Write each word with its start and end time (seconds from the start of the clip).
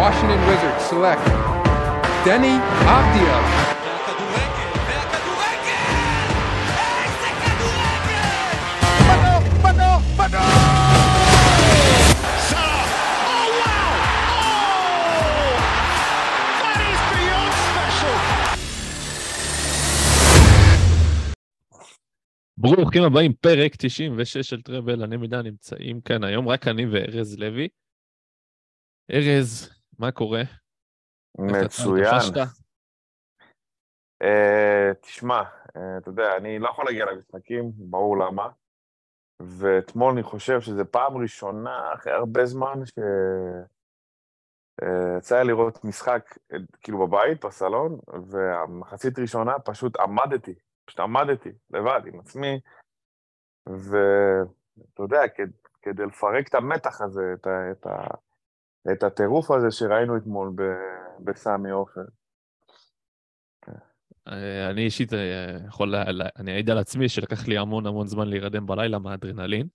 Washington 0.00 0.40
Wizards 0.48 0.84
select 0.90 1.24
beyond 17.12 17.52
special! 17.68 18.16
ברוכים 22.58 23.02
הבאים, 23.02 23.32
פרק 23.32 23.76
96 23.76 24.50
של 24.50 24.62
טראבל, 24.62 25.02
אני 25.02 25.16
מידע 25.16 25.42
נמצאים 25.42 26.00
כאן 26.00 26.24
היום, 26.24 26.48
רק 26.48 26.68
אני 26.68 26.86
וארז 26.86 27.38
לוי. 27.38 27.68
ארז, 29.12 29.79
מה 30.00 30.12
קורה? 30.12 30.42
מצוין. 31.38 32.20
אה, 34.22 34.90
תשמע, 35.00 35.42
אה, 35.76 35.98
אתה 35.98 36.08
יודע, 36.08 36.36
אני 36.36 36.58
לא 36.58 36.68
יכול 36.68 36.84
להגיע 36.84 37.04
למשחקים, 37.04 37.72
ברור 37.74 38.18
למה. 38.18 38.48
ואתמול 39.42 40.12
אני 40.12 40.22
חושב 40.22 40.60
שזו 40.60 40.82
פעם 40.90 41.16
ראשונה 41.16 41.94
אחרי 41.94 42.12
הרבה 42.12 42.46
זמן 42.46 42.86
ש... 42.86 42.98
אה, 44.82 45.18
יצא 45.18 45.42
לי 45.42 45.48
לראות 45.48 45.84
משחק 45.84 46.38
כאילו 46.82 47.06
בבית, 47.06 47.44
בסלון, 47.44 47.98
והמחצית 48.26 49.18
ראשונה 49.18 49.58
פשוט 49.64 49.96
עמדתי, 49.96 50.54
פשוט 50.84 51.00
עמדתי 51.00 51.52
לבד 51.70 52.00
עם 52.06 52.20
עצמי, 52.20 52.60
ואתה 53.66 55.02
יודע, 55.02 55.28
כד- 55.28 55.68
כדי 55.82 56.06
לפרק 56.06 56.48
את 56.48 56.54
המתח 56.54 57.00
הזה, 57.00 57.22
את, 57.34 57.46
ה... 57.46 57.70
את, 57.72 57.86
ה... 57.86 58.06
את 58.92 59.02
הטירוף 59.02 59.50
הזה 59.50 59.70
שראינו 59.70 60.16
אתמול 60.16 60.52
בסמי 61.24 61.70
עופר. 61.70 62.04
אה, 64.28 64.70
אני 64.70 64.84
אישית 64.84 65.12
אה, 65.12 65.56
יכול, 65.66 65.94
אני 66.36 66.52
אעיד 66.52 66.70
על 66.70 66.78
עצמי 66.78 67.08
שלקח 67.08 67.48
לי 67.48 67.58
המון 67.58 67.86
המון 67.86 68.06
זמן 68.06 68.28
להירדם 68.28 68.66
בלילה 68.66 68.98
מהאדרנלין 68.98 69.68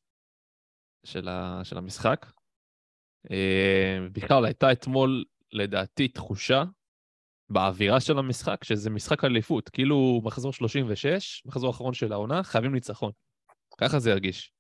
של, 1.03 1.28
ה, 1.28 1.61
של 1.64 1.78
המשחק. 1.78 2.26
אה, 3.31 3.98
בכלל, 4.11 4.45
הייתה 4.45 4.72
אתמול, 4.72 5.23
לדעתי, 5.52 6.08
תחושה 6.08 6.64
באווירה 7.50 8.00
של 8.00 8.20
המשחק, 8.20 8.64
שזה 8.64 8.89
משחק 8.89 9.23
אליפות, 9.23 9.70
כאילו 9.70 10.22
מחזור 10.23 10.53
36, 10.53 11.44
מחזור 11.45 11.67
האחרון 11.67 11.94
של 11.94 12.14
העונה, 12.14 12.44
חייבים 12.44 12.73
ניצחון. 12.73 13.11
ככה 13.78 14.00
זה 14.00 14.11
הרגיש. 14.11 14.53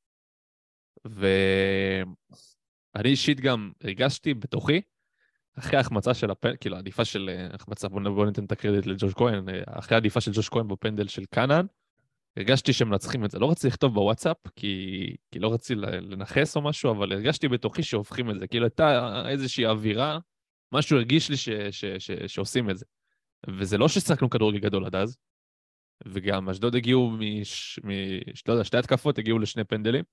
ואני 2.95 3.09
אישית 3.09 3.39
גם 3.39 3.71
הרגשתי 3.83 4.33
בתוכי, 4.33 4.81
אחרי 5.59 5.77
ההחמצה 5.77 6.13
של 6.13 6.31
הפנדל, 6.31 6.55
כאילו 6.59 6.75
העדיפה 6.75 7.05
של 7.05 7.29
אה, 7.29 7.47
החמצה, 7.53 7.87
בוא, 7.87 8.01
בוא 8.01 8.25
ניתן 8.25 8.45
את 8.45 8.51
הקרדיט 8.51 8.85
לג'וש 8.85 9.13
כהן, 9.13 9.49
אה, 9.49 9.61
אחרי 9.65 9.95
העדיפה 9.95 10.21
של 10.21 10.31
ג'וש 10.33 10.49
כהן 10.49 10.67
בפנדל 10.67 11.07
של 11.07 11.25
קאנן, 11.25 11.65
הרגשתי 12.37 12.73
שהם 12.73 12.89
מנצחים 12.89 13.25
את 13.25 13.31
זה. 13.31 13.39
לא 13.39 13.51
רציתי 13.51 13.67
לכתוב 13.67 13.93
בוואטסאפ, 13.93 14.37
כי, 14.55 15.15
כי 15.31 15.39
לא 15.39 15.53
רציתי 15.53 15.75
לנכס 15.81 16.55
או 16.55 16.61
משהו, 16.61 16.91
אבל 16.91 17.11
הרגשתי 17.11 17.47
בתוכי 17.47 17.83
שהופכים 17.83 18.31
את 18.31 18.39
זה. 18.39 18.47
כאילו 18.47 18.65
הייתה 18.65 19.23
איזושהי 19.29 19.65
אווירה, 19.65 20.19
משהו 20.71 20.97
הרגיש 20.97 21.29
לי 21.29 21.37
ש, 21.37 21.49
ש, 21.49 21.85
ש, 21.85 22.11
שעושים 22.27 22.69
את 22.69 22.77
זה. 22.77 22.85
וזה 23.49 23.77
לא 23.77 23.87
ששיחקנו 23.87 24.29
כדורגל 24.29 24.59
גדול 24.59 24.85
עד 24.85 24.95
אז, 24.95 25.17
וגם 26.05 26.49
אשדוד 26.49 26.75
הגיעו 26.75 27.11
מש... 27.19 27.79
מש... 27.83 28.47
לא 28.47 28.53
יודע, 28.53 28.63
שתי 28.63 28.77
התקפות 28.77 29.17
הגיעו 29.17 29.39
לשני 29.39 29.63
פנדלים. 29.63 30.03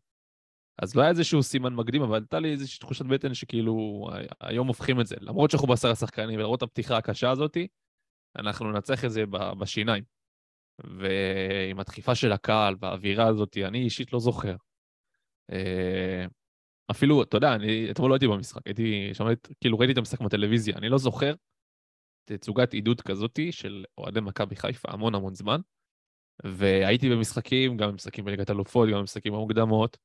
אז 0.83 0.97
לא 0.97 1.03
היה 1.03 1.11
איזשהו 1.11 1.43
סימן 1.43 1.75
מקדים, 1.75 2.03
אבל 2.03 2.19
הייתה 2.19 2.41
לי 2.41 2.53
איזושהי 2.53 2.81
תחושת 2.81 3.05
בטן 3.05 3.35
שכאילו 3.35 4.07
ה- 4.13 4.49
היום 4.49 4.69
הופכים 4.69 5.01
את 5.01 5.07
זה. 5.07 5.17
למרות 5.21 5.51
שאנחנו 5.51 5.69
בעשרה 5.69 5.95
שחקנים, 5.95 6.39
ולמרות 6.39 6.63
הפתיחה 6.63 6.97
הקשה 6.97 7.31
הזאתי, 7.31 7.69
אנחנו 8.37 8.73
ננצח 8.73 9.05
את 9.05 9.11
זה 9.11 9.25
בשיניים. 9.59 10.05
ועם 10.85 11.81
הדחיפה 11.81 12.15
של 12.15 12.33
הקהל 12.33 12.75
והאווירה 12.81 13.27
הזאת, 13.27 13.57
אני 13.57 13.79
אישית 13.79 14.13
לא 14.13 14.19
זוכר. 14.19 14.57
אה, 15.53 16.27
אפילו, 16.91 17.23
אתה 17.23 17.37
יודע, 17.37 17.55
אני 17.55 17.91
אתמול 17.91 18.09
לא 18.11 18.15
הייתי 18.15 18.29
במשחק, 18.29 18.61
הייתי, 18.67 19.11
שמעתי, 19.15 19.55
כאילו 19.61 19.79
ראיתי 19.79 19.93
את 19.93 19.99
המשחק 19.99 20.21
בטלוויזיה, 20.21 20.77
אני 20.77 20.89
לא 20.89 20.99
זוכר 20.99 21.35
תצוגת 22.25 22.73
עידוד 22.73 23.01
כזאתי 23.01 23.53
של 23.53 23.85
אוהדי 23.99 24.21
מכבי 24.21 24.57
חיפה 24.57 24.89
המון 24.93 25.15
המון 25.15 25.35
זמן, 25.35 25.61
והייתי 26.45 27.11
במשחקים, 27.11 27.77
גם 27.77 27.91
במשחקים 27.91 28.25
בליגת 28.25 28.51
אלופות, 28.51 28.89
גם 28.89 28.99
במשחקים 28.99 29.33
במוקדמות, 29.33 29.97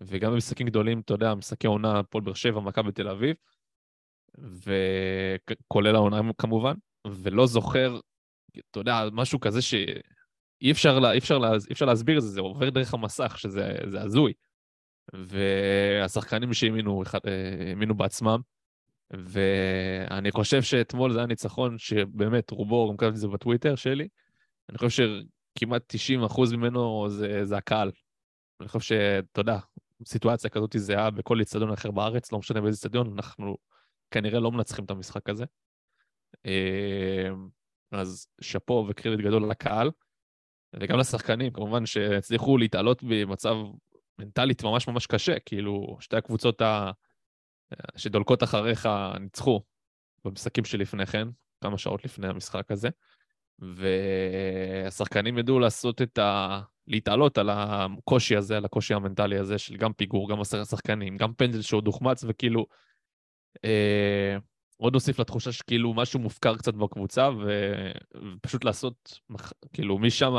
וגם 0.00 0.32
במשחקים 0.32 0.66
גדולים, 0.66 1.00
אתה 1.00 1.14
יודע, 1.14 1.34
משחקי 1.34 1.66
עונה, 1.66 1.98
הפועל 1.98 2.24
באר 2.24 2.34
שבע, 2.34 2.60
מכבי 2.60 2.92
תל 2.92 3.08
אביב, 3.08 3.36
וכולל 4.38 5.94
העונה 5.94 6.20
כמובן, 6.38 6.74
ולא 7.06 7.46
זוכר, 7.46 8.00
אתה 8.70 8.80
יודע, 8.80 9.02
משהו 9.12 9.40
כזה 9.40 9.62
שאי 9.62 10.70
אפשר, 10.70 10.98
לה, 10.98 11.16
אפשר, 11.16 11.38
לה, 11.38 11.50
אפשר 11.72 11.86
להסביר 11.86 12.16
את 12.16 12.22
זה, 12.22 12.28
זה 12.28 12.40
עובר 12.40 12.70
דרך 12.70 12.94
המסך, 12.94 13.38
שזה 13.38 13.72
זה 13.86 14.02
הזוי. 14.02 14.32
והשחקנים 15.12 16.52
שהאמינו 16.52 17.02
אה, 17.02 17.70
האמינו 17.70 17.94
בעצמם, 17.94 18.40
ואני 19.10 20.30
חושב 20.30 20.62
שאתמול 20.62 21.12
זה 21.12 21.18
היה 21.18 21.26
ניצחון 21.26 21.78
שבאמת, 21.78 22.50
רובו, 22.50 22.88
גם 22.90 22.96
כתבתי 22.96 23.14
את 23.14 23.20
זה 23.20 23.28
בטוויטר 23.28 23.74
שלי, 23.74 24.08
אני 24.68 24.78
חושב 24.78 25.08
שכמעט 25.58 25.94
90% 26.26 26.56
ממנו 26.56 27.06
זה, 27.10 27.44
זה 27.44 27.56
הקהל. 27.56 27.90
אני 28.60 28.68
חושב 28.68 28.80
שאתה 28.80 29.40
יודע, 29.40 29.58
סיטואציה 30.04 30.50
כזאת 30.50 30.76
זהה 30.78 31.10
בכל 31.10 31.42
אצטדיון 31.42 31.72
אחר 31.72 31.90
בארץ, 31.90 32.32
לא 32.32 32.38
משנה 32.38 32.60
באיזה 32.60 32.76
אצטדיון, 32.76 33.12
אנחנו 33.16 33.56
כנראה 34.10 34.40
לא 34.40 34.52
מנצחים 34.52 34.84
את 34.84 34.90
המשחק 34.90 35.28
הזה. 35.28 35.44
אה, 36.46 37.28
אז 37.92 38.28
שאפו 38.40 38.86
וקרדיט 38.88 39.26
גדול 39.26 39.50
לקהל, 39.50 39.90
וגם 40.80 40.98
לשחקנים, 40.98 41.52
כמובן 41.52 41.86
שהצליחו 41.86 42.58
להתעלות 42.58 43.02
במצב 43.02 43.54
מנטלית 44.18 44.62
ממש 44.62 44.88
ממש 44.88 45.06
קשה, 45.06 45.38
כאילו 45.46 45.96
שתי 46.00 46.16
הקבוצות 46.16 46.60
ה... 46.60 46.90
שדולקות 47.96 48.42
אחריך 48.42 48.88
ניצחו 49.20 49.62
במשחקים 50.24 50.64
שלפני 50.64 51.06
כן, 51.06 51.28
כמה 51.60 51.78
שעות 51.78 52.04
לפני 52.04 52.28
המשחק 52.28 52.70
הזה, 52.70 52.88
והשחקנים 53.58 55.38
ידעו 55.38 55.58
לעשות 55.58 56.02
את 56.02 56.18
ה... 56.18 56.60
להתעלות 56.88 57.38
על 57.38 57.50
הקושי 57.50 58.36
הזה, 58.36 58.56
על 58.56 58.64
הקושי 58.64 58.94
המנטלי 58.94 59.38
הזה 59.38 59.58
של 59.58 59.76
גם 59.76 59.92
פיגור, 59.92 60.30
גם 60.30 60.40
עשרה 60.40 60.64
שחקנים, 60.64 61.16
גם 61.16 61.34
פנדל 61.34 61.62
שעוד 61.62 61.86
הוחמץ, 61.86 62.24
וכאילו... 62.28 62.66
אה, 63.64 64.36
עוד 64.80 64.94
הוסיף 64.94 65.20
לתחושה 65.20 65.52
שכאילו 65.52 65.94
משהו 65.94 66.20
מופקר 66.20 66.56
קצת 66.56 66.74
בקבוצה, 66.74 67.28
ו... 67.30 67.50
ופשוט 68.36 68.64
לעשות. 68.64 69.20
כאילו 69.72 69.98
משם, 69.98 70.32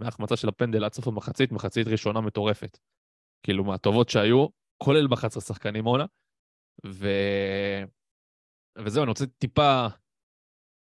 מההחמצה 0.00 0.36
של 0.36 0.48
הפנדל 0.48 0.84
עד 0.84 0.92
סוף 0.92 1.06
המחצית, 1.08 1.52
מחצית 1.52 1.86
ראשונה 1.88 2.20
מטורפת. 2.20 2.78
כאילו 3.42 3.64
מהטובות 3.64 4.08
שהיו, 4.08 4.46
כולל 4.78 5.06
ב-11 5.06 5.40
שחקנים 5.40 5.84
עונה. 5.84 6.04
ו... 6.86 7.08
וזהו, 8.78 9.02
אני 9.02 9.08
רוצה 9.08 9.26
טיפה, 9.26 9.86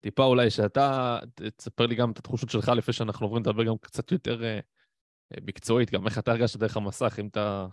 טיפה 0.01 0.25
אולי 0.25 0.51
שאתה 0.51 1.19
תספר 1.57 1.87
לי 1.87 1.95
גם 1.95 2.11
את 2.11 2.19
התחושות 2.19 2.51
שלך 2.51 2.69
לפני 2.69 2.95
שאנחנו 2.95 3.27
עוברים 3.27 3.43
לדבר 3.43 3.65
גם 3.65 3.79
קצת 3.81 4.13
יותר 4.13 4.45
אה, 4.45 4.61
מקצועית, 5.43 5.91
גם 5.91 6.07
איך 6.07 6.19
אתה 6.19 6.31
הרגשת 6.31 6.61
דרך 6.61 6.77
המסך, 6.77 7.17
אם 7.21 7.27
אתה... 7.27 7.67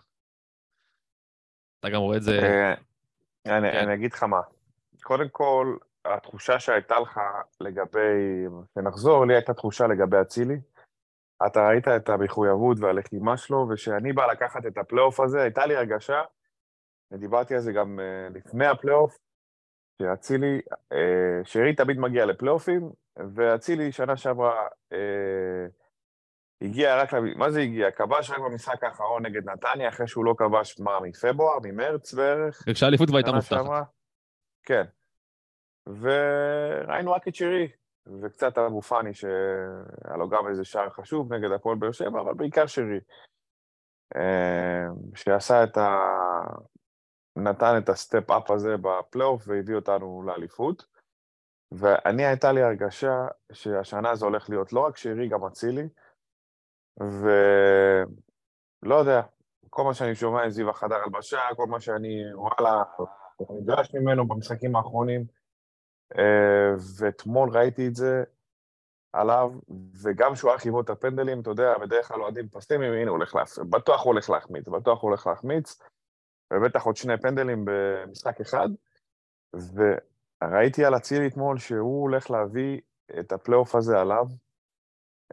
אתה 1.80 1.90
גם 1.90 2.02
רואה 2.02 2.18
את 2.18 2.24
זה... 2.24 2.40
אה, 2.40 2.74
אני, 3.58 3.72
כן. 3.72 3.78
אני 3.78 3.94
אגיד 3.94 4.14
לך 4.14 4.24
מה, 4.24 4.42
קודם 5.02 5.30
כל, 5.30 5.78
התחושה 6.06 6.60
שהייתה 6.60 7.00
לך 7.00 7.20
לגבי, 7.62 8.46
ונחזור, 8.76 9.26
לי 9.26 9.34
הייתה 9.34 9.54
תחושה 9.54 9.88
לגבי 9.88 10.22
אצילי. 10.22 10.56
אתה 11.48 11.68
ראית 11.68 11.88
את 11.88 12.10
המחויבות 12.10 12.78
והלחימה 12.80 13.38
שלו, 13.38 13.68
וכשאני 13.70 14.14
בא 14.14 14.26
לקחת 14.26 14.66
את 14.66 14.78
הפלייאוף 14.78 15.20
הזה, 15.20 15.42
הייתה 15.42 15.66
לי 15.66 15.76
הרגשה, 15.76 16.22
ודיברתי 17.12 17.56
על 17.56 17.60
זה 17.60 17.72
גם 17.72 18.00
אה, 18.00 18.30
לפני 18.30 18.68
הפלייאוף, 18.68 19.18
שאצילי, 20.02 20.62
אה, 20.94 21.42
שרי 21.44 21.76
תמיד 21.76 22.00
מגיע 22.00 22.26
לפלייאופים, 22.26 22.92
ואצילי 23.36 23.92
שנה 23.92 24.18
שעברה 24.18 24.68
אה, 24.94 25.68
הגיע 26.64 27.02
רק, 27.02 27.14
מה 27.36 27.52
זה 27.52 27.62
הגיע? 27.62 27.92
כבש 27.92 28.30
רק 28.30 28.40
במשחק 28.40 28.84
האחרון 28.84 29.26
נגד 29.26 29.50
נתניה, 29.50 29.90
אחרי 29.90 30.08
שהוא 30.08 30.26
לא 30.26 30.36
כבש, 30.38 30.80
מה, 30.80 31.00
מפברואר, 31.00 31.58
ממרץ 31.64 32.14
בערך? 32.14 32.64
כשהאליפות 32.74 33.08
כבר 33.08 33.18
הייתה 33.18 33.32
מובטחת. 33.32 33.88
כן. 34.64 34.84
וראינו 35.88 37.12
רק 37.12 37.28
את 37.28 37.36
שרי, 37.36 37.68
וקצת 38.22 38.58
אבו 38.58 38.82
פאני, 38.82 39.14
שהיה 39.14 40.18
לו 40.18 40.30
גם 40.30 40.48
איזה 40.48 40.64
שער 40.66 40.90
חשוב 40.90 41.34
נגד 41.34 41.52
הפועל 41.52 41.78
באר 41.78 41.92
שבע, 41.92 42.22
אבל 42.22 42.34
בעיקר 42.34 42.68
שרי. 42.68 43.00
אה, 44.16 44.86
שעשה 45.16 45.64
את 45.64 45.78
ה... 45.78 46.00
נתן 47.36 47.78
את 47.78 47.90
ה 47.90 47.98
step-up 47.98 48.52
הזה 48.52 48.76
בפלייאוף 48.82 49.44
והביא 49.48 49.76
אותנו 49.76 50.24
לאליפות. 50.26 50.86
ואני, 51.72 52.26
הייתה 52.26 52.52
לי 52.52 52.62
הרגשה 52.62 53.28
שהשנה 53.52 54.16
זה 54.16 54.26
הולך 54.26 54.50
להיות 54.50 54.74
לא 54.74 54.80
רק 54.80 54.98
שרי, 54.98 55.28
גם 55.28 55.46
אצילי. 55.46 55.88
ולא 57.00 58.96
יודע, 58.96 59.22
כל 59.70 59.84
מה 59.84 59.94
שאני 59.94 60.16
שומע 60.16 60.44
עם 60.44 60.50
זיו 60.50 60.70
החדר 60.70 60.96
הלבשה, 60.96 61.40
כל 61.56 61.66
מה 61.68 61.80
שאני, 61.80 62.34
וואלה, 62.36 62.84
נדרש 63.50 63.96
ממנו 63.96 64.28
במשחקים 64.28 64.76
האחרונים, 64.76 65.26
אה, 66.18 66.74
ואתמול 66.98 67.50
ראיתי 67.50 67.88
את 67.88 67.96
זה 67.96 68.24
עליו, 69.14 69.52
וגם 70.04 70.34
כשהוא 70.34 70.52
הלך 70.52 70.66
לבעוט 70.66 70.86
את 70.86 70.90
הפנדלים, 70.90 71.42
אתה 71.42 71.50
יודע, 71.50 71.78
בדרך 71.78 72.08
כלל 72.08 72.22
אוהדים 72.22 72.50
פסימיים, 72.50 72.94
הנה 72.94 73.10
הוא 73.10 73.18
הולך 73.18 73.36
להחמיץ, 73.36 73.60
בטוח 73.70 74.04
הוא 74.04 74.12
הולך 74.14 74.30
להחמיץ, 74.30 74.68
בטוח 74.68 75.02
הוא 75.02 75.10
הולך 75.10 75.28
להחמיץ, 75.28 75.82
ובטח 76.54 76.84
עוד 76.84 76.96
שני 76.96 77.18
פנדלים 77.18 77.66
במשחק 77.66 78.42
אחד, 78.42 78.70
וראיתי 79.56 80.86
על 80.86 80.96
אצילי 80.96 81.28
אתמול 81.28 81.58
שהוא 81.58 82.02
הולך 82.02 82.32
להביא 82.32 82.82
את 83.20 83.32
הפלייאוף 83.32 83.76
הזה 83.76 84.00
עליו. 84.00 84.26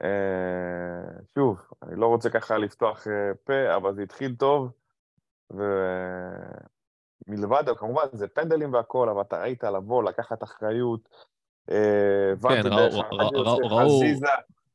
אה, 0.02 1.22
שוב, 1.34 1.60
אני 1.82 2.00
לא 2.00 2.06
רוצה 2.06 2.30
ככה 2.30 2.58
לפתוח 2.58 3.06
אה, 3.06 3.34
פה, 3.44 3.76
אבל 3.76 3.94
זה 3.94 4.02
התחיל 4.02 4.34
טוב, 4.38 4.72
ומלבד, 7.28 7.64
כמובן, 7.76 8.02
זה 8.12 8.28
פנדלים 8.28 8.74
והכול, 8.74 9.08
אבל 9.08 9.20
אתה 9.20 9.42
ראית 9.42 9.64
לבוא, 9.64 10.02
לקחת 10.02 10.42
אחריות. 10.42 11.08
אה, 11.70 12.32
הבנתי 12.32 12.68
ראו-. 12.68 13.02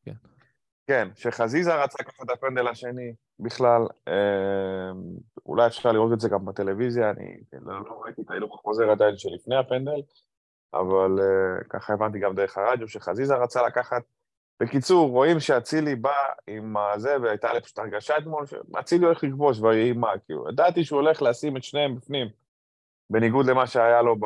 כן. 0.06 0.14
כן, 0.88 1.08
שחזיזה 1.16 1.84
רצה 1.84 1.98
לקחת 2.00 2.22
את 2.24 2.30
הפנדל 2.30 2.68
השני 2.68 3.14
בכלל. 3.40 3.82
אולי 5.46 5.68
אפשר 5.68 5.92
לראות 5.92 6.14
את 6.14 6.20
זה 6.20 6.30
גם 6.30 6.46
בטלוויזיה, 6.46 7.10
אני 7.10 7.38
לא 7.62 7.86
לא 7.86 8.02
ראיתי 8.06 8.22
את 8.22 8.30
ההילוך 8.30 8.60
החוזר 8.60 8.92
עדיין 8.92 9.18
שלפני 9.18 9.56
הפנדל, 9.56 10.02
אבל 10.74 11.20
ככה 11.70 11.94
הבנתי 11.94 12.20
גם 12.20 12.36
דרך 12.36 12.58
הרדיו, 12.58 12.88
שחזיזה 12.88 13.36
רצה 13.36 13.68
לקחת. 13.68 14.02
בקיצור, 14.60 15.10
רואים 15.10 15.40
שאצילי 15.40 15.96
בא 15.96 16.14
עם 16.48 16.78
הזה, 16.78 17.16
והייתה 17.22 17.54
לי 17.54 17.62
פשוט 17.62 17.80
הרגשה 17.80 18.18
אתמול, 18.18 18.46
שאצילי 18.46 19.06
הולך 19.06 19.24
לכבוש 19.24 19.60
ויהי 19.60 19.94
מה, 19.94 20.12
כאילו, 20.26 20.50
ידעתי 20.50 20.84
שהוא 20.84 21.00
הולך 21.00 21.22
לשים 21.22 21.58
את 21.58 21.64
שניהם 21.64 21.96
בפנים, 21.96 22.28
בניגוד 23.10 23.46
למה 23.46 23.68
שהיה 23.68 24.02
לו 24.02 24.16
ב, 24.16 24.26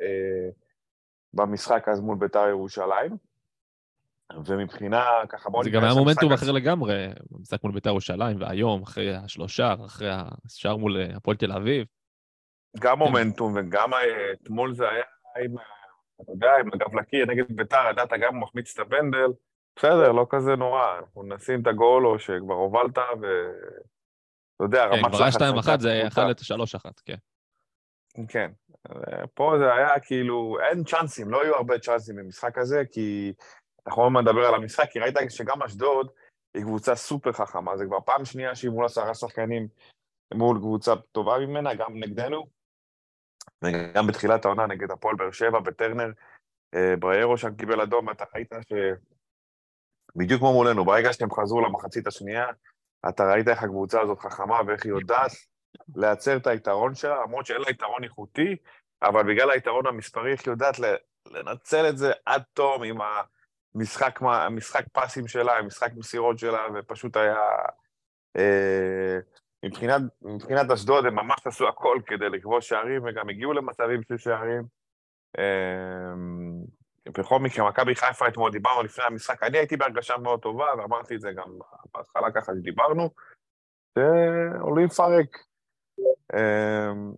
אה, 0.00 0.48
במשחק 1.34 1.88
אז 1.88 2.00
מול 2.00 2.18
בית"ר 2.18 2.48
ירושלים. 2.48 3.16
ומבחינה, 4.46 5.04
ככה 5.28 5.50
בואו 5.50 5.64
זה 5.64 5.70
גם 5.70 5.84
היה 5.84 5.94
מומנטום 5.94 6.32
אחר 6.32 6.50
לגמרי, 6.50 7.08
במשחק 7.30 7.64
מול 7.64 7.72
בית"ר 7.72 7.88
ירושלים, 7.88 8.40
והיום, 8.40 8.82
אחרי 8.82 9.14
השלושה, 9.14 9.74
אחרי 9.86 10.08
השער 10.44 10.76
מול 10.76 10.96
אה, 10.96 11.16
הפועל 11.16 11.36
תל 11.36 11.52
אביב. 11.52 11.86
גם 12.78 12.98
מומנטום 12.98 13.52
וגם 13.56 13.94
אה, 13.94 14.32
אתמול 14.32 14.74
זה 14.74 14.88
היה 14.88 15.04
עם, 15.44 15.54
אתה 16.22 16.32
יודע, 16.32 16.50
עם 16.60 16.68
הגב 16.72 16.94
לקיר 16.94 17.26
נגד 17.26 17.44
ביתר, 17.56 17.84
ידעת 17.90 18.10
גם 18.20 18.40
מחמיץ 18.40 18.78
את 18.78 18.86
הפנדל, 18.86 19.28
בסדר, 19.76 20.12
לא 20.12 20.26
כזה 20.30 20.56
נורא, 20.56 20.98
אנחנו 20.98 21.22
נשים 21.22 21.62
את 21.62 21.66
הגול 21.66 22.06
או 22.06 22.18
שכבר 22.18 22.54
הובלת 22.54 22.98
ו... 22.98 23.26
אתה 24.56 24.64
יודע, 24.64 24.88
כן, 24.90 24.98
רמת 24.98 25.12
כבר 25.12 25.18
היה 25.18 25.28
לחץ 25.28 25.40
2-1, 25.40 25.44
הייתה 25.44 25.76
זה 25.78 26.00
פחותה. 26.06 26.20
יכל 26.20 26.30
את 26.30 26.40
3-1, 26.86 26.90
כן. 27.04 27.16
כן. 28.28 28.50
פה 29.34 29.54
זה 29.58 29.74
היה 29.74 30.00
כאילו, 30.00 30.58
אין 30.60 30.84
צ'אנסים, 30.84 31.30
לא 31.30 31.42
היו 31.42 31.54
הרבה 31.54 31.78
צ'אנסים 31.78 32.16
במשחק 32.16 32.58
הזה, 32.58 32.82
כי 32.92 33.32
אנחנו 33.86 34.02
עוד 34.02 34.12
נדבר 34.12 34.46
על 34.46 34.54
המשחק, 34.54 34.90
כי 34.90 34.98
ראית 34.98 35.14
שגם 35.28 35.62
אשדוד 35.62 36.10
היא 36.54 36.62
קבוצה 36.62 36.94
סופר 36.94 37.32
חכמה, 37.32 37.76
זה 37.76 37.84
כבר 37.84 38.00
פעם 38.00 38.24
שנייה 38.24 38.54
שהיא 38.54 38.70
מול 38.70 38.84
עשרה 38.84 39.14
שחקנים 39.14 39.68
מול 40.34 40.58
קבוצה 40.58 40.92
טובה 41.12 41.38
ממנה, 41.38 41.74
גם 41.74 41.94
נגדנו, 41.94 42.46
וגם 43.64 44.06
בתחילת 44.06 44.44
העונה 44.44 44.66
נגד 44.66 44.90
הפועל 44.90 45.16
באר 45.16 45.30
שבע, 45.30 45.60
בטרנר, 45.60 46.10
אה, 46.74 46.96
בריירו 46.98 47.38
שם 47.38 47.54
קיבל 47.54 47.80
אדום, 47.80 48.10
אתה 48.10 48.24
ראית 48.34 48.52
ש... 48.68 48.72
בדיוק 50.16 50.40
כמו 50.40 50.52
מולנו, 50.52 50.84
ברגע 50.84 51.12
שהם 51.12 51.30
חזרו 51.30 51.60
למחצית 51.60 52.06
השנייה, 52.06 52.46
אתה 53.08 53.32
ראית 53.32 53.48
איך 53.48 53.62
הקבוצה 53.62 54.00
הזאת 54.00 54.18
חכמה 54.18 54.60
ואיך 54.66 54.84
היא 54.84 54.92
יודעת 54.92 55.30
לייצר 55.96 56.36
את 56.36 56.46
היתרון 56.46 56.94
שלה, 56.94 57.22
למרות 57.22 57.46
שאין 57.46 57.60
לה 57.60 57.70
יתרון 57.70 58.04
איכותי, 58.04 58.56
אבל 59.02 59.22
בגלל 59.22 59.50
היתרון 59.50 59.86
המספרי, 59.86 60.32
איך 60.32 60.46
היא 60.46 60.52
יודעת 60.52 60.76
לנצל 61.30 61.88
את 61.88 61.98
זה 61.98 62.12
עד 62.26 62.42
תום 62.52 62.82
עם 62.82 62.98
המשחק, 63.74 64.18
המשחק 64.22 64.84
פסים 64.92 65.28
שלה, 65.28 65.58
עם 65.58 65.66
משחק 65.66 65.90
מסירות 65.96 66.38
שלה, 66.38 66.66
ופשוט 66.74 67.16
היה... 67.16 67.38
אה, 68.36 69.18
מבחינת, 69.64 70.02
מבחינת 70.22 70.70
אשדוד 70.70 71.06
הם 71.06 71.14
ממש 71.14 71.46
עשו 71.46 71.68
הכל 71.68 71.98
כדי 72.06 72.28
לכבוש 72.28 72.68
שערים, 72.68 73.02
וגם 73.04 73.28
הגיעו 73.28 73.52
למצבים 73.52 74.00
של 74.08 74.18
שערים. 74.18 74.62
אה, 75.38 76.14
בכל 77.08 77.38
מקרה, 77.38 77.68
מכבי 77.68 77.94
חיפה 77.94 78.28
אתמול 78.28 78.52
דיברנו 78.52 78.82
לפני 78.82 79.04
המשחק, 79.04 79.42
אני 79.42 79.58
הייתי 79.58 79.76
בהרגשה 79.76 80.16
מאוד 80.16 80.40
טובה, 80.40 80.66
ואמרתי 80.78 81.14
את 81.14 81.20
זה 81.20 81.32
גם 81.32 81.58
בהתחלה 81.94 82.32
ככה 82.32 82.52
שדיברנו, 82.54 83.10
שעולים 83.98 84.86
לפרק. 84.86 85.38
אמ, 86.34 87.12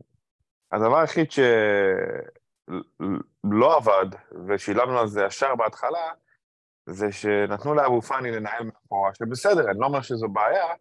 הדבר 0.72 0.98
היחיד 0.98 1.30
שלא 1.30 2.76
עבד, 3.76 4.06
ושילמנו 4.48 4.98
על 4.98 5.06
זה 5.06 5.24
ישר 5.24 5.54
בהתחלה, 5.54 6.12
זה 6.86 7.12
שנתנו 7.12 7.74
לאבו 7.74 8.02
פאני 8.02 8.30
לנהל 8.30 8.64
מאחורה, 8.64 9.14
שבסדר, 9.14 9.70
אני 9.70 9.78
לא 9.78 9.86
אומר 9.86 10.02
שזו 10.02 10.28
בעיה, 10.28 10.74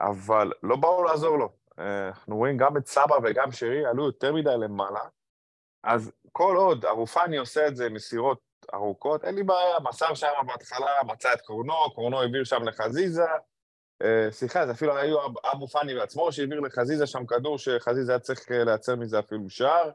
אבל 0.00 0.52
לא 0.62 0.76
באו 0.76 1.04
לעזור 1.04 1.38
לו. 1.38 1.52
אה, 1.78 2.08
אנחנו 2.08 2.36
רואים 2.36 2.56
גם 2.56 2.76
את 2.76 2.86
סבא 2.86 3.14
וגם 3.22 3.52
שרי 3.52 3.86
עלו 3.86 4.06
יותר 4.06 4.32
מדי 4.32 4.56
למעלה, 4.58 5.00
אז 5.84 6.12
כל 6.32 6.56
עוד 6.56 6.84
אבו 6.84 7.06
פאני 7.06 7.36
עושה 7.36 7.66
את 7.66 7.76
זה 7.76 7.90
מסירות 7.90 8.38
ארוכות, 8.74 9.24
אין 9.24 9.34
לי 9.34 9.42
בעיה, 9.42 9.76
מסר 9.88 10.14
שם 10.14 10.32
בהתחלה, 10.46 10.90
מצא 11.06 11.32
את 11.32 11.40
קורנו, 11.40 11.74
קורנו 11.94 12.20
העביר 12.20 12.44
שם 12.44 12.62
לחזיזה, 12.68 13.24
אה, 14.02 14.26
סליחה, 14.30 14.66
זה 14.66 14.72
אפילו 14.72 14.96
היו 14.96 15.26
אב- 15.26 15.46
אבו 15.52 15.68
פאני 15.68 15.94
בעצמו 15.94 16.32
שהעביר 16.32 16.60
לחזיזה 16.60 17.06
שם 17.06 17.26
כדור, 17.26 17.58
שחזיזה 17.58 18.12
היה 18.12 18.18
צריך 18.18 18.52
אה, 18.52 18.64
לייצר 18.64 18.96
מזה 18.96 19.18
אפילו 19.18 19.50
שער, 19.50 19.90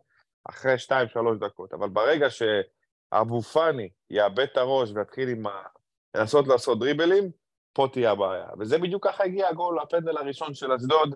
אחרי 0.50 0.78
שתיים, 0.78 1.08
שלוש 1.08 1.38
דקות. 1.40 1.74
אבל 1.74 1.90
ברגע 1.90 2.28
שאבו 2.30 3.42
פאני 3.42 3.90
יאבד 4.10 4.40
את 4.40 4.58
הראש 4.58 4.92
ויתחיל 4.96 5.30
עם 5.30 5.48
ה... 5.48 5.52
לנסות 6.16 6.48
לעשות 6.48 6.80
דריבלים, 6.80 7.32
פה 7.74 7.88
תהיה 7.92 8.12
הבעיה. 8.12 8.48
וזה 8.60 8.78
בדיוק 8.78 9.08
ככה 9.08 9.24
הגיע 9.24 9.48
הגול, 9.48 9.80
הפנדל 9.80 10.18
הראשון 10.18 10.54
של 10.54 10.72
אשדוד, 10.72 11.16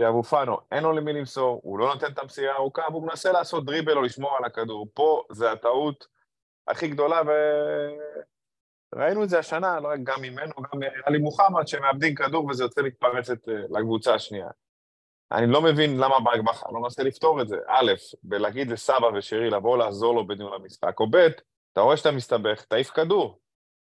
שאבו 0.00 0.22
פאנו, 0.22 0.56
אין 0.72 0.82
לו 0.82 0.92
למי 0.92 1.12
למסור, 1.12 1.60
הוא 1.64 1.78
לא 1.78 1.94
נותן 1.94 2.12
את 2.12 2.18
המסירה 2.18 2.52
הארוכה, 2.52 2.82
והוא 2.90 3.06
מנסה 3.06 3.32
לעשות 3.32 3.64
דריבל 3.64 3.96
או 3.96 4.02
לשמור 4.02 4.36
על 4.36 4.44
הכדור. 4.44 4.86
פה 4.94 5.22
זה 5.32 5.52
הטעות 5.52 6.06
הכי 6.68 6.88
גדולה, 6.88 7.22
ו... 7.26 7.30
ראינו 8.94 9.24
את 9.24 9.28
זה 9.28 9.38
השנה, 9.38 9.80
לא 9.80 9.88
רק 9.88 10.00
גם 10.02 10.22
ממנו, 10.22 10.52
גם 10.56 10.80
מעלי 10.80 11.18
מוחמד, 11.18 11.68
שמאבדים 11.68 12.14
כדור 12.14 12.46
וזה 12.46 12.64
יוצא 12.64 12.82
מתפרצת 12.82 13.48
אה, 13.48 13.54
לקבוצה 13.70 14.14
השנייה. 14.14 14.48
אני 15.32 15.46
לא 15.46 15.62
מבין 15.62 15.96
למה 15.96 16.20
ברק 16.20 16.40
בכר 16.40 16.70
לא 16.70 16.80
מנסה 16.80 17.02
לפתור 17.02 17.42
את 17.42 17.48
זה. 17.48 17.56
א', 17.68 17.92
בלהגיד 18.22 18.70
לסבא 18.70 19.06
ושרי 19.14 19.50
לבוא 19.50 19.78
לעזור 19.78 20.14
לו 20.14 20.26
בניהול 20.26 20.54
המשחק, 20.54 21.00
או 21.00 21.10
ב', 21.10 21.16
אתה 21.72 21.80
רואה 21.80 21.96
שאתה 21.96 22.12
מסתבך, 22.12 22.64
תעיף 22.64 22.90
כדור. 22.90 23.40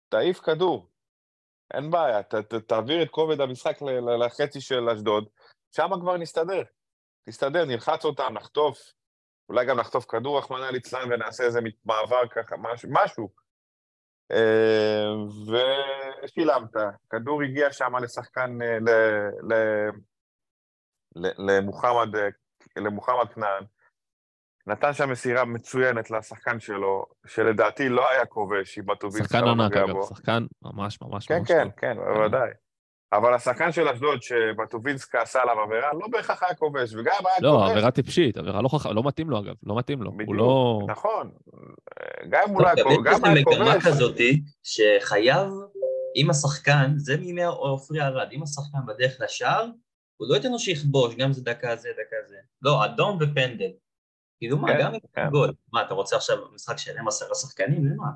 תעיף 0.09 0.41
כדור. 0.41 0.89
אין 1.75 1.91
בעיה, 1.91 2.23
ת, 2.23 2.35
ת, 2.35 2.55
תעביר 2.55 3.03
את 3.03 3.11
כובד 3.11 3.41
המשחק 3.41 3.79
לחצי 4.19 4.61
של 4.61 4.89
אשדוד, 4.89 5.29
שם 5.77 5.91
כבר 6.01 6.17
נסתדר. 6.17 6.63
נסתדר, 7.27 7.65
נלחץ 7.65 8.05
אותם, 8.05 8.33
נחטוף, 8.33 8.79
אולי 9.49 9.67
גם 9.67 9.81
נחטוף 9.81 10.05
כדור, 10.05 10.39
רחמנא 10.39 10.65
ליצלן, 10.65 11.13
ונעשה 11.13 11.45
איזה 11.45 11.61
מעבר 11.85 12.29
ככה, 12.31 12.57
משהו. 12.59 12.89
משהו. 12.93 13.29
אה, 14.33 15.05
ושילמת. 16.25 16.71
כדור 17.11 17.43
הגיע 17.43 17.73
שם 17.73 17.97
לשחקן, 17.97 18.63
אה, 18.63 18.79
ל, 18.81 18.89
ל, 19.43 19.55
ל, 21.17 21.29
למוחמד, 21.39 22.17
אה, 22.17 22.29
למוחמד 22.77 23.33
כנען. 23.35 23.65
נתן 24.67 24.93
שם 24.93 25.11
מסירה 25.11 25.45
מצוינת 25.45 26.11
לשחקן 26.11 26.61
שלו, 26.61 27.07
שלדעתי 27.27 27.89
לא 27.89 28.11
היה 28.11 28.27
כובש 28.27 28.79
אם 28.79 28.87
בטובינסקה 28.87 29.39
שחקן 29.39 29.45
לא 29.45 29.65
ענק, 29.65 29.77
אגב. 29.77 30.03
שחקן 30.09 30.47
ממש 30.63 31.03
ממש 31.03 31.27
כן, 31.27 31.39
ממש 31.39 31.49
כן, 31.49 31.65
טוב. 31.65 31.73
כן, 31.77 31.97
בוודאי. 31.97 32.51
אבל 33.17 33.35
השחקן 33.35 33.73
של 33.73 33.89
אשדוד, 33.89 34.23
שבטובינסקה 34.23 35.23
עשה 35.23 35.43
עליו 35.43 35.61
עבירה, 35.61 35.93
לא 35.93 36.09
בהכרח 36.11 36.43
היה 36.43 36.55
כובש, 36.55 36.95
וגם 36.95 37.15
היה 37.27 37.37
לא, 37.41 37.51
כובש. 37.51 37.71
עבירה 37.71 37.91
טיפשית, 37.91 38.37
עבירה 38.37 38.63
לא 38.63 38.69
חכמה, 38.69 38.93
לא 38.93 39.03
מתאים 39.05 39.31
לו 39.31 39.39
אגב, 39.39 39.55
לא 39.63 39.79
מתאים 39.79 40.03
לו. 40.03 40.13
בדיוק, 40.13 40.29
הוא 40.29 40.37
לא... 40.37 40.81
נכון. 40.89 41.31
גם 42.29 42.43
אם 42.49 42.55
הוא 42.55 42.63
לא 42.63 42.67
היה 42.67 42.85
כובש, 42.85 42.97
יש 42.97 43.21
גם 43.21 43.25
היה 43.25 43.35
מגמה 43.35 43.73
כובש. 43.73 43.87
כזאתי, 43.87 44.43
שחייב, 44.63 45.49
אם 46.17 46.31
השחקן, 46.31 46.93
זה 46.97 47.17
מימי 47.17 47.45
עופרי 47.45 48.01
ארד, 48.01 48.29
אם 48.33 48.43
השחקן 48.43 48.79
בדרך 48.87 49.17
לשער, 49.21 49.67
הוא 50.17 50.29
לא 50.29 50.35
ייתן 50.35 50.53
לו 50.53 50.59
שיכבוש, 50.59 51.15
גם 51.15 51.33
זה 51.33 51.45
דקה 51.45 51.77
זה, 51.77 51.89
דקה 51.93 52.17
זה. 52.27 52.37
לא, 52.63 52.85
אדום 52.85 53.19
ופנדל. 53.21 53.71
כאילו 54.39 54.59
מה, 54.59 54.69
כן, 54.69 54.79
גם 54.81 54.95
אם 54.95 55.01
כן. 55.15 55.29
גול. 55.31 55.53
מה, 55.73 55.83
אתה 55.83 55.95
רוצה 55.95 56.17
עכשיו 56.17 56.37
משחק 56.55 56.79
שלם 56.79 57.09
עשרה 57.09 57.35
שחקנים? 57.35 57.87
למה? 57.87 58.07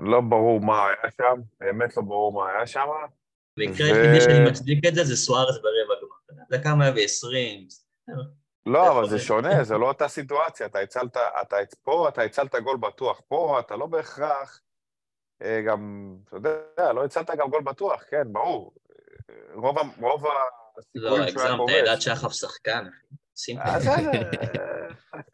לא 0.00 0.20
ברור 0.20 0.60
מה 0.60 0.86
היה 0.86 1.10
שם, 1.16 1.40
באמת 1.60 1.96
לא 1.96 2.02
ברור 2.02 2.32
מה 2.32 2.50
היה 2.50 2.66
שם. 2.66 2.86
במקרה 3.56 3.86
ו- 3.86 3.94
היחידי 3.94 4.20
שאני 4.20 4.50
מצדיק 4.50 4.86
את 4.88 4.94
זה, 4.94 5.04
זה 5.04 5.16
סוארז 5.16 5.54
ברבע 5.56 6.00
גמר. 6.02 6.44
דקה 6.50 6.74
120. 6.74 7.68
לא, 8.66 8.92
אבל 8.92 9.08
זה. 9.08 9.18
שונה, 9.18 9.64
זה 9.64 9.78
לא 9.78 9.88
אותה 9.88 10.08
סיטואציה. 10.08 10.66
אתה 10.66 10.78
הצלת, 10.78 11.16
אתה, 11.16 11.56
פה 11.82 12.08
אתה 12.08 12.22
הצלת 12.22 12.54
גול 12.54 12.76
בטוח, 12.76 13.20
פה 13.28 13.60
אתה 13.60 13.76
לא 13.76 13.86
בהכרח, 13.86 14.60
אה, 15.42 15.62
גם, 15.66 16.12
אתה 16.28 16.36
יודע, 16.36 16.92
לא 16.92 17.04
הצלת 17.04 17.30
גם 17.30 17.50
גול 17.50 17.62
בטוח, 17.62 18.02
כן, 18.10 18.32
ברור. 18.32 18.74
רוב, 19.54 19.78
רוב 20.00 20.24
לא, 20.94 21.18
הסיכויים 21.18 21.22
היה 21.22 21.28
הגזמת, 21.28 21.56
כובש. 21.56 22.04
שחף 22.04 22.32
שחקן. 22.32 22.88
שים 23.36 23.58
אה. 23.58 23.78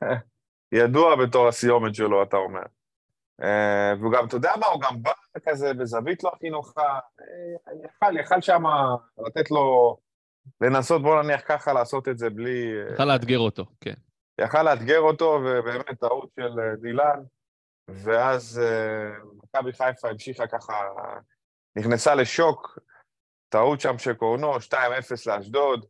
ידוע 0.72 1.16
בתור 1.16 1.48
הסיומת 1.48 1.94
שלו, 1.94 2.22
אתה 2.22 2.36
אומר. 2.36 2.62
אה, 3.42 3.92
והוא 4.00 4.12
גם, 4.12 4.26
אתה 4.26 4.36
יודע 4.36 4.52
מה, 4.60 4.66
הוא 4.66 4.80
גם 4.80 5.02
בא 5.02 5.12
כזה 5.48 5.74
בזווית 5.74 6.24
לא 6.24 6.30
הכי 6.34 6.50
נוחה. 6.50 6.98
אה, 7.20 7.72
יכל, 7.84 8.18
יכל 8.18 8.40
שם 8.40 8.62
לתת 9.26 9.50
לו, 9.50 9.96
לנסות, 10.60 11.02
בוא 11.02 11.22
נניח 11.22 11.40
ככה, 11.44 11.72
לעשות 11.72 12.08
את 12.08 12.18
זה 12.18 12.30
בלי... 12.30 12.72
אה, 12.88 12.94
יכל 12.94 13.04
לאתגר 13.04 13.38
אותו, 13.38 13.66
כן. 13.80 13.94
יכל 14.40 14.62
לאתגר 14.62 15.00
אותו, 15.00 15.40
ובאמת 15.44 16.00
טעות 16.00 16.30
של 16.40 16.58
דילן, 16.80 17.22
ואז 17.88 18.60
מכבי 19.42 19.72
חיפה 19.72 20.08
המשיכה 20.08 20.46
ככה, 20.46 20.74
נכנסה 21.76 22.14
לשוק, 22.14 22.78
טעות 23.48 23.80
שם 23.80 23.98
של 23.98 24.14
קורנו, 24.14 24.56
2-0 24.56 24.74
לאשדוד, 25.26 25.86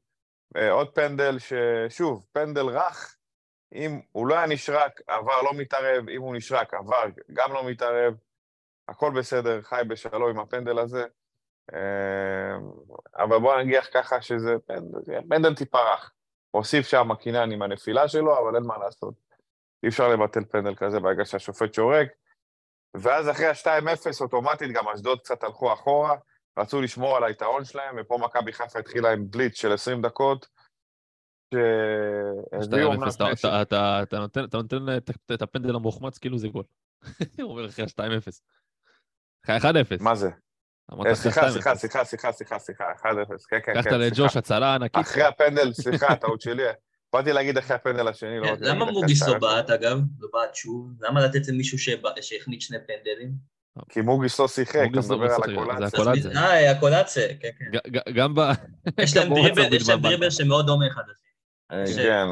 עוד 0.71 0.95
פנדל 0.95 1.37
ששוב, 1.39 2.27
פנדל 2.33 2.67
רך, 2.67 3.17
אם 3.75 4.01
הוא 4.13 4.27
לא 4.27 4.35
היה 4.35 4.47
נשרק, 4.47 5.01
עבר 5.07 5.43
לא 5.43 5.51
מתערב, 5.55 6.09
אם 6.09 6.23
הוא 6.23 6.37
נשרק, 6.37 6.75
עבר 6.75 7.05
גם 7.33 7.53
לא 7.53 7.65
מתערב, 7.71 8.15
הכל 8.89 9.11
בסדר, 9.19 9.63
חי 9.63 9.83
בשלום 9.89 10.31
עם 10.31 10.39
הפנדל 10.39 10.79
הזה. 10.79 11.05
אה, 11.75 12.57
אבל 13.25 13.39
בוא 13.39 13.61
נגיח 13.61 13.89
ככה 13.95 14.23
שזה 14.23 14.55
פנדל, 14.67 14.99
פנדל 15.29 15.55
טיפה 15.55 15.79
רך. 15.79 16.13
הוסיף 16.51 16.87
שם 16.87 17.15
קינן 17.15 17.53
עם 17.53 17.63
הנפילה 17.63 18.09
שלו, 18.09 18.39
אבל 18.39 18.57
אין 18.57 18.65
מה 18.65 18.79
לעשות. 18.79 19.15
אי 19.83 19.89
אפשר 19.89 20.09
לבטל 20.09 20.45
פנדל 20.45 20.75
כזה 20.75 21.01
ברגע 21.01 21.25
שהשופט 21.25 21.75
שורק. 21.75 22.09
ואז 22.95 23.31
אחרי 23.31 23.47
ה-2-0 23.47 24.21
אוטומטית 24.21 24.73
גם 24.73 24.89
אשדוד 24.89 25.21
קצת 25.21 25.45
הלכו 25.45 25.73
אחורה, 25.73 26.17
רצו 26.59 26.81
לשמור 26.81 27.17
על 27.17 27.25
היתרון 27.25 27.65
שלהם, 27.65 27.97
ופה 28.01 28.19
מכבי 28.19 28.53
חיפה 28.53 28.79
התחילה 28.79 29.13
עם 29.13 29.31
בליץ 29.31 29.55
של 29.55 29.73
20 29.73 30.03
דקות, 30.03 30.47
שהביאו. 31.53 32.93
2-0, 32.93 33.09
אתה- 33.63 34.19
נותן- 34.53 34.87
את- 35.35 35.43
הפנדל 35.43 35.75
המוחמץ 35.75 36.19
כאילו 36.19 36.39
זה 36.39 36.49
גול. 36.49 36.65
הוא 37.43 37.51
אומר 37.51 37.67
אחרי 37.67 37.85
ה-2-0. 37.85 38.31
אחרי 39.45 39.57
1-0. 39.57 40.03
מה 40.03 40.15
זה? 40.15 40.31
אה, 41.07 41.15
סליחה, 41.15 41.41
2-0. 41.41 41.51
סליחה, 41.51 41.75
סליחה, 41.75 42.05
סליחה, 42.05 42.33
סליחה, 42.33 42.59
סליחה, 42.59 42.85
1-0, 43.03 43.07
כן, 43.51 43.59
כן, 43.65 43.73
לקחת 43.73 43.91
כן, 43.91 44.01
לג'וש. 44.01 44.37
הצלה 44.37 44.75
ענקית. 44.75 45.01
אחרי 45.01 45.23
הפנדל, 45.23 45.73
סליחה, 45.73 46.17
טעות 46.17 46.41
שלי. 46.41 46.63
באתי 47.13 47.33
להגיד 47.33 47.59
אחרי 47.59 47.77
הפנדל 47.77 48.09
השני, 48.09 48.39
לא 48.39 48.47
להגיד 48.47 48.65
למה 48.65 48.85
מוגיסו 48.85 49.33
2-0. 49.35 49.39
בעט 49.39 49.71
אגב? 49.71 49.99
לא 50.21 50.29
בעט 50.33 50.55
שוב? 50.55 50.91
למה 51.01 51.21
לתת 51.21 51.49
למישהו 51.49 51.79
שהחמיץ 51.79 52.63
שני 52.63 52.77
פנדלים? 52.87 53.53
כי 53.89 54.01
מוגיס 54.01 54.41
לא 54.41 54.49
שיחק, 54.49 54.77
אתה 54.77 54.85
מוגיס 54.85 55.11
לא 55.11 55.17
מדבר 55.19 55.35
על 55.35 55.41
זה 55.41 55.47
הקולציה. 55.87 55.87
הקולציה. 56.01 56.43
אה, 56.43 56.71
הקולציה, 56.71 57.29
כן, 57.41 57.49
כן. 57.59 58.13
גם 58.15 58.35
ב... 58.35 58.41
יש 59.01 59.17
להם. 59.17 59.33
דריבל 60.03 60.31
שמאוד 60.31 60.67
דומה 60.67 60.87
אחד 60.87 61.03
לשני. 61.03 61.32
אה, 61.73 61.85
כן. 61.97 62.27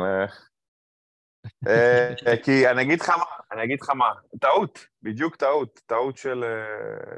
אה, 1.67 2.13
אה, 2.27 2.37
כי 2.45 2.69
אני 2.69 2.83
אגיד 2.83 3.01
לך 3.01 3.09
מה, 3.09 3.25
אני 3.53 3.65
אגיד 3.65 3.81
לך 3.81 3.91
מה, 3.91 4.05
טעות, 4.41 4.87
בדיוק 5.03 5.37
טעות, 5.37 5.81
טעות 5.87 6.17
של... 6.17 6.45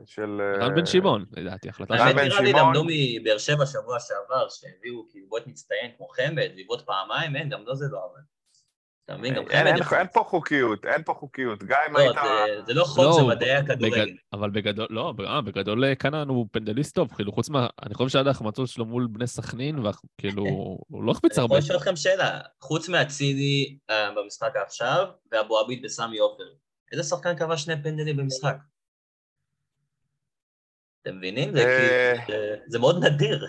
של... 0.04 0.40
רן 0.60 0.74
בן 0.74 0.86
שמעון, 0.86 1.24
לדעתי, 1.32 1.68
החלטה 1.68 1.94
רן 1.94 2.00
האמת 2.00 2.14
בן 2.16 2.24
נראה 2.24 2.40
לי 2.40 2.50
שמעון. 2.50 2.66
למדו 2.66 2.84
מבאר 2.86 3.38
שבע 3.38 3.66
שבוע 3.66 4.00
שעבר, 4.00 4.48
שהביאו 4.48 5.08
כאילו 5.10 5.28
בועט 5.28 5.46
מצטיין 5.46 5.90
כמו 5.96 6.08
חמד, 6.08 6.50
לבעוט 6.54 6.80
פעמיים, 6.86 7.36
אין, 7.36 7.48
גם 7.48 7.62
לא 7.66 7.74
זה 7.74 7.86
לא 7.90 7.98
עבד. 8.04 8.22
אתה 9.04 9.16
מבין, 9.16 9.34
גם 9.34 9.42
אין, 9.50 9.82
חמד... 9.82 10.06
פה 10.12 10.24
חוקיות, 10.28 10.86
אין 10.86 11.02
פה 11.02 11.14
חוקיות. 11.14 11.64
גם 11.64 11.78
אם 11.88 11.96
לא, 11.96 11.98
היית... 11.98 12.16
זה- 12.66 12.74
לא 12.74 12.84
חוק, 12.84 13.04
לא, 13.04 13.12
זה 13.12 13.22
מדעי 13.22 13.52
הכדורגל. 13.52 14.16
אבל 14.32 14.50
בגדול, 14.50 14.86
לא, 14.90 15.14
אה, 15.26 15.40
בגדול 15.40 15.84
אה, 15.84 15.94
כנען 15.94 16.28
הוא 16.28 16.46
פנדליסט 16.52 16.94
טוב, 16.94 17.12
כאילו 17.14 17.32
חוץ 17.32 17.48
מה... 17.48 17.66
אני 17.82 17.94
חושב 17.94 18.08
שעד 18.08 18.26
ההחמצות 18.26 18.68
שלו 18.68 18.84
מול 18.84 19.06
בני 19.10 19.26
סכנין, 19.26 19.78
וכאילו, 19.78 20.44
הוא 20.88 21.04
לא 21.04 21.12
החמיץ 21.12 21.32
אני 21.32 21.42
הרבה. 21.42 21.54
יכול 21.54 21.64
לשאול 21.64 21.78
אתכם 21.78 21.96
שאלה, 21.96 22.40
חוץ 22.60 22.88
מאצילי 22.88 23.78
אה, 23.90 24.10
במשחק 24.16 24.52
עכשיו, 24.66 25.06
ואבו 25.32 25.58
עביד 25.58 25.84
וסמי 25.84 26.18
עופר, 26.18 26.44
איזה 26.92 27.02
שחקן 27.02 27.36
כבש 27.36 27.62
שני 27.62 27.82
פנדלים 27.82 28.16
במשחק? 28.16 28.56
אתם 31.02 31.16
מבינים? 31.16 31.52
זה 31.52 31.64
אה. 31.64 32.26
כאילו, 32.26 32.80
מאוד 32.80 33.04
נדיר. 33.04 33.46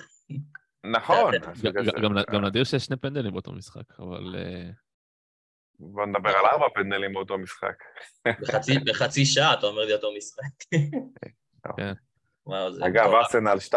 נכון. 0.93 1.33
גם 2.33 2.45
נדיר 2.45 2.63
שיש 2.63 2.85
שני 2.85 2.95
פנדלים 2.95 3.31
באותו 3.31 3.51
משחק, 3.51 3.99
אבל... 3.99 4.35
בוא 5.79 6.05
נדבר 6.05 6.29
על 6.29 6.45
ארבע 6.45 6.65
פנדלים 6.75 7.13
באותו 7.13 7.37
משחק. 7.37 7.75
בחצי- 8.27 8.79
בחצי 8.87 9.25
שעה 9.25 9.53
אתה 9.53 9.67
אומר 9.67 9.85
לי 9.85 9.93
אותו 9.93 10.07
משחק. 10.17 10.77
כן. 11.77 11.93
וואו, 12.45 12.73
זה... 12.73 12.85
אגב. 12.85 13.09
ארסנל 13.13 13.57
2-0, 13.69 13.75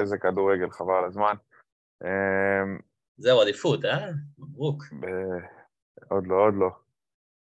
איזה 0.00 0.18
כדורגל, 0.18 0.70
חבל 0.70 0.94
על 0.94 1.04
הזמן. 1.04 1.34
אמ, 2.04 2.08
זהו, 3.16 3.42
אליפות, 3.42 3.84
אה? 3.84 4.08
מברוק. 4.38 4.82
ב- 5.00 6.06
עוד 6.08 6.26
לא, 6.26 6.34
עוד 6.34 6.54
לא. 6.58 6.68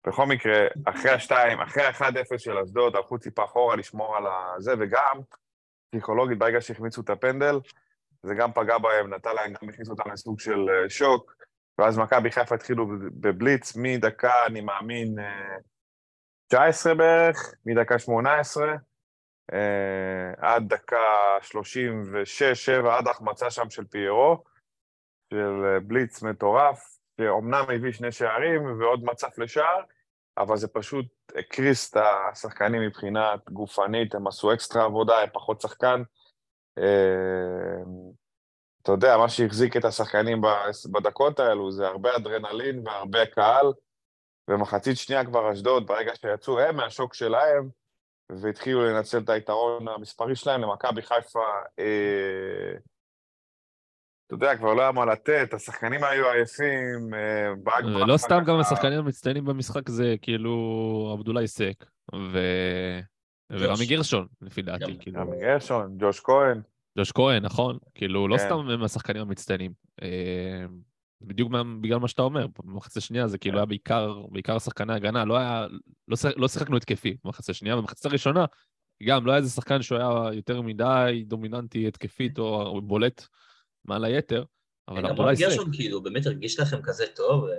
בכל 0.08 0.26
מקרה, 0.26 0.68
אחרי 0.86 1.12
השתיים, 1.12 1.62
אחרי 1.62 1.84
ה-1-0 1.84 2.38
של 2.38 2.58
אשדוד, 2.58 2.96
הלכו 2.96 3.18
טיפה 3.18 3.44
אחורה 3.44 3.76
לשמור 3.76 4.18
על 4.18 4.24
הזה, 4.56 4.74
וגם, 4.80 5.20
פסיכולוגית, 5.92 6.38
ברגע 6.40 6.62
שהחמיצו 6.62 7.02
את 7.02 7.10
הפנדל, 7.10 7.60
זה 8.24 8.34
גם 8.36 8.52
פגע 8.54 8.78
בהם, 8.78 9.14
נתן 9.14 9.36
להם, 9.36 9.54
גם 9.62 9.70
הכניס 9.70 9.90
אותם 9.90 10.12
לסוג 10.12 10.40
של 10.40 10.60
אה, 10.70 10.90
שוק, 10.90 11.36
ואז 11.78 11.98
מכבי 11.98 12.32
חיפה 12.32 12.56
התחילו 12.56 12.88
בבליץ 13.14 13.76
מדקה, 13.76 14.34
אני 14.48 14.62
מאמין, 14.62 15.20
אה, 15.20 15.58
19 16.48 16.96
בערך, 16.96 17.54
מדקה 17.66 18.00
18, 18.00 18.74
אה, 19.54 20.34
עד 20.38 20.74
דקה 20.74 20.98
36-7, 21.42 22.98
עד 22.98 23.08
ההחמצה 23.08 23.52
שם 23.52 23.70
של 23.70 23.86
פיירו, 23.86 24.44
של 25.34 25.64
אה, 25.66 25.80
בליץ 25.80 26.24
מטורף, 26.24 26.98
שאומנם 27.22 27.66
הביא 27.76 27.92
שני 27.92 28.12
שערים 28.12 28.80
ועוד 28.80 29.04
מצף 29.04 29.38
לשער, 29.38 29.82
אבל 30.38 30.58
זה 30.58 30.68
פשוט 30.68 31.06
הקריס 31.36 31.92
את 31.92 31.98
השחקנים 32.32 32.82
מבחינה 32.82 33.36
גופנית, 33.50 34.16
הם 34.16 34.28
עשו 34.28 34.54
אקסטרה 34.54 34.84
עבודה, 34.84 35.22
הם 35.22 35.30
פחות 35.34 35.62
שחקן. 35.62 36.02
אתה 38.82 38.92
יודע, 38.92 39.18
מה 39.18 39.30
שהחזיק 39.30 39.78
את 39.78 39.86
השחקנים 39.86 40.42
בדקות 40.92 41.40
האלו 41.40 41.72
זה 41.72 41.88
הרבה 41.88 42.16
אדרנלין 42.16 42.88
והרבה 42.88 43.26
קהל, 43.26 43.66
ומחצית 44.48 44.98
שנייה 44.98 45.26
כבר 45.26 45.54
אשדוד, 45.54 45.88
ברגע 45.88 46.12
שיצאו 46.16 46.60
הם 46.60 46.76
מהשוק 46.76 47.14
שלהם, 47.14 47.70
והתחילו 48.30 48.86
לנצל 48.86 49.18
את 49.18 49.30
היתרון 49.30 49.88
המספרי 49.88 50.36
שלהם 50.36 50.62
למכבי 50.62 51.02
חיפה, 51.02 51.46
אה, 51.80 52.74
אתה 54.28 54.36
יודע, 54.36 54.58
כבר 54.58 54.74
לא 54.74 54.82
היה 54.82 54.92
מה 54.92 55.06
לתת, 55.06 55.54
השחקנים 55.54 56.04
היו 56.04 56.30
עייפים, 56.30 57.14
אה, 57.14 57.56
באג 57.64 57.84
ברכה 57.86 58.18
סתם 58.18 58.44
גם 58.48 58.60
השחקנים 58.60 59.00
המצטיינים 59.00 59.46
במשחק 59.46 59.90
זה 59.90 60.16
כאילו 60.22 61.10
עבדולאי 61.14 61.48
סק 61.48 61.86
ו... 62.16 62.40
ורמי 63.52 63.86
גרשון, 63.86 64.28
לפי 64.42 64.62
דעתי, 64.62 64.98
כאילו. 65.00 65.22
רמי 65.22 65.40
גרשון, 65.40 65.96
ג'וש 65.98 66.20
כהן, 66.20 66.62
ג'וש 66.98 67.12
כהן, 67.12 67.44
נכון? 67.46 67.78
כאילו, 67.96 68.28
לא 68.28 68.38
כן. 68.38 68.46
סתם 68.46 68.70
הם 68.70 68.84
השחקנים 68.84 69.22
המצטיינים. 69.22 69.72
אה, 70.02 70.66
בדיוק 71.22 71.52
מה- 71.52 71.64
בגלל 71.82 71.98
מה 71.98 72.08
שאתה 72.08 72.22
אומר, 72.22 72.46
במחצית 72.64 72.98
השנייה 72.98 73.28
זה 73.28 73.38
כאילו 73.38 73.54
כן. 73.54 73.58
היה 73.60 73.66
בעיקר, 73.66 74.22
בעיקר 74.32 74.60
שחקני 74.60 74.94
הגנה, 74.94 75.26
לא 75.26 75.38
היה, 75.38 75.68
לא, 76.08 76.16
שיח- 76.16 76.34
לא 76.38 76.48
שיחקנו 76.48 76.78
התקפי 76.78 77.18
במחצית 77.24 77.50
השנייה, 77.50 77.76
במחצית 77.76 78.06
הראשונה 78.06 78.46
גם 79.04 79.26
לא 79.26 79.32
היה 79.32 79.38
איזה 79.40 79.50
שחקן 79.50 79.82
שהוא 79.82 79.98
היה 79.98 80.34
יותר 80.34 80.62
מדי 80.62 81.24
דומיננטי 81.28 81.88
התקפית 81.88 82.40
או 82.40 82.82
בולט 82.82 83.26
מעל 83.86 84.06
היתר, 84.06 84.44
אבל 84.88 85.06
עבדולאי 85.06 85.26
רון 85.28 85.36
סק. 85.36 85.42
גרשון 85.42 85.74
כאילו 85.74 86.04
באמת 86.04 86.26
הרגיש 86.26 86.60
לכם 86.60 86.82
כזה 86.84 87.04
טוב, 87.16 87.46
אה, 87.46 87.54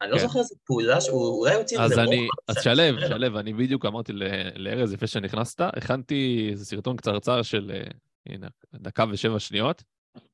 אני 0.00 0.10
לא 0.10 0.16
כן. 0.16 0.22
זוכר 0.22 0.38
איזה 0.38 0.54
פעולה 0.64 1.00
שהוא 1.00 1.40
אולי 1.40 1.54
הוציא 1.54 1.80
אז 1.80 1.90
איזה 1.90 2.02
אני, 2.02 2.16
רוחב 2.16 2.28
אז 2.48 2.56
שלו. 2.62 3.08
שלו, 3.08 3.38
אני 3.40 3.52
בדיוק 3.52 3.86
אמרתי 3.86 4.12
ל- 4.12 4.22
לארז 4.56 4.92
לפני 4.92 5.08
שנכנסת, 5.08 5.60
הכנתי 5.60 6.48
איזה 6.50 6.64
סרטון 6.64 6.96
קצרצר 6.96 7.42
של, 7.42 7.70
אה, 7.74 7.82
הנה, 8.28 8.48
דקה 8.74 9.04
ושבע 9.10 9.38
שניות, 9.38 9.82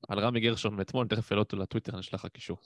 על 0.09 0.19
רמי 0.19 0.41
גרשון 0.41 0.77
מאתמול, 0.77 1.09
תכף 1.09 1.33
אעלה 1.33 1.43
אותו 1.43 1.57
לטוויטר, 1.57 1.93
אני 1.93 2.01
אשלח 2.01 2.25
לך 2.25 2.31
קישור. 2.33 2.59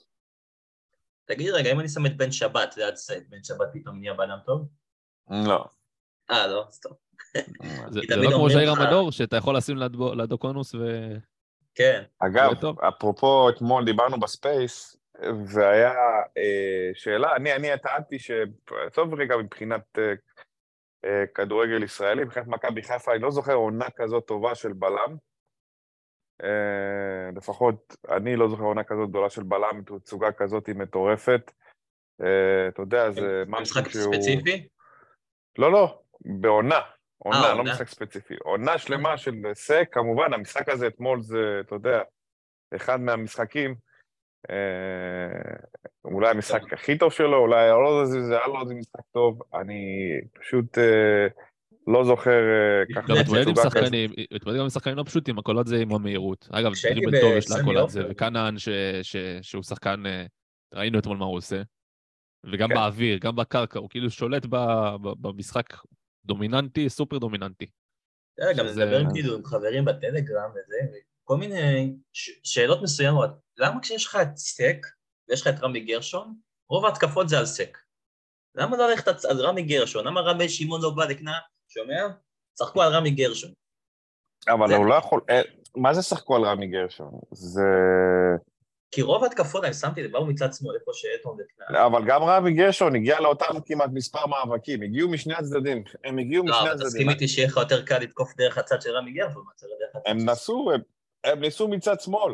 תגיד 1.25 1.53
רגע, 1.53 1.71
אם 1.71 1.79
אני 1.79 1.89
שם 1.89 2.05
את 2.05 2.17
בן 2.17 2.31
שבת 2.31 2.77
ליד 2.77 2.95
סט, 2.95 3.23
בן 3.29 3.43
שבת 3.43 3.67
פתאום 3.73 3.99
נהיה 3.99 4.13
בן 4.13 4.31
אדם 4.31 4.39
טוב? 4.45 4.67
לא. 5.29 5.65
אה, 6.31 6.47
לא, 6.47 6.67
סתם. 6.69 6.89
זה 7.93 8.15
לא 8.15 8.31
כמו 8.31 8.49
ז'איר 8.49 8.71
המדור, 8.71 9.11
שאתה 9.11 9.37
יכול 9.37 9.57
לשים 9.57 9.77
לידו 9.77 10.15
לידו 10.15 10.37
קונוס 10.37 10.75
ו... 10.75 10.79
כן. 11.75 12.03
אגב. 12.19 12.51
אפרופו, 12.87 13.49
אתמול 13.49 13.85
דיברנו 13.85 14.19
ב 14.19 14.30
Space, 14.30 14.97
והיה 15.45 15.93
אה, 16.37 16.91
שאלה, 16.93 17.35
אני, 17.35 17.55
אני 17.55 17.67
טענתי 17.83 18.19
ש... 18.19 18.31
עזוב 18.91 19.13
רגע 19.13 19.37
מבחינת 19.37 19.83
אה, 19.97 20.13
כדורגל 21.35 21.83
ישראלי, 21.83 22.23
מבחינת 22.23 22.47
מכבי 22.47 22.83
חיפה, 22.83 23.13
אני 23.13 23.21
לא 23.21 23.31
זוכר 23.31 23.53
עונה 23.53 23.89
כזאת 23.89 24.27
טובה 24.27 24.55
של 24.55 24.73
בלם. 24.73 25.15
אה, 26.43 27.29
לפחות 27.35 27.95
אני 28.09 28.35
לא 28.35 28.49
זוכר 28.49 28.63
עונה 28.63 28.83
כזאת 28.83 29.09
גדולה 29.09 29.29
של 29.29 29.43
בלם, 29.43 29.81
תצוגה 29.85 30.31
כזאת 30.31 30.69
מטורפת. 30.69 31.51
אה, 32.21 32.67
אתה 32.67 32.81
יודע, 32.81 33.11
זה 33.11 33.43
משהו 33.47 33.61
משחק 33.61 33.89
שהוא... 33.89 34.13
ספציפי? 34.15 34.67
לא, 35.57 35.71
לא, 35.71 36.01
בעונה. 36.21 36.79
עונה, 37.17 37.49
אה, 37.49 37.53
לא. 37.53 37.63
משחק 37.63 37.87
ספציפי. 37.87 38.35
עונה 38.43 38.77
שלמה 38.77 39.17
של 39.17 39.33
סק, 39.53 39.89
כמובן, 39.91 40.33
המשחק 40.33 40.69
הזה 40.69 40.87
אתמול 40.87 41.21
זה, 41.21 41.57
אתה 41.59 41.75
יודע, 41.75 42.01
אחד 42.75 43.01
מהמשחקים 43.01 43.71
אה, 43.71 43.88
אולי 46.05 46.29
המשחק 46.29 46.73
הכי 46.73 46.97
טוב 46.97 47.11
שלו, 47.11 47.37
אולי 47.37 47.69
לא 47.69 47.87
יודע, 47.89 48.21
זה 48.27 48.37
היה 48.37 48.47
לו 48.47 48.61
איזה 48.61 48.73
משחק 48.73 49.01
טוב, 49.11 49.41
אני 49.53 49.81
פשוט 50.39 50.77
אה, 50.77 51.27
לא 51.87 52.03
זוכר 52.03 52.31
אה, 52.31 52.95
ככה 52.95 53.07
גם 53.13 53.19
מתמודד 53.21 53.47
עם. 53.47 53.55
שחקנים, 53.55 54.11
מתמודד 54.33 54.57
גם 54.57 54.63
עם 54.63 54.69
שחקנים 54.69 54.97
לא 54.97 55.03
פשוטים, 55.03 55.39
הכל 55.39 55.57
זה 55.67 55.77
עם 55.77 55.93
המהירות. 55.93 56.47
אגב, 56.51 56.71
דריבל 56.93 57.21
טוב 57.21 57.33
יש 57.37 57.45
בסמי 57.45 57.57
להכל 57.59 57.77
על 57.77 57.89
זה, 57.89 58.01
ש- 59.03 59.41
שהוא 59.41 59.63
שחקן, 59.63 60.05
אה, 60.05 60.25
ראינו 60.73 60.99
אתמול 60.99 61.17
מה 61.17 61.25
הוא 61.25 61.37
עושה. 61.37 61.61
וגם 62.51 62.69
כן. 62.69 62.75
באוויר, 62.75 63.17
גם 63.21 63.35
בקרקע, 63.35 63.79
הוא 63.79 63.89
כאילו 63.89 64.09
שולט 64.09 64.45
ב- 64.45 64.95
ב- 65.01 65.27
במשחק 65.27 65.65
דומיננטי, 66.25 66.89
סופר 66.89 67.17
דומיננטי. 67.17 67.65
גם 68.57 68.65
לדבר 68.65 69.03
כאילו 69.13 69.35
עם 69.35 69.43
חברים 69.43 69.85
בטלגרם 69.85 70.49
וזה, 70.51 70.75
כל 71.29 71.37
מיני 71.37 71.93
שאלות 72.43 72.81
מסוימות. 72.81 73.29
למה 73.57 73.81
כשיש 73.81 74.05
לך 74.05 74.17
את 74.21 74.37
סק 74.37 74.85
ויש 75.29 75.41
לך 75.41 75.47
את 75.47 75.63
רמי 75.63 75.79
גרשון, 75.79 76.35
רוב 76.69 76.85
ההתקפות 76.85 77.29
זה 77.29 77.39
על 77.39 77.45
סק. 77.45 77.77
למה 78.55 78.77
לא 78.77 78.89
ללכת 78.89 79.07
על 79.07 79.41
רמי 79.41 79.61
גרשון? 79.61 80.07
למה 80.07 80.21
רמי 80.21 80.49
שמעון 80.49 80.81
לא 80.81 80.89
בא 80.89 81.05
לקנה? 81.05 81.33
שומע? 81.67 82.07
צחקו 82.53 82.81
על 82.81 82.93
רמי 82.93 83.11
גרשון. 83.11 83.51
אבל 84.47 84.73
הוא 84.73 84.85
לא 84.85 84.93
יכול... 84.93 85.21
אה, 85.29 85.41
מה 85.75 85.93
זה 85.93 86.01
שחקו 86.01 86.35
על 86.35 86.43
רמי 86.43 86.67
גרשון? 86.67 87.11
זה... 87.31 87.61
כי 88.91 89.01
רוב 89.01 89.23
ההתקפות, 89.23 89.63
אני 89.63 89.73
שמתי, 89.73 90.07
באו 90.07 90.25
מצד 90.25 90.53
שמאל, 90.53 90.75
איפה 90.75 90.91
שאתון 90.93 91.37
וקנה. 91.39 91.85
אבל 91.85 92.01
גם 92.07 92.23
רמי 92.23 92.53
גרשון 92.53 92.95
הגיע 92.95 93.19
לאותם 93.19 93.53
כמעט 93.65 93.89
מספר 93.93 94.25
מאבקים, 94.25 94.81
הגיעו 94.81 95.09
משני 95.09 95.33
הצדדים, 95.33 95.83
הם 96.03 96.17
הגיעו 96.17 96.45
לא, 96.45 96.51
משני 96.51 96.61
אבל 96.61 96.71
הצדדים. 96.71 96.89
תסכים 96.89 97.09
איתי 97.09 97.27
שיהיה 97.27 97.47
לך 97.47 97.57
יותר 97.57 97.85
קל 97.85 97.99
לתקוף 97.99 98.35
דרך 98.37 98.57
הצד 98.57 98.81
של 98.81 98.89
רמי 98.89 99.11
גרשון, 99.11 99.43
הם 100.05 100.29
נסו, 100.29 100.71
הם, 101.23 101.39
ניסו 101.39 101.67
מצד 101.67 101.99
שמאל. 101.99 102.33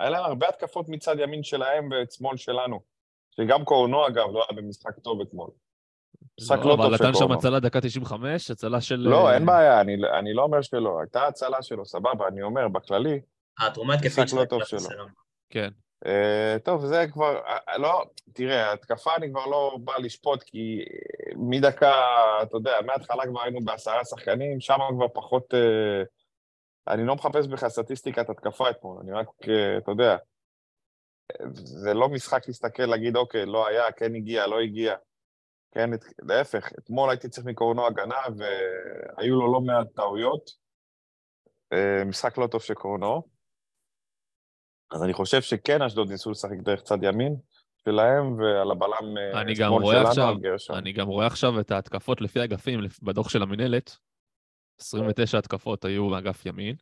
היה 0.00 0.10
להם 0.10 0.24
הרבה 0.24 0.48
התקפות 0.48 0.88
מצד 0.88 1.16
ימין 1.18 1.42
שלהם 1.42 1.88
ושמאל 1.90 2.36
שלנו. 2.36 2.80
שגם 3.36 3.64
קורנו, 3.64 4.06
אגב, 4.06 4.26
לא 4.32 4.44
היה 4.48 4.60
במשחק 4.60 4.98
טוב 4.98 5.20
אתמול. 5.20 5.50
משחק 6.40 6.58
לא 6.58 6.62
טוב 6.62 6.80
אבל 6.80 6.96
של 6.96 7.04
נתן 7.04 7.14
שם 7.14 7.20
קורנו. 7.20 7.34
הצלה 7.34 7.60
דקה 7.60 7.80
95, 7.80 8.50
הצלה 8.50 8.80
של... 8.80 8.96
לא, 8.96 9.28
אה, 9.28 9.34
אין 9.34 9.46
בעיה, 9.46 9.80
אני, 9.80 9.96
אני 10.18 10.34
לא 10.34 10.42
אומר 10.42 10.62
שלא. 10.62 11.00
הייתה 11.00 11.26
הצלה 11.26 11.62
שלו, 11.62 11.84
סבבה, 11.84 12.28
אני 12.28 12.42
אומר, 12.42 12.68
בכללי. 12.68 13.20
התרומה 13.58 13.94
משחק 13.94 14.06
התקפית 14.06 14.18
לא 14.18 14.26
שלו 14.26 14.44
טוב 14.46 14.58
הייתה 14.58 14.68
שלו. 14.68 14.78
חסרה. 14.78 15.04
כן. 15.50 15.68
אה, 16.06 16.56
טוב, 16.64 16.86
זה 16.86 17.06
כבר, 17.12 17.40
אה, 17.46 17.78
לא, 17.78 18.04
תראה, 18.32 18.72
התקפה 18.72 19.10
אני 19.16 19.30
כבר 19.30 19.46
לא 19.46 19.78
בא 19.80 19.92
לשפוט, 19.98 20.42
כי 20.42 20.78
אה, 20.78 21.32
מדקה, 21.36 21.92
אתה 22.42 22.56
יודע, 22.56 22.72
מההתחלה 22.86 23.26
כבר 23.26 23.42
היינו 23.42 23.60
בעשרה 23.64 24.04
שחקנים, 24.04 24.60
שם 24.60 24.78
כבר 24.96 25.06
פחות... 25.14 25.54
אה, 25.54 26.02
אני 26.88 27.06
לא 27.06 27.14
מחפש 27.14 27.46
בך 27.46 27.68
סטטיסטיקת 27.68 28.30
התקפה 28.30 28.70
אתמול, 28.70 28.98
אני 29.02 29.12
רק, 29.12 29.26
אה, 29.48 29.78
אתה 29.78 29.90
יודע, 29.90 30.16
זה 31.52 31.94
לא 31.94 32.08
משחק 32.08 32.46
להסתכל, 32.48 32.82
להגיד, 32.82 33.16
אוקיי, 33.16 33.46
לא 33.46 33.66
היה, 33.66 33.92
כן 33.92 34.14
הגיע, 34.14 34.46
לא 34.46 34.60
הגיע. 34.60 34.94
כן, 35.74 35.94
את- 35.94 36.04
להפך, 36.22 36.68
אתמול 36.78 37.10
הייתי 37.10 37.28
צריך 37.28 37.46
מקורנו 37.46 37.86
הגנה, 37.86 38.16
והיו 38.36 39.34
לו 39.36 39.52
לא 39.52 39.60
מעט 39.60 39.86
טעויות. 39.94 40.50
אה, 41.72 42.04
משחק 42.04 42.38
לא 42.38 42.46
טוב 42.46 42.62
של 42.62 42.74
קורנו. 42.74 43.22
אז 44.90 45.02
אני 45.02 45.12
חושב 45.12 45.42
שכן, 45.42 45.82
אשדוד 45.82 46.10
ניסו 46.10 46.30
לשחק 46.30 46.56
דרך 46.62 46.82
צד 46.82 46.98
ימין 47.02 47.36
שלהם, 47.84 48.38
ועל 48.38 48.70
הבלם 48.70 49.18
אה, 49.18 49.40
אני 49.40 49.54
גם 49.60 49.72
רואה 49.72 50.02
עכשיו. 50.02 50.34
אני 50.78 50.92
גם 50.92 51.06
רואה 51.08 51.26
עכשיו 51.26 51.60
את 51.60 51.70
ההתקפות 51.70 52.20
לפי 52.20 52.44
אגפים 52.44 52.80
בדוח 53.02 53.28
של 53.28 53.42
המינהלת. 53.42 53.96
29 54.80 55.38
התקפות 55.38 55.84
היו 55.84 56.10
באגף 56.10 56.46
ימין. 56.46 56.76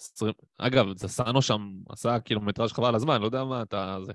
20... 0.00 0.32
אגב, 0.58 0.86
זסנו 0.96 1.42
שם 1.42 1.72
עשה 1.88 2.20
קילומטראז' 2.20 2.72
חבל 2.72 2.88
על 2.88 2.94
הזמן, 2.94 3.20
לא 3.20 3.26
יודע 3.26 3.44
מה 3.44 3.62
אתה... 3.62 3.98
זה. 4.02 4.12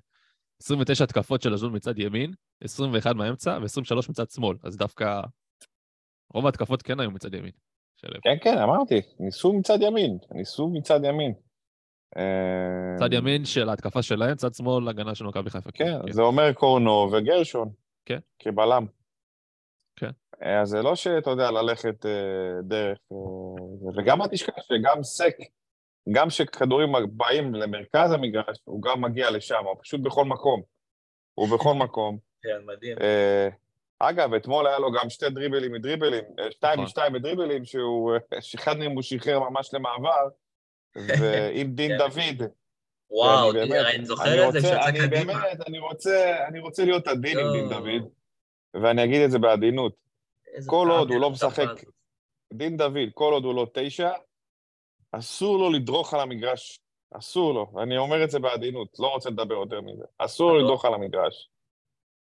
29 0.61 1.03
התקפות 1.03 1.41
של 1.41 1.53
אשדוד 1.53 1.71
מצד 1.71 1.99
ימין, 1.99 2.33
21 2.63 3.15
מהאמצע 3.15 3.57
ו-23 3.61 4.09
מצד 4.09 4.29
שמאל, 4.29 4.57
אז 4.63 4.77
דווקא 4.77 5.21
רוב 6.33 6.45
ההתקפות 6.45 6.81
כן 6.81 6.99
היו 6.99 7.11
מצד 7.11 7.33
ימין. 7.33 7.51
של... 7.95 8.07
כן, 8.23 8.37
כן, 8.41 8.57
אמרתי, 8.57 9.01
ניסו 9.19 9.53
מצד 9.53 9.77
ימין, 9.81 10.17
ניסו 10.31 10.67
מצד 10.67 10.99
ימין. 11.03 11.33
אה, 12.17 12.95
צד 12.99 13.13
ימין 13.13 13.45
של 13.45 13.69
ההתקפה 13.69 14.01
שלהם, 14.01 14.35
צד 14.35 14.53
שמאל 14.53 14.87
הגנה 14.87 15.15
של 15.15 15.25
מכבי 15.25 15.49
חיפה. 15.49 15.71
כן, 15.71 16.11
זה 16.11 16.21
אומר 16.21 16.53
קורנו 16.53 17.09
וגרשון. 17.11 17.69
כן. 18.05 18.19
כבלם. 18.39 18.85
אה, 20.43 20.61
אז 20.61 20.69
זה 20.69 20.81
לא 20.81 20.95
שאתה 20.95 21.29
יודע 21.29 21.51
ללכת 21.51 22.05
אה, 22.05 22.11
דרך... 22.63 22.97
אה. 23.11 23.17
וגם 23.97 24.21
אל 24.21 24.27
תשכח 24.27 24.53
שגם 24.63 25.03
סק, 25.03 25.35
גם 26.11 26.27
כשכדורים 26.29 26.89
באים 27.11 27.55
למרכז 27.55 28.11
המגרש, 28.11 28.57
הוא 28.63 28.81
גם 28.81 29.01
מגיע 29.01 29.31
לשם, 29.31 29.63
הוא 29.65 29.75
פשוט 29.81 30.01
בכל 30.01 30.25
מקום. 30.25 30.61
הוא 31.33 31.47
בכל 31.57 31.73
מקום. 31.73 32.17
כן, 32.43 32.65
מדהים. 32.65 32.97
אה, 33.01 33.49
אגב, 33.99 34.33
אתמול 34.33 34.67
היה 34.67 34.79
לו 34.79 34.91
גם 34.91 35.09
שתי 35.09 35.29
דריבלים 35.29 35.71
מדריבלים, 35.71 36.23
שתיים 36.51 36.73
נכון. 36.73 36.85
משתיים 36.85 37.13
מדריבלים, 37.13 37.65
שהוא, 37.65 38.11
שאחד 38.39 38.77
מהם 38.77 38.91
הוא 38.91 39.01
שחרר 39.01 39.39
ממש 39.49 39.73
למעבר, 39.73 40.27
ועם 40.95 41.71
דין 41.75 41.91
כן. 41.91 41.97
דוד, 41.97 42.49
וואו, 43.09 43.51
אני 43.51 43.59
באמת- 43.69 43.85
אני 43.95 44.05
זוכר 44.05 44.23
את 44.33 44.37
זה 44.37 44.45
רוצה- 44.45 44.59
כשיצא 44.59 44.89
אני 44.89 44.99
קדימה. 44.99 45.33
באמת, 45.33 45.67
אני 45.67 45.79
רוצה, 46.59 46.83
להיות 46.85 47.07
עדין 47.07 47.39
עם 47.39 47.45
דין. 47.53 47.69
דוד, 47.69 48.09
ואני 48.83 49.03
אגיד 49.03 49.21
את 49.21 49.31
זה 49.31 49.39
בעדינות. 49.39 50.01
כל 50.67 50.87
עוד 50.91 51.09
הוא 51.11 51.21
לא 51.21 51.29
משחק-. 51.31 51.83
דין 52.53 52.77
דוד, 52.77 53.09
כל 53.13 53.33
עוד 53.33 53.43
הוא 53.43 53.55
לא 53.55 53.67
תשע, 53.73 54.11
אסור 55.11 55.57
לו 55.57 55.71
לדרוך 55.71 56.13
על 56.13 56.19
המגרש. 56.19 56.79
אסור 57.13 57.53
לו. 57.53 57.71
אני 57.83 57.97
אומר 57.97 58.23
את 58.23 58.31
זה 58.31 58.39
בעדינות, 58.39 58.87
לא 58.99 59.07
רוצה 59.07 59.29
לדבר 59.29 59.55
יותר 59.55 59.81
מזה. 59.81 60.03
אסור 60.17 60.51
לו. 60.53 60.59
לדרוך 60.59 60.85
על 60.85 60.93
המגרש. 60.93 61.49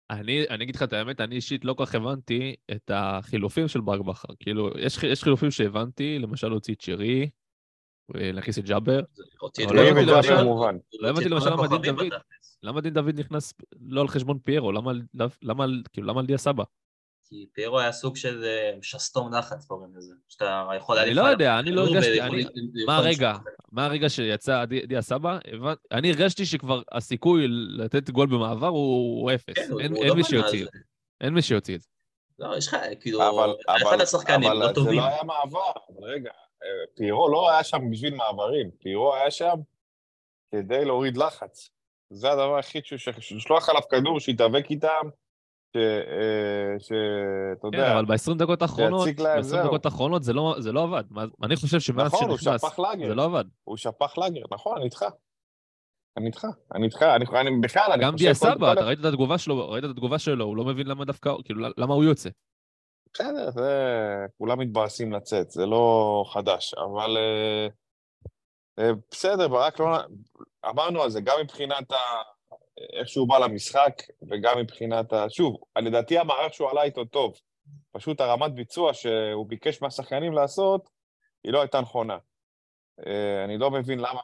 אני, 0.09 0.45
אני 0.49 0.63
אגיד 0.63 0.75
לך 0.75 0.83
את 0.83 0.93
האמת, 0.93 1.21
אני 1.21 1.35
אישית 1.35 1.65
לא 1.65 1.73
כל 1.73 1.85
כך 1.85 1.95
הבנתי 1.95 2.55
את 2.71 2.91
החילופים 2.93 3.67
של 3.67 3.81
ברק 3.81 4.01
בכר. 4.01 4.33
כאילו, 4.39 4.69
יש, 4.79 5.03
יש 5.03 5.23
חילופים 5.23 5.51
שהבנתי, 5.51 6.19
למשל 6.19 6.47
להוציא 6.47 6.73
את 6.73 6.81
שרי, 6.81 7.29
להכניס 8.09 8.59
את 8.59 8.63
ג'אבר. 8.65 8.99
לא 9.71 9.75
לא 9.75 9.81
הבנתי 11.09 11.29
למשל-. 11.29 11.49
לא 11.49 11.51
למה 11.51 11.67
דין 11.77 11.95
דוד-. 11.95 12.13
למה 12.63 12.81
דין 12.81 12.93
דוד 12.93 13.19
נכנס 13.19 13.53
לא 13.81 14.01
על 14.01 14.07
חשבון 14.07 14.39
פיירו? 14.39 14.71
למה, 14.71 14.91
על- 15.63 15.83
כאילו, 15.93 16.07
למה 16.07 16.19
על 16.19 16.25
דיה 16.25 16.37
סבא? 16.37 16.63
כי 17.31 17.45
פיירו 17.53 17.79
היה 17.79 17.91
סוג 17.91 18.15
של 18.15 18.43
אה, 18.43 18.71
שסתום 18.81 19.33
לחץ, 19.33 19.65
קוראים 19.65 19.91
לזה. 19.95 20.13
שאתה 20.27 20.67
יכול 20.77 20.97
אני 20.97 21.13
לא 21.13 21.21
יודע, 21.21 21.59
אני 21.59 21.71
לא 21.71 21.81
הרגשתי, 21.81 22.21
אני- 22.21 22.43
מה 22.85 22.97
הרגע? 22.97 23.31
לשחק. 23.31 23.43
מהרגע 23.71 24.09
שיצא 24.09 24.65
דיה, 24.65 25.01
סבא, 25.01 25.37
אני 25.91 26.09
הרגשתי 26.11 26.45
שכבר 26.45 26.81
הסיכוי 26.91 27.45
לתת 27.77 28.09
גול 28.09 28.27
במעבר 28.27 28.67
הוא, 28.67 29.31
אפס. 29.31 29.53
כן, 29.55 29.79
אין, 29.79 29.93
לא 30.07 30.15
מי 30.15 30.23
שיוציא 30.23 30.59
את 30.59 30.65
זה. 30.65 30.79
זה. 30.79 30.79
אין 31.21 31.33
מי 31.33 31.41
שיוציא 31.41 31.75
את 31.75 31.81
זה. 31.81 31.87
לא, 32.39 32.57
יש 32.57 32.67
לך, 32.67 32.75
כאילו, 33.01 33.29
אבל, 33.29 33.55
אחד 33.69 33.87
אבל, 33.93 34.01
השחקנים, 34.01 34.49
אבל 34.49 34.57
לא 34.59 34.67
זה 34.67 34.73
טובים. 34.73 34.99
לא 34.99 35.05
היה 35.05 35.23
מעבר. 35.23 35.59
אבל 35.89 36.03
רגע, 36.13 36.29
אה, 36.63 36.67
פירו 36.97 37.29
לא 37.31 37.51
היה 37.51 37.63
שם 37.63 37.77
בשביל 37.91 38.15
מעברים, 38.15 38.71
פירו 38.83 39.15
היה 39.15 39.31
שם 39.31 39.53
כדי 40.51 40.85
להוריד 40.85 41.17
לחץ. 41.17 41.69
זה 42.09 42.31
הדבר 42.31 42.55
היחיד, 42.55 42.85
ש- 42.85 42.93
ש- 42.93 43.31
לשלוח 43.31 43.69
עליו 43.69 43.81
כדור, 43.91 44.19
שיתאבק 44.19 44.65
איתם, 44.69 45.09
ש- 45.73 45.77
אה, 45.77 46.79
שאתה 46.79 46.91
כן, 47.71 47.77
יודע, 47.77 47.93
אבל 47.93 48.05
ב-20 48.05 48.37
דקות 48.37 48.61
האחרונות, 48.61 49.03
שיציק 49.03 49.19
להם, 49.19 49.37
ב-20 49.41 49.43
זהו. 49.43 49.65
דקות 49.67 49.85
האחרונות 49.85 50.23
זה 50.23 50.33
לא, 50.33 50.55
זה 50.59 50.71
לא 50.71 50.83
עבד. 50.83 51.03
אני 51.43 51.55
חושב 51.55 51.79
שמאז 51.79 52.13
נכון, 52.13 52.37
שנכנס. 52.37 52.61
זה 53.07 53.15
לא 53.15 53.23
עבד. 53.23 53.43
הוא 53.63 53.77
שפך 53.77 54.17
לאגר, 54.17 54.41
נכון, 54.51 54.75
אני 54.77 54.85
איתך. 54.85 55.05
אני 56.17 56.27
איתך, 56.27 56.45
אני 56.75 56.85
איתך, 56.85 57.03
אני, 57.33 57.51
בכלל, 57.61 57.91
אני 57.93 58.03
גם 58.03 58.11
חושב... 58.13 58.25
דיה 58.25 58.33
כל- 58.33 58.39
סבא, 58.39 58.73
אתה 58.73 58.81
ראית 58.81 58.99
את 58.99 59.05
התגובה 59.05 59.37
שלו, 59.37 59.69
ראית 59.69 59.85
את 59.85 59.89
התגובה 59.89 60.19
שלו, 60.19 60.45
הוא 60.45 60.57
לא 60.57 60.63
מבין 60.65 60.87
למה 60.87 61.05
דווקא, 61.05 61.33
כאילו, 61.45 61.67
למה 61.77 61.93
הוא 61.93 62.03
יוצא. 62.03 62.29
בסדר, 63.13 63.51
זה... 63.51 63.71
כולם 64.37 64.59
מתבאסים 64.59 65.13
לצאת, 65.13 65.51
זה 65.51 65.65
לא 65.65 66.23
חדש, 66.33 66.73
אבל 66.73 67.17
אה, 67.17 67.67
אה, 68.79 68.91
בסדר, 69.11 69.47
ברק 69.47 69.79
לא... 69.79 69.97
אמרנו 70.69 71.01
על 71.01 71.09
זה, 71.09 71.21
גם 71.21 71.35
מבחינת 71.43 71.91
ה... 71.91 71.95
איך 72.93 73.07
שהוא 73.07 73.27
בא 73.27 73.37
למשחק, 73.37 73.93
וגם 74.29 74.57
מבחינת 74.59 75.13
ה... 75.13 75.29
שוב, 75.29 75.57
לדעתי 75.77 76.17
המערך 76.17 76.53
שהוא 76.53 76.69
עלה 76.69 76.83
איתו 76.83 77.05
טוב. 77.05 77.33
פשוט 77.91 78.21
הרמת 78.21 78.53
ביצוע 78.53 78.93
שהוא 78.93 79.45
ביקש 79.47 79.81
מהשחקנים 79.81 80.33
לעשות, 80.33 80.89
היא 81.43 81.53
לא 81.53 81.61
הייתה 81.61 81.81
נכונה. 81.81 82.17
אה, 83.05 83.43
אני 83.43 83.57
לא 83.57 83.71
מבין 83.71 83.99
למה 83.99 84.19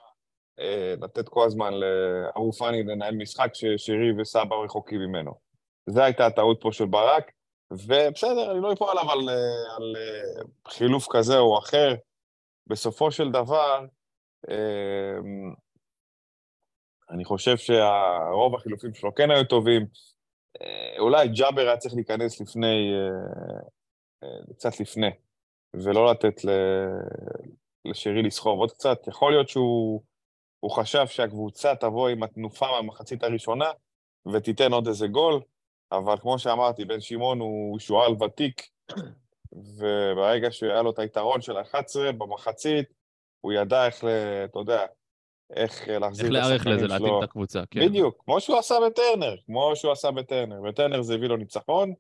אה, 0.60 0.94
לתת 1.02 1.30
כל 1.30 1.46
הזמן 1.46 1.74
לאבו 1.74 2.52
פאני 2.52 2.84
לנהל 2.84 3.16
משחק 3.16 3.50
ששירי 3.54 4.22
וסבא 4.22 4.56
רחוקים 4.56 5.00
ממנו. 5.00 5.32
זו 5.90 6.02
הייתה 6.02 6.26
הטעות 6.26 6.58
פה 6.62 6.72
של 6.72 6.86
ברק, 6.86 7.32
ובסדר, 7.72 8.52
אני 8.52 8.62
לא 8.62 8.74
אפול 8.74 8.90
עליו 8.90 9.12
על, 9.12 9.30
אה, 9.30 9.76
על 9.76 9.96
חילוף 10.68 11.08
כזה 11.10 11.38
או 11.38 11.60
אחר. 11.60 11.96
בסופו 12.68 13.12
של 13.12 13.32
דבר, 13.32 13.86
אני 17.10 17.26
חושב 17.26 17.58
שרוב 17.58 18.56
החילופים 18.56 18.94
שלו 18.94 19.16
כן 19.16 19.32
היו 19.32 19.44
טובים. 19.44 19.86
אה, 20.62 21.00
אולי 21.00 21.28
ג'אבר 21.28 21.62
היה 21.62 21.78
צריך 21.78 21.96
להיכנס 21.96 22.42
לפני, 22.42 22.92
אה, 22.94 23.60
אה, 24.24 24.54
קצת 24.54 24.80
לפני, 24.80 25.10
ולא 25.74 26.12
לתת 26.12 26.46
ל- 26.46 26.50
לשרי 27.86 28.24
לסחוב 28.24 28.60
עוד 28.60 28.72
קצת. 28.72 29.08
יכול 29.08 29.32
להיות 29.32 29.50
שהוא 29.50 30.04
הוא 30.60 30.72
חשב 30.72 31.08
שהקבוצה 31.08 31.76
תבוא 31.76 32.10
עם 32.10 32.24
התנופה 32.24 32.66
מהמחצית 32.72 33.24
הראשונה 33.24 33.72
ותיתן 34.34 34.74
עוד 34.74 34.88
איזה 34.88 35.08
גול, 35.08 35.42
אבל 35.92 36.18
כמו 36.18 36.40
שאמרתי, 36.40 36.86
בן 36.86 37.02
שמעון 37.02 37.40
הוא 37.40 37.80
שועל 37.80 38.24
ותיק, 38.24 38.62
וברגע 39.52 40.52
שהיה 40.52 40.82
לו 40.82 40.92
את 40.92 41.00
היתרון 41.00 41.42
של 41.42 41.58
ה-11 41.58 42.12
במחצית, 42.18 42.86
הוא 43.42 43.54
ידע 43.54 43.86
איך, 43.86 44.04
אתה 44.46 44.60
יודע, 44.60 44.86
איך 45.56 45.88
להחזיר 45.88 46.26
איך 46.26 46.30
את 46.30 46.34
להיערך 46.34 46.52
השחקנים 46.52 46.76
לזה, 46.76 46.88
שלו. 46.88 46.98
להתאים 46.98 47.18
את 47.20 47.24
הקבוצה, 47.24 47.64
כן. 47.72 47.80
בדיוק, 47.80 48.24
כמו 48.26 48.42
שהוא 48.42 48.58
עשה 48.58 48.76
בטרנר, 48.88 49.36
כמו 49.46 49.72
שהוא 49.76 49.92
עשה 49.92 50.12
בטרנר. 50.12 50.62
בטרנר 50.62 51.02
זה 51.02 51.14
הביא 51.16 51.28
לו 51.28 51.38
ניצחון, 51.38 51.94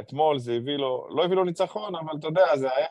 אתמול 0.00 0.38
זה 0.38 0.52
הביא 0.52 0.76
לו, 0.76 1.08
לא 1.10 1.24
הביא 1.24 1.36
לו 1.36 1.44
ניצחון, 1.44 1.94
אבל 1.94 2.18
אתה 2.18 2.26
יודע, 2.26 2.56
זה 2.56 2.68
היה... 2.76 2.86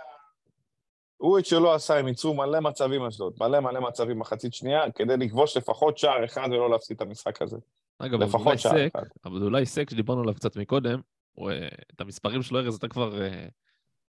הוא 1.17 1.39
את 1.39 1.45
שלו 1.45 1.73
עשה, 1.73 1.97
הם 1.97 2.07
ייצרו 2.07 2.33
מלא 2.33 2.59
מצבים 2.59 3.05
אשדוד, 3.05 3.33
מלא 3.39 3.59
מלא 3.59 3.79
מצבים 3.81 4.19
מחצית 4.19 4.53
שנייה, 4.53 4.91
כדי 4.91 5.17
לכבוש 5.17 5.57
לפחות 5.57 5.97
שער 5.97 6.25
אחד 6.25 6.47
ולא 6.51 6.69
להפסיד 6.69 6.95
את 6.95 7.01
המשחק 7.01 7.41
הזה. 7.41 7.57
אגב, 7.99 8.21
לפחות 8.21 8.59
שער 8.59 8.71
סק, 8.71 8.95
אחד. 8.95 9.07
אבל 9.25 9.43
אולי 9.43 9.65
סק 9.65 9.89
שדיברנו 9.89 10.21
עליו 10.21 10.35
קצת 10.35 10.55
מקודם, 10.55 10.99
הוא, 11.31 11.51
אה, 11.51 11.67
את 11.95 12.01
המספרים 12.01 12.41
שלו, 12.41 12.59
ארז, 12.59 12.75
אתה 12.75 12.87
כבר 12.87 13.21
אה, 13.21 13.45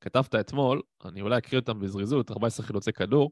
כתבת 0.00 0.34
אתמול, 0.34 0.82
אני 1.04 1.20
אולי 1.20 1.38
אקריא 1.38 1.60
אותם 1.60 1.80
בזריזות, 1.80 2.30
14 2.30 2.66
חילוצי 2.66 2.92
כדור, 2.92 3.30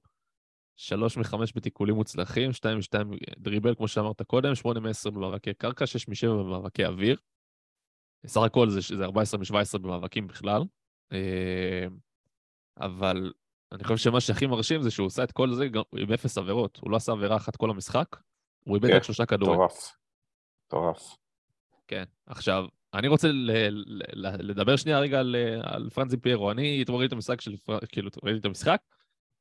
3 0.77 1.17
מ-5 1.17 1.35
בתיקולים 1.55 1.95
מוצלחים, 1.95 2.53
2 2.53 2.79
מ-2 2.79 3.17
דריבל, 3.39 3.75
כמו 3.75 3.89
שאמרת 3.89 4.23
קודם, 4.23 4.55
8 4.55 4.81
מ-10 4.81 5.11
במאבקי 5.11 5.55
קרקע, 5.55 5.87
6 5.87 6.09
מ-7 6.09 6.29
במאבקי 6.29 6.87
אוויר. 6.87 7.17
סך 8.27 8.41
הכל 8.41 8.71
זה, 8.71 8.81
זה 8.97 9.05
14 9.05 9.41
מ-17 9.41 9.79
במאבקים 9.79 10.27
בכלל. 10.27 10.63
אה, 11.13 11.87
אבל 12.81 13.33
אני 13.73 13.85
חושב 13.85 13.97
שמה 13.97 14.21
שהכי 14.21 14.47
מרשים 14.47 14.83
זה 14.83 14.91
שהוא 14.91 15.07
עושה 15.07 15.25
את 15.25 15.33
כל 15.33 15.55
זה 15.55 15.69
גם 15.69 15.83
עם 15.97 16.13
אפס 16.13 16.39
עבירות. 16.39 16.79
הוא 16.83 16.91
לא 16.91 16.97
עשה 16.97 17.13
עבירה 17.13 17.37
אחת 17.37 17.57
כל 17.57 17.71
המשחק, 17.71 18.07
הוא 18.65 18.77
איבד 18.77 18.89
כן, 18.89 18.97
רק 18.97 19.03
שלושה 19.03 19.27
כדורים. 19.27 19.55
מטורף. 19.55 19.97
מטורף. 20.67 21.17
כן. 21.89 22.05
עכשיו, 22.27 22.65
אני 22.95 23.09
רוצה 23.09 23.29
לדבר 24.15 24.77
שנייה 24.77 24.99
רגע 24.99 25.21
על, 25.21 25.37
על 25.63 25.91
פרנזי 25.91 26.17
פיירו. 26.17 26.51
אני 26.51 26.83
אתמול 26.83 26.99
ראיתי 26.99 27.09
את 27.09 27.13
המשחק 27.13 27.41
של, 27.41 27.55
כאילו, 27.89 28.11
ראיתי 28.23 28.41
את 28.41 28.45
המשחק, 28.45 28.83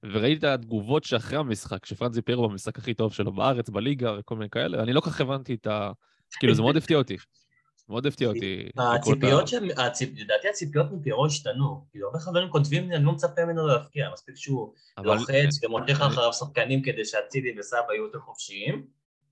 וראיתי 0.03 0.37
את 0.37 0.43
התגובות 0.43 1.03
שאחרי 1.03 1.37
המשחק, 1.37 1.85
שפרנזי 1.85 2.21
פיירו 2.21 2.49
במשחק 2.49 2.77
הכי 2.77 2.93
טוב 2.93 3.13
שלו 3.13 3.31
בארץ, 3.31 3.69
בליגה 3.69 4.15
וכל 4.19 4.35
מיני 4.35 4.49
כאלה, 4.49 4.83
אני 4.83 4.93
לא 4.93 5.01
כל 5.01 5.09
כך 5.09 5.21
הבנתי 5.21 5.53
את 5.53 5.67
ה... 5.67 5.91
כאילו, 6.39 6.55
זה 6.55 6.61
מאוד 6.61 6.77
הפתיע 6.77 6.97
אותי. 6.97 7.17
מאוד 7.89 8.05
הפתיע 8.05 8.27
אותי. 8.27 8.69
הציפיות. 8.77 9.49
הציפ- 9.77 10.19
לדעתי 10.21 10.49
הציפיות 10.49 10.85
מפיירו 10.91 11.25
השתנו. 11.25 11.85
כאילו, 11.91 12.07
הרבה 12.07 12.19
חברים 12.19 12.49
כותבים 12.49 12.91
אני 12.91 13.05
לא 13.05 13.11
מצפה 13.11 13.45
ממנו 13.45 13.67
להפקיע, 13.67 14.09
מספיק 14.13 14.35
שהוא 14.35 14.73
לוחץ 15.03 15.63
ומותח 15.63 16.01
אחריו 16.01 16.33
שחקנים 16.33 16.81
כדי 16.81 17.05
שאצילי 17.05 17.59
וסבא 17.59 17.93
יהיו 17.93 18.03
יותר 18.03 18.19
חופשיים. 18.19 18.85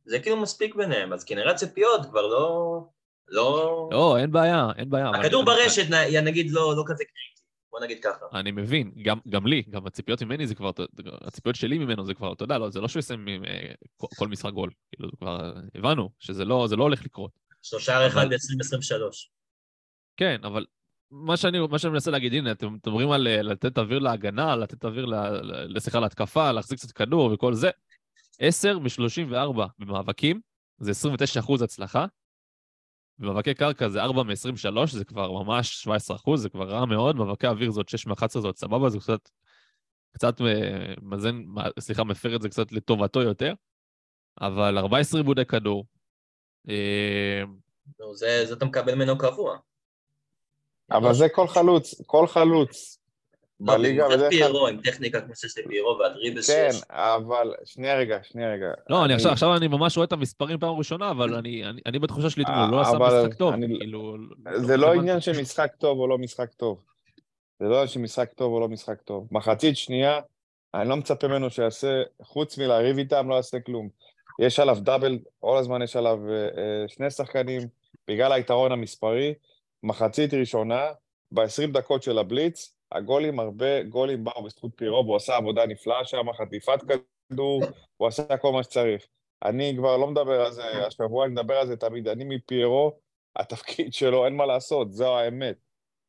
זה 0.05 0.19
כאילו 0.19 0.37
מספיק 0.37 0.75
ביניהם, 0.75 1.13
אז 1.13 1.23
כנראה 1.23 1.51
הציפיות 1.51 2.05
כבר 2.05 2.27
לא... 2.27 2.79
לא... 3.27 3.89
לא, 3.91 4.17
אין 4.17 4.31
בעיה, 4.31 4.67
אין 4.75 4.89
בעיה. 4.89 5.09
הכדור 5.09 5.45
ברשת, 5.45 5.89
נגיד, 6.23 6.51
לא 6.51 6.73
לא 6.77 6.83
כזה 6.87 7.03
קריטי. 7.03 7.38
בוא 7.71 7.79
נגיד 7.79 8.03
ככה. 8.03 8.25
אני 8.39 8.51
מבין, 8.51 8.91
גם, 9.03 9.17
גם 9.29 9.47
לי, 9.47 9.61
גם 9.69 9.85
הציפיות 9.87 10.23
ממני 10.23 10.47
זה 10.47 10.55
כבר, 10.55 10.71
הציפיות 11.21 11.55
שלי 11.55 11.77
ממנו 11.77 12.05
זה 12.05 12.13
כבר, 12.13 12.33
אתה 12.33 12.43
יודע, 12.43 12.57
לא, 12.57 12.69
זה 12.69 12.81
לא 12.81 12.87
שהוא 12.87 12.99
יסיים 12.99 13.27
עם, 13.27 13.45
אה, 13.45 13.71
כל, 13.97 14.27
משחק 14.27 14.51
גול. 14.53 14.69
כאילו, 14.91 15.09
כבר 15.17 15.51
הבנו 15.75 16.09
שזה 16.19 16.45
לא, 16.45 16.67
זה 16.67 16.75
לא 16.75 16.83
הולך 16.83 17.05
לקרות. 17.05 17.31
שלושה 17.61 18.07
אחד 18.07 18.17
אבל- 18.21 18.29
ב-2023. 18.29 19.29
כן, 20.17 20.41
אבל 20.43 20.65
מה 21.11 21.37
שאני, 21.37 21.59
מה 21.67 21.79
שאני 21.79 21.93
מנסה 21.93 22.11
להגיד, 22.11 22.33
הנה, 22.33 22.51
אתם 22.51 22.73
מדברים 22.73 23.11
על 23.11 23.27
אה, 23.27 23.41
לתת 23.41 23.77
אוויר 23.77 23.99
להגנה, 23.99 24.55
לתת 24.55 24.85
אוויר, 24.85 25.05
לשיחה 25.67 25.99
להתקפה, 25.99 26.51
להחזיק 26.51 26.79
קצת 26.79 26.91
כדור 26.91 27.31
וכל 27.33 27.53
זה. 27.53 27.69
10 28.39 28.79
מ-34 28.79 29.33
במאבקים, 29.79 30.41
זה 30.79 30.91
29 30.91 31.39
אחוז 31.39 31.61
הצלחה. 31.61 32.05
במאבקי 33.19 33.53
קרקע 33.53 33.89
זה 33.89 34.01
4 34.01 34.23
מ-23, 34.23 34.85
זה 34.91 35.05
כבר 35.05 35.31
ממש 35.31 35.81
17 35.81 36.15
אחוז, 36.17 36.41
זה 36.41 36.49
כבר 36.49 36.69
רע 36.69 36.85
מאוד. 36.85 37.15
מאבקי 37.15 37.47
אוויר 37.47 37.71
זה 37.71 37.79
עוד 37.79 37.89
6 37.89 38.07
מ-11, 38.07 38.39
זה 38.39 38.47
עוד 38.47 38.57
סבבה, 38.57 38.89
זה 38.89 38.99
קצת, 38.99 39.29
קצת 40.11 40.41
אה, 40.41 40.93
מזן, 41.01 41.43
סליחה, 41.79 42.03
מפר 42.03 42.35
את 42.35 42.41
זה 42.41 42.49
קצת 42.49 42.71
לטובתו 42.71 43.21
יותר. 43.21 43.53
אבל 44.41 44.77
14 44.77 45.19
עיבודי 45.19 45.45
כדור. 45.45 45.85
אה, 46.69 47.43
נו, 47.99 48.15
זה 48.15 48.45
זה 48.45 48.53
אתה 48.53 48.65
מקבל 48.65 48.95
ממנו 48.95 49.17
קבוע. 49.17 49.57
אבל 50.91 51.13
זה 51.13 51.27
כל 51.33 51.47
חלוץ, 51.47 52.01
כל 52.05 52.27
חלוץ. 52.27 52.98
לא, 53.61 53.73
בליגה 53.73 54.07
בדרך 54.07 54.19
כלל... 54.19 54.29
פיירו 54.29 54.67
עם 54.67 54.81
טכניקה 54.81 55.21
כמו 55.21 55.35
שיש 55.35 55.57
לפיירו 55.57 55.97
והדריבל 55.99 56.41
כן, 56.41 56.71
שיש. 56.71 56.81
אבל... 56.89 57.53
שנייה 57.65 57.97
רגע, 57.97 58.19
שנייה 58.23 58.53
רגע. 58.53 58.71
לא, 58.89 59.05
אני 59.05 59.13
עכשיו, 59.13 59.31
עכשיו 59.31 59.55
אני 59.55 59.67
ממש 59.67 59.97
רואה 59.97 60.05
את 60.05 60.11
המספרים 60.13 60.59
פעם 60.59 60.77
ראשונה, 60.77 61.11
אבל 61.11 61.35
אני, 61.35 61.65
אני, 61.65 61.81
אני 61.85 61.99
בתחושה 61.99 62.29
שלי 62.29 62.43
הוא 62.47 62.71
לא 62.71 62.81
עשה 62.81 62.91
אבל 62.91 63.21
משחק 63.25 63.33
טוב. 63.37 63.53
אני- 63.53 63.77
כאילו, 63.79 64.17
זה 64.55 64.77
לא 64.77 64.85
הבנתי. 64.87 64.99
עניין 64.99 65.21
של 65.21 65.41
משחק 65.41 65.71
טוב 65.77 65.99
או 65.99 66.07
לא 66.07 66.17
משחק 66.17 66.53
טוב. 66.53 66.81
זה 67.59 67.65
לא 67.65 67.73
עניין 67.75 67.87
של 67.87 67.99
משחק 67.99 68.33
טוב 68.33 68.53
או 68.53 68.59
לא 68.59 68.67
משחק 68.67 69.01
טוב. 69.01 69.27
מחצית 69.31 69.77
שנייה, 69.77 70.19
אני 70.73 70.89
לא 70.89 70.95
מצפה 70.95 71.27
ממנו 71.27 71.49
שיעשה, 71.49 72.01
חוץ 72.21 72.57
מלריב 72.57 72.97
איתם, 72.97 73.29
לא 73.29 73.35
יעשה 73.35 73.59
כלום. 73.59 73.89
יש 74.41 74.59
עליו 74.59 74.77
דאבל, 74.79 75.17
כל 75.39 75.57
הזמן 75.57 75.81
יש 75.81 75.95
עליו 75.95 76.19
אה, 76.29 76.33
אה, 76.33 76.87
שני 76.87 77.11
שחקנים, 77.11 77.61
בגלל 78.07 78.31
היתרון 78.31 78.71
המספרי. 78.71 79.33
מחצית 79.83 80.33
ראשונה, 80.33 80.85
ב-20 81.31 81.71
דקות 81.73 82.03
של 82.03 82.17
הבליץ, 82.17 82.75
הגולים, 82.91 83.39
הרבה 83.39 83.83
גולים 83.83 84.23
באו 84.23 84.43
בזכות 84.43 84.71
פירו, 84.75 85.03
והוא 85.05 85.15
עשה 85.15 85.35
עבודה 85.35 85.65
נפלאה 85.65 86.05
שם, 86.05 86.33
חטיפת 86.33 86.79
כדור, 87.31 87.61
הוא 87.97 88.07
עשה 88.07 88.37
כל 88.37 88.51
מה 88.51 88.63
שצריך. 88.63 89.07
אני 89.45 89.73
כבר 89.77 89.97
לא 89.97 90.07
מדבר 90.07 90.45
על 90.45 90.51
זה, 90.51 90.63
השבוע 90.87 91.25
אני 91.25 91.33
מדבר 91.33 91.53
על 91.53 91.67
זה 91.67 91.77
תמיד, 91.77 92.07
אני 92.07 92.23
מפיירו, 92.23 92.99
התפקיד 93.35 93.93
שלו, 93.93 94.25
אין 94.25 94.35
מה 94.35 94.45
לעשות, 94.45 94.93
זו 94.93 95.17
האמת. 95.17 95.55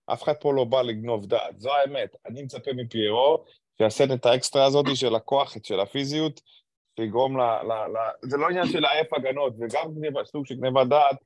אף 0.07 0.23
אחד 0.23 0.35
פה 0.41 0.53
לא 0.53 0.65
בא 0.65 0.83
לגנוב 0.83 1.27
דעת, 1.27 1.61
זו 1.61 1.71
האמת. 1.73 2.17
אני 2.27 2.43
מצפה 2.43 2.71
מפיירו 2.73 3.45
שיעשה 3.79 4.05
את 4.15 4.27
האקסטרה 4.27 4.65
הזאת 4.65 4.87
של 4.95 5.15
הכוח, 5.15 5.55
של 5.63 5.81
הפיזיות, 5.81 6.41
שיגרום 6.97 7.41
ל... 7.41 7.43
ל, 7.43 7.73
ל 7.73 7.97
זה 8.23 8.37
לא 8.37 8.49
עניין 8.49 8.67
של 8.67 8.81
לעייף 8.81 9.13
הגנות, 9.13 9.57
זה 9.57 9.67
גם 9.73 9.91
סוג 10.25 10.47
של 10.47 10.55
גניבת 10.55 10.87
דעת, 10.87 11.17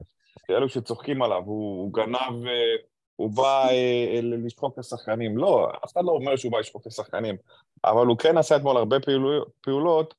אלו 0.50 0.68
שצוחקים 0.68 1.22
עליו, 1.22 1.42
הוא, 1.44 1.82
הוא 1.82 1.92
גנב, 1.92 2.46
אה, 2.46 2.76
הוא 3.16 3.30
בא 3.36 3.68
אה, 3.68 4.20
לשחוק 4.22 4.74
את 4.74 4.78
השחקנים. 4.78 5.38
לא, 5.38 5.68
אף 5.84 5.92
אחד 5.92 6.04
לא 6.04 6.12
אומר 6.12 6.36
שהוא 6.36 6.52
בא 6.52 6.58
לשחוק 6.58 6.82
את 6.82 6.86
השחקנים, 6.86 7.36
אבל 7.84 8.06
הוא 8.06 8.18
כן 8.18 8.38
עשה 8.38 8.56
אתמול 8.56 8.76
הרבה 8.76 9.00
פעולו, 9.00 9.44
פעולות 9.60 10.14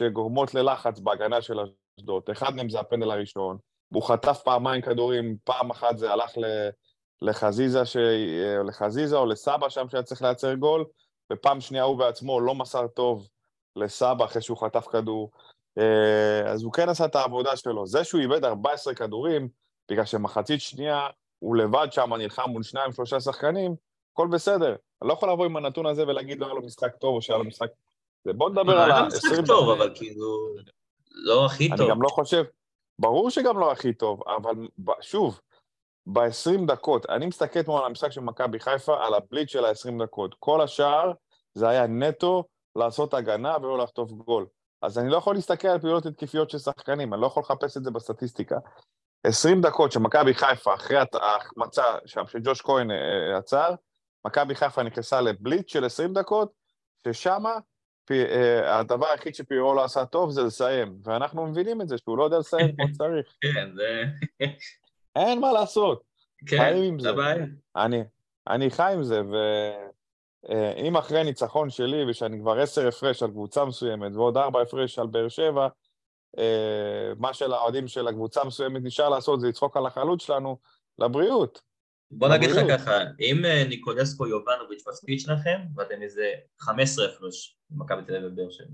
שגורמות 0.00 0.54
ללחץ 0.54 0.98
בהגנה 0.98 1.42
של 1.42 1.60
אשדוד. 2.00 2.22
אחד 2.32 2.56
מהם 2.56 2.68
זה 2.68 2.80
הפנדל 2.80 3.10
הראשון, 3.10 3.56
הוא 3.88 4.02
חטף 4.02 4.40
פעמיים 4.44 4.82
כדורים, 4.82 5.36
פעם 5.44 5.70
אחת 5.70 5.98
זה 5.98 6.12
הלך. 6.12 6.32
לחזיזה, 7.22 7.86
ש... 7.86 7.96
אה, 7.96 8.62
לחזיזה 8.62 9.16
או 9.16 9.26
לסבא 9.26 9.68
שם 9.68 9.88
שהיה 9.88 10.02
צריך 10.02 10.22
לייצר 10.22 10.54
גול, 10.54 10.84
ופעם 11.32 11.60
שנייה 11.60 11.84
הוא 11.84 11.98
בעצמו 11.98 12.40
לא 12.40 12.54
מסר 12.54 12.86
טוב 12.86 13.28
לסבא 13.76 14.24
אחרי 14.24 14.42
שהוא 14.42 14.58
חטף 14.58 14.86
כדור. 14.86 15.30
אה, 15.78 16.52
אז 16.52 16.62
הוא 16.62 16.72
כן 16.72 16.88
עשה 16.88 17.04
את 17.04 17.14
העבודה 17.14 17.56
שלו. 17.56 17.86
זה 17.86 18.04
שהוא 18.04 18.20
איבד 18.20 18.44
14 18.44 18.94
כדורים, 18.94 19.48
בגלל 19.90 20.04
שמחצית 20.04 20.60
שנייה 20.60 21.08
הוא 21.38 21.56
לבד 21.56 21.86
שם 21.90 22.14
נלחם 22.14 22.50
מול 22.50 22.62
שניים, 22.62 22.92
שלושה 22.92 23.20
שחקנים, 23.20 23.74
הכל 24.12 24.28
בסדר. 24.28 24.76
אני 25.02 25.08
לא 25.08 25.12
יכול 25.12 25.30
לבוא 25.30 25.44
עם 25.44 25.56
הנתון 25.56 25.86
הזה 25.86 26.02
ולהגיד 26.02 26.40
לא 26.40 26.46
היה 26.46 26.54
לו 26.54 26.62
משחק 26.62 26.96
טוב 26.96 27.14
או 27.14 27.22
שהיה 27.22 27.38
לו 27.38 27.44
משחק... 27.44 27.68
בוא 28.26 28.50
נדבר 28.50 28.78
על 28.78 28.90
היה 28.90 29.00
ה... 29.00 29.06
משחק 29.06 29.46
טוב, 29.46 29.70
אבל 29.70 29.92
כאילו... 29.94 30.54
לא 31.10 31.46
הכי 31.46 31.68
אני 31.68 31.76
טוב. 31.76 31.90
גם 31.90 32.02
לא 32.02 32.08
חושב, 32.08 32.44
ברור 32.98 33.30
שגם 33.30 33.58
לא 33.58 33.72
הכי 33.72 33.92
טוב, 33.92 34.22
אבל 34.28 34.68
שוב, 35.00 35.40
ב-20 36.06 36.66
דקות, 36.66 37.06
אני 37.10 37.26
מסתכל 37.26 37.60
אתמול 37.60 37.80
על 37.80 37.86
המשחק 37.86 38.12
של 38.12 38.20
מכבי 38.20 38.60
חיפה, 38.60 39.06
על 39.06 39.14
הבליץ 39.14 39.48
של 39.48 39.64
ה-20 39.64 40.02
דקות. 40.02 40.34
כל 40.38 40.60
השאר 40.60 41.12
זה 41.54 41.68
היה 41.68 41.86
נטו 41.86 42.44
לעשות 42.76 43.14
הגנה 43.14 43.56
ולא 43.56 43.78
לחטוף 43.78 44.10
גול. 44.10 44.46
אז 44.82 44.98
אני 44.98 45.08
לא 45.08 45.16
יכול 45.16 45.34
להסתכל 45.34 45.68
על 45.68 45.78
פעולות 45.78 46.06
התקפיות 46.06 46.50
של 46.50 46.58
שחקנים, 46.58 47.14
אני 47.14 47.22
לא 47.22 47.26
יכול 47.26 47.42
לחפש 47.42 47.76
את 47.76 47.84
זה 47.84 47.90
בסטטיסטיקה. 47.90 48.58
20 49.24 49.60
דקות 49.60 49.92
שמכבי 49.92 50.34
חיפה, 50.34 50.74
אחרי 50.74 50.96
ההחמצה 51.20 51.82
שם, 52.06 52.22
שג'וש 52.26 52.62
כהן 52.62 52.90
אה, 52.90 53.38
עצר, 53.38 53.74
מכבי 54.26 54.54
חיפה 54.54 54.82
נכנסה 54.82 55.20
לבליץ 55.20 55.72
של 55.72 55.84
20 55.84 56.14
דקות, 56.14 56.52
ששמה 57.08 57.58
פי, 58.04 58.24
אה, 58.24 58.78
הדבר 58.78 59.06
היחיד 59.06 59.34
שפירו 59.34 59.74
לא 59.74 59.84
עשה 59.84 60.06
טוב 60.06 60.30
זה 60.30 60.42
לסיים, 60.42 60.96
ואנחנו 61.04 61.46
מבינים 61.46 61.80
את 61.80 61.88
זה, 61.88 61.98
שהוא 61.98 62.18
לא 62.18 62.24
יודע 62.24 62.38
לסיים 62.38 62.76
כמו 62.76 62.88
שצריך. 62.94 63.26
כן, 63.40 63.70
זה... 63.74 64.02
אין 65.16 65.40
מה 65.40 65.52
לעשות, 65.52 66.02
כן, 66.46 66.58
חיים 66.58 66.82
עם 66.82 66.98
זה. 66.98 67.10
הבעיה. 67.10 67.46
אני, 67.76 68.02
אני 68.48 68.70
חי 68.70 68.92
עם 68.94 69.02
זה, 69.02 69.22
ואם 70.48 70.96
אחרי 70.96 71.24
ניצחון 71.24 71.70
שלי, 71.70 72.10
ושאני 72.10 72.38
כבר 72.40 72.60
עשר 72.60 72.88
הפרש 72.88 73.22
על 73.22 73.30
קבוצה 73.30 73.64
מסוימת, 73.64 74.12
ועוד 74.14 74.36
ארבע 74.36 74.62
הפרש 74.62 74.98
על 74.98 75.06
באר 75.06 75.28
שבע, 75.28 75.62
אה, 75.62 75.68
מה 77.18 77.34
שלאוהדים 77.34 77.88
של 77.88 78.08
הקבוצה 78.08 78.40
המסוימת 78.40 78.82
נשאר 78.84 79.08
לעשות 79.08 79.40
זה 79.40 79.48
לצחוק 79.48 79.76
על 79.76 79.86
החלוץ 79.86 80.22
שלנו, 80.22 80.56
לבריאות. 80.98 81.62
בוא 82.10 82.28
נגיד 82.28 82.50
לך. 82.50 82.80
ככה, 82.80 82.98
אם 83.20 83.44
אה, 83.44 83.64
ניקולסקו 83.68 84.26
יובנוביץ' 84.26 84.84
בספיץ' 84.88 85.28
לכם, 85.28 85.60
ואתם 85.76 86.02
איזה 86.02 86.32
15 86.60 87.06
הפרש 87.06 87.58
במכבי 87.70 88.02
תל 88.02 88.16
אביב 88.16 88.32
ובאר 88.32 88.50
שבע. 88.50 88.66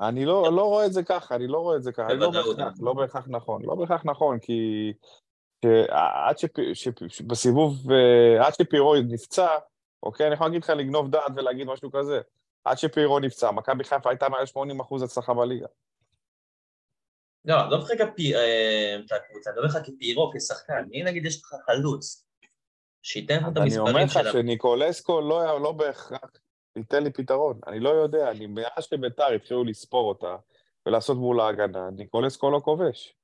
אני 0.00 0.24
לא, 0.24 0.52
לא 0.52 0.62
רואה 0.62 0.86
את 0.86 0.92
זה 0.92 1.02
ככה, 1.02 1.34
אני 1.34 1.46
לא 1.46 1.58
רואה 1.58 1.76
את 1.76 1.82
זה 1.82 1.92
ככה, 1.92 2.12
לא. 2.12 2.30
בהכרח, 2.30 2.74
לא 2.80 2.92
בהכרח 2.92 3.24
נכון, 3.28 3.62
לא 3.64 3.74
בהכרח 3.74 4.02
נכון, 4.04 4.38
כי 4.38 4.92
שעד 5.64 6.38
שפ, 6.38 6.50
שפ, 6.74 7.22
בסיבוב, 7.26 7.92
אה, 7.92 8.46
עד 8.46 8.54
שפירו 8.54 8.94
נפצע, 8.96 9.48
אוקיי, 10.02 10.26
אני 10.26 10.34
יכול 10.34 10.46
להגיד 10.46 10.62
לך 10.62 10.70
לגנוב 10.70 11.10
דעת 11.10 11.32
ולהגיד 11.36 11.66
משהו 11.66 11.90
כזה, 11.92 12.20
עד 12.64 12.78
שפירו 12.78 13.18
נפצע, 13.18 13.50
מכבי 13.50 13.84
חיפה 13.84 14.10
הייתה 14.10 14.28
מעל 14.28 14.46
80 14.46 14.80
אחוז 14.80 15.02
הצלחה 15.02 15.34
בליגה. 15.34 15.66
לא, 17.44 17.56
לא 17.56 17.66
מדבר 17.66 17.94
לך 17.94 18.00
אה, 18.00 18.96
את 19.06 19.12
הקבוצה, 19.12 19.50
אני 19.50 19.58
מדבר 19.58 19.66
לך 19.66 19.86
כפירו, 19.86 20.32
כשחקן. 20.34 20.84
מי 20.90 21.02
נגיד 21.02 21.26
יש 21.26 21.42
לך 21.42 21.54
חלוץ, 21.66 22.26
שייתן 23.02 23.36
לך 23.36 23.48
את 23.52 23.56
אני 23.56 23.78
אומר 23.78 24.00
המספרים 24.00 24.26
לך. 24.26 24.32
שניקולסקו 24.32 25.20
לא, 25.20 25.60
לא 25.60 25.72
בהכרח 25.72 26.30
ייתן 26.76 27.04
לי 27.04 27.12
פתרון, 27.12 27.60
אני 27.66 27.80
לא 27.80 27.90
יודע, 27.90 28.30
אני 28.30 28.46
מאז 28.46 28.84
שביתר 28.84 29.26
התחילו 29.26 29.64
לספור 29.64 30.08
אותה 30.08 30.36
ולעשות 30.86 31.16
מול 31.16 31.40
ההגנה, 31.40 31.90
ניקולסקו 31.96 32.50
לא 32.50 32.60
כובש. 32.64 33.16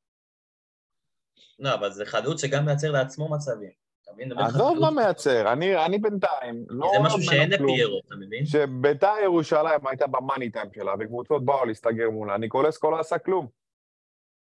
לא, 1.59 1.75
אבל 1.75 1.91
זה 1.93 2.07
חלוץ 2.07 2.41
שגם 2.41 2.65
מייצר 2.65 2.91
לעצמו 2.91 3.31
מצבים. 3.31 3.87
אני 4.15 4.25
עזוב 4.45 4.79
מה 4.79 4.91
מייצר, 4.91 5.53
אני, 5.53 5.85
אני 5.87 5.99
בינתיים 5.99 6.65
לא 6.69 6.91
זה 6.93 6.99
משהו 7.03 7.23
שאין. 7.23 7.51
לפיירו, 7.51 8.01
אתה 8.07 8.15
מבין? 8.17 8.47
שביתר 8.47 9.15
ירושלים 9.23 9.87
הייתה 9.87 10.07
במאני 10.07 10.51
טיים 10.51 10.69
שלה, 10.75 10.93
וקבוצות 11.01 11.45
באו 11.45 11.65
להסתגר 11.65 12.11
מולה, 12.11 12.37
ניקולסקו 12.37 12.91
לא 12.91 13.01
עשה 13.01 13.19
כלום. 13.19 13.49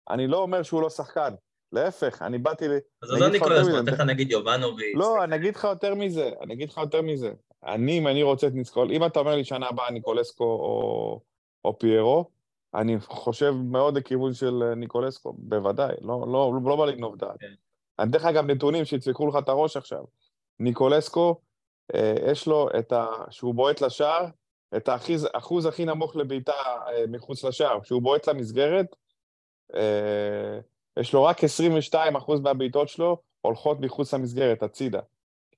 אני 0.10 0.28
לא 0.28 0.38
אומר 0.38 0.64
שהוא 0.64 0.82
לא 0.82 0.90
שחקן, 0.90 1.34
להפך, 1.72 2.22
אני 2.22 2.38
באתי. 2.38 2.66
אז 2.66 3.12
עזוב 3.12 3.24
ניקולס, 3.24 3.68
מזה, 3.68 3.78
נותן 3.78 3.92
לך 3.92 4.00
נגיד 4.00 4.32
יובנוביץ'. 4.32 4.96
לא, 4.96 5.24
אני 5.24 5.36
אגיד 5.36 5.56
לך 5.56 5.64
יותר 5.64 5.96
מזה, 5.96 6.30
אני 6.42 6.54
אגיד 6.54 6.70
לך 6.70 6.78
יותר 6.78 7.02
מזה. 7.02 7.32
אני, 7.66 7.98
אם 7.98 8.08
אני 8.08 8.24
רוצה 8.24 8.48
את 8.48 8.54
ניסקול, 8.54 8.92
אם 8.92 9.06
אתה 9.06 9.20
אומר 9.20 9.36
לי 9.36 9.44
שנה 9.44 9.68
הבאה 9.68 9.92
ניקולסקו 9.92 10.44
או, 10.44 11.20
או 11.66 11.80
פיירו, 11.80 12.30
אני 12.76 13.00
חושב 13.00 13.52
מאוד 13.52 13.98
לכיוון 13.98 14.34
של 14.34 14.64
אה, 14.64 14.76
ניקולסקו, 14.76 15.34
בוודאי, 15.38 15.96
לא, 16.02 16.26
לא, 16.28 16.52
לא 16.66 16.76
בא 16.76 16.86
לגנוב 16.86 17.18
דעת. 17.18 17.40
כן. 17.40 17.54
אני 18.00 18.10
אתן 18.10 18.18
לך 18.18 18.28
גם 18.36 18.50
נתונים 18.50 18.86
שידפקו 18.86 19.28
לך 19.28 19.36
את 19.44 19.50
הראש 19.50 19.78
עכשיו. 19.78 20.04
ניקולסקו, 20.60 21.42
אה, 21.96 22.16
יש 22.32 22.48
לו 22.48 22.70
את 22.80 22.92
ה... 22.92 23.08
שהוא 23.30 23.56
בועט 23.56 23.82
לשער, 23.82 24.26
את 24.78 24.90
האחוז, 24.90 25.66
הכי 25.66 25.86
נמוך 25.86 26.16
לבעיטה 26.16 26.52
אה, 26.88 27.04
מחוץ 27.08 27.44
לשער. 27.44 27.82
כשהוא 27.82 28.02
בועט 28.02 28.28
למסגרת, 28.28 28.96
יש 31.00 31.14
לו 31.14 31.24
רק 31.24 31.44
22 31.44 32.16
אחוז 32.16 32.40
מהבעיטות 32.42 32.90
שלו 32.90 33.18
הולכות 33.42 33.80
מחוץ 33.80 34.14
למסגרת, 34.14 34.64
הצידה. 34.64 35.00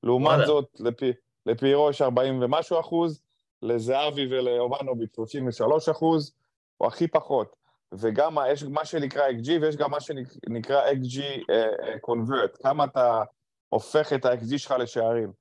לעומת. 0.04 0.46
זאת, 0.46 0.80
לפי, 0.80 1.12
לפיירו 1.46 1.90
יש 1.90 2.02
40 2.02 2.44
ומשהו 2.44 2.80
אחוז, 2.80 3.22
לזהבי 3.62 4.28
ולאובנוביץ' 4.28 5.16
33 5.16 5.90
אחוז, 5.90 6.34
או 6.82 6.88
הכי 6.88 7.08
פחות. 7.08 7.56
וגם 7.92 8.38
יש 8.52 8.64
מה 8.64 8.86
שנקרא 8.86 9.30
XG 9.30 9.50
ויש 9.62 9.76
גם 9.76 9.92
מה 9.92 10.00
שנקרא 10.00 10.92
XG 10.92 11.22
אה, 11.50 11.64
אה, 11.64 11.94
convert, 12.08 12.64
כמה 12.64 12.84
אתה 12.84 13.24
הופך 13.70 14.14
את 14.14 14.26
ה-XG 14.26 14.58
שלך 14.58 14.76
לשערים. 14.80 15.32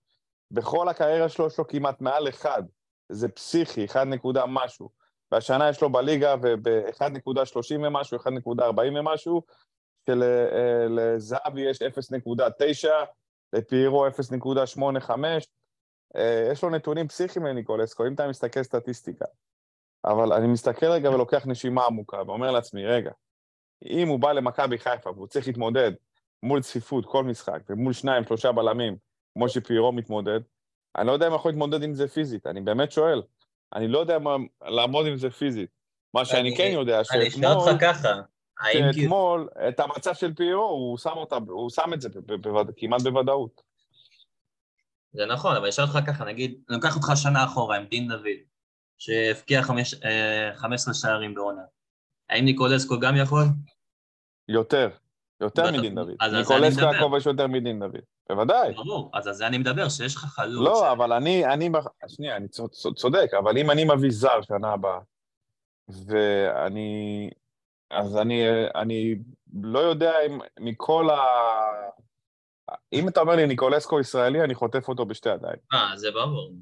בכל 0.51 0.89
הקריירה 0.89 1.29
שלו 1.29 1.47
יש 1.47 1.59
לו 1.59 1.67
כמעט 1.67 2.01
מעל 2.01 2.29
אחד, 2.29 2.63
זה 3.09 3.29
פסיכי, 3.29 3.85
1 3.85 4.07
נקודה 4.07 4.45
משהו. 4.47 4.89
והשנה 5.33 5.69
יש 5.69 5.83
לו 5.83 5.93
בליגה 5.93 6.35
וב-1.30 6.43 7.77
ומשהו, 7.83 8.19
1.40 8.19 8.63
ומשהו, 8.99 9.43
שלזהבי 10.07 11.61
יש 11.61 11.83
0.9, 11.83 12.89
לפיירו 13.53 14.07
0.85, 14.07 15.11
אה, 16.17 16.49
יש 16.53 16.63
לו 16.63 16.71
נתונים 16.71 17.09
פסיכיים 17.09 17.47
לניקולסקו, 17.47 18.07
אם 18.07 18.15
אתה 18.15 18.29
מסתכל 18.29 18.63
סטטיסטיקה. 18.63 19.25
אבל 20.05 20.33
אני 20.33 20.47
מסתכל 20.47 20.87
רגע 20.87 21.11
ולוקח 21.11 21.47
נשימה 21.47 21.87
עמוקה, 21.87 22.23
ואומר 22.27 22.51
לעצמי, 22.51 22.87
רגע, 22.87 23.11
אם 23.85 24.09
הוא 24.09 24.21
בא 24.21 24.33
למכבי 24.33 24.79
חיפה 24.79 25.11
והוא 25.11 25.27
צריך 25.27 25.47
להתמודד 25.47 25.93
מול 26.43 26.63
צפיפות 26.63 27.07
כל 27.07 27.25
משחק, 27.25 27.61
ומול 27.69 27.93
שניים, 27.93 28.25
שלושה 28.25 28.53
בלמים, 28.53 28.97
כמו 29.35 29.49
שפיירו 29.49 29.93
מתמודד, 29.93 30.41
אני 30.97 31.07
לא 31.07 31.13
יודע 31.13 31.27
אם 31.27 31.35
יכול 31.35 31.51
להתמודד 31.51 31.83
עם 31.83 31.95
זה 31.95 32.09
פיזית, 32.09 32.47
אני 32.47 32.61
באמת 32.61 32.93
שואל. 32.93 33.23
אני 33.75 33.89
לא 33.89 33.99
יודע 33.99 34.19
מה, 34.19 34.37
לעמוד 34.63 35.07
עם 35.07 35.17
זה 35.17 35.31
פיזית. 35.31 35.71
מה 36.15 36.25
שאני 36.25 36.41
אני- 36.41 36.57
כן 36.57 36.71
יודע, 36.73 36.95
אני 36.95 37.03
אשאל 37.03 37.31
שאתמול, 37.31 37.47
אותך 37.53 37.81
ככה, 37.81 38.09
האם 38.61 38.81
כאילו... 38.81 38.93
שאתמול, 38.93 39.49
את 39.69 39.81
המצב 39.81 40.15
של 40.15 40.35
פיירו, 40.35 40.65
הוא 40.65 40.99
שם, 40.99 41.11
אותה, 41.11 41.37
הוא 41.49 41.71
שם 41.71 41.93
את 41.95 42.01
זה 42.01 42.09
כמעט 42.77 43.01
בוודאות. 43.03 43.63
זה 45.13 45.27
נכון, 45.27 45.53
אבל 45.53 45.61
אני 45.61 45.71
אשאל 45.71 45.85
אותך 45.85 45.99
ככה, 46.07 46.25
נגיד, 46.25 46.61
אני 46.69 46.77
לוקח 46.77 46.97
אותך 46.97 47.07
שנה 47.17 47.45
אחורה 47.45 47.77
עם 47.77 47.85
דין 47.85 48.09
דוד, 48.09 48.27
שהבקיע 48.99 49.63
חמש- 49.63 49.95
אה, 50.05 50.51
15 50.55 50.95
שערים 50.95 51.35
בעונה. 51.35 51.63
האם 52.31 52.45
ניקולסקו 52.45 53.01
גם 53.01 53.17
יכול? 53.17 53.45
יותר, 54.49 54.91
יותר. 55.45 55.73
מדין 55.79 55.95
דוד. 55.95 56.09
ניקולסקו 56.39 56.55
מדבר. 56.81 56.89
היה 56.91 57.01
כובש 57.03 57.27
יותר 57.27 57.47
מדין 57.47 57.79
דוד. 57.81 58.01
בוודאי. 58.29 58.75
ברור, 58.75 59.11
אז 59.15 59.27
על 59.27 59.33
זה 59.33 59.47
אני 59.47 59.59
מדבר, 59.59 59.89
שיש 59.89 60.15
לך 60.17 60.25
חלוץ. 60.25 60.65
לא, 60.67 60.93
אבל 60.93 61.13
אני, 61.13 61.47
אני, 61.47 61.69
שנייה, 62.09 62.37
אני 62.37 62.49
צוד- 62.49 62.71
צוד- 62.71 62.97
צודק, 62.97 63.31
אבל 63.39 63.59
אם 63.59 63.71
אני 63.71 63.85
מביא 63.85 64.11
זר 64.11 64.43
שנה 64.43 64.73
הבאה, 64.73 64.99
ואני, 66.07 67.31
אז 67.91 68.17
אני, 68.17 68.43
אני 68.75 69.15
לא 69.63 69.79
יודע 69.79 70.13
אם 70.27 70.39
מכל 70.61 71.11
ה... 71.11 71.19
אם 72.93 73.09
אתה 73.09 73.21
אומר 73.21 73.37
לי 73.37 73.47
ניקולסקו 73.47 74.01
ישראלי, 74.01 74.45
אני 74.45 74.55
חוטף 74.55 74.89
אותו 74.89 75.07
בשתי 75.07 75.29
ידיים. 75.29 75.57
אה, 75.75 75.97
זה 75.97 76.11
ברור. 76.11 76.53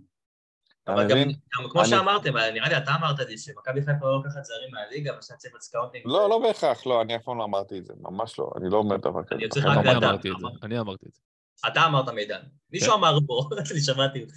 אבל 0.88 1.08
גם? 1.08 1.18
גם 1.18 1.68
כמו 1.70 1.80
אני- 1.80 1.88
שאמרתם, 1.90 2.36
נראה 2.36 2.68
לי 2.68 2.76
אתה 2.76 2.90
אמרת 3.00 3.18
לי 3.18 3.38
שמכבי 3.38 3.80
חיפה 3.80 4.06
לא 4.06 4.12
לוקחת 4.16 4.44
זרים 4.44 4.70
מהליגה, 4.72 5.12
ושאתה 5.18 5.36
צריך 5.36 5.54
סקאוטינג. 5.60 6.04
לא, 6.06 6.28
לא 6.30 6.38
בהכרח, 6.38 6.86
לא, 6.86 7.02
אני 7.02 7.16
אף 7.16 7.22
פעם 7.22 7.38
לא 7.38 7.44
אמרתי 7.44 7.78
את 7.78 7.84
זה, 7.84 7.92
ממש 8.00 8.38
לא, 8.38 8.50
אני 8.56 8.70
לא 8.70 8.76
אומר 8.76 8.96
דבר 8.96 9.22
כזה. 9.24 9.34
אני 9.34 9.48
צריך 9.48 9.66
רק 9.66 9.72
אני 9.78 9.80
אמרתי- 9.82 9.96
לדעת. 9.96 10.10
אמרתי 10.10 10.30
את 10.30 10.34
זה, 10.40 10.46
אני 10.66 10.80
אמרתי 10.80 11.06
את 11.08 11.14
זה. 11.14 11.20
אתה 11.68 11.86
אמרת 11.86 12.08
מידן. 12.08 12.40
מישהו 12.72 12.94
אמר 12.94 13.18
פה, 13.26 13.42
אני 13.72 13.80
שמעתי 13.80 14.22
אותך. 14.22 14.34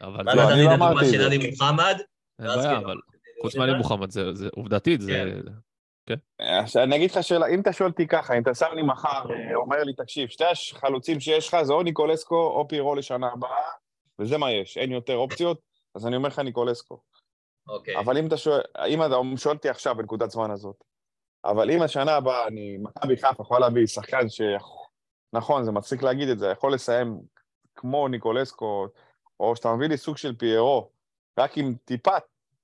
אבל 0.00 0.36
לא, 0.36 0.50
אני 0.52 0.64
לא 0.64 0.74
אמרתי 0.74 1.04
את 1.06 1.10
זה. 1.20 1.26
עלי 1.26 1.50
מוחמד. 1.50 1.96
כאילו- 2.38 2.78
אבל 2.78 2.96
חוץ 3.42 3.56
מעלי 3.56 3.74
מוחמד, 3.74 4.10
זה 4.10 4.34
זה- 4.34 4.48
עובדתית, 4.56 5.00
זה... 5.00 5.24
כן. 6.06 6.14
עכשיו, 6.38 6.82
אני 6.82 6.96
אגיד 6.96 7.10
לך 7.10 7.22
שאלה, 7.22 7.46
אם 7.46 7.60
אתה 7.60 7.72
שואל 7.72 7.90
אותי 7.90 8.06
ככה, 8.06 8.34
אם 8.36 8.42
אתה 8.42 8.54
שם 8.54 8.66
לי 8.74 8.82
מחר, 8.82 9.08
אה, 9.30 9.54
אומר 9.54 9.82
לי, 9.82 9.92
תקשיב, 9.94 10.28
שתי 10.28 10.44
החלוצים 10.74 11.20
שיש 11.20 11.48
לך 11.48 11.56
זה 11.62 11.72
או 11.72 11.82
ניקולסקו 11.82 12.46
או 12.46 12.68
פירו 12.68 12.94
לשנה 12.94 13.28
הבאה, 13.32 13.64
וזה 14.18 14.38
מה 14.38 14.50
יש, 14.52 14.76
אין 14.78 14.92
יותר 14.92 15.16
אופציות, 15.16 15.60
אז 15.94 16.06
אני 16.06 16.16
אומר 16.16 16.28
לך 16.28 16.38
ניקולסקו. 16.38 17.00
אוקיי. 17.68 17.98
אבל 17.98 18.18
אם 18.18 18.26
אתה 18.26 18.36
שואל, 18.36 18.60
אם 18.88 19.02
אתה 19.02 19.14
שואל 19.36 19.54
אותי 19.56 19.68
עכשיו 19.68 19.94
בנקודת 19.94 20.30
זמן 20.30 20.50
הזאת, 20.50 20.84
אבל 21.44 21.70
אם 21.70 21.82
השנה 21.82 22.14
הבאה 22.14 22.46
אני, 22.46 22.78
מכבי 22.78 23.16
חיפה 23.16 23.42
יכולה 23.42 23.60
להביא 23.60 23.86
שחקן 23.86 24.28
ש... 24.28 24.40
נכון, 25.32 25.64
זה 25.64 25.72
מצחיק 25.72 26.02
להגיד 26.02 26.28
את 26.28 26.38
זה, 26.38 26.48
יכול 26.48 26.74
לסיים 26.74 27.20
כמו 27.74 28.08
ניקולסקו, 28.08 28.86
או 29.40 29.56
שאתה 29.56 29.74
מביא 29.74 29.88
לי 29.88 29.96
סוג 29.96 30.16
של 30.16 30.34
פיירו, 30.36 30.90
רק 31.38 31.58
עם 31.58 31.74
טיפה, 31.84 32.16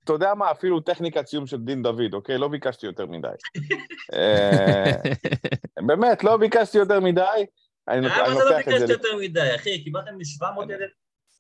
אתה 0.05 0.13
יודע 0.13 0.35
מה, 0.35 0.51
אפילו 0.51 0.81
טכניקת 0.81 1.27
סיום 1.27 1.47
של 1.47 1.57
דין 1.57 1.83
דוד, 1.83 2.15
אוקיי? 2.15 2.39
לא 2.39 2.49
ביקשתי 2.49 2.87
יותר 2.87 3.07
מדי. 3.07 3.29
אה, 4.15 4.93
באמת, 5.87 6.25
לא 6.25 6.37
ביקשתי 6.37 6.79
יותר 6.79 7.01
מדי, 7.01 7.45
אני 7.89 8.01
למה 8.01 8.23
אתה 8.23 8.29
לא 8.29 8.57
ביקשת. 8.57 8.89
יותר 8.89 9.17
מדי, 9.21 9.55
אחי? 9.55 9.85
קיבלתם 9.85 10.25
700 10.25 10.71
אלף, 10.71 10.91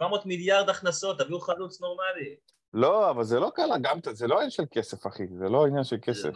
700 0.02 0.26
מיליארד 0.26 0.68
הכנסות, 0.68 1.18
תביאו 1.18 1.40
חלוץ 1.40 1.80
נורמלי. 1.80 2.36
לא, 2.74 3.10
אבל 3.10 3.24
זה 3.24 3.40
לא 3.40 3.50
קל, 3.54 3.68
גם, 3.82 3.98
זה 4.12 4.26
לא 4.26 4.34
עניין 4.34 4.50
של 4.50 4.62
כסף, 4.70 5.06
אחי, 5.06 5.22
זה 5.38 5.48
לא 5.48 5.66
עניין 5.66 5.84
של 5.84 5.96
כסף. 6.02 6.30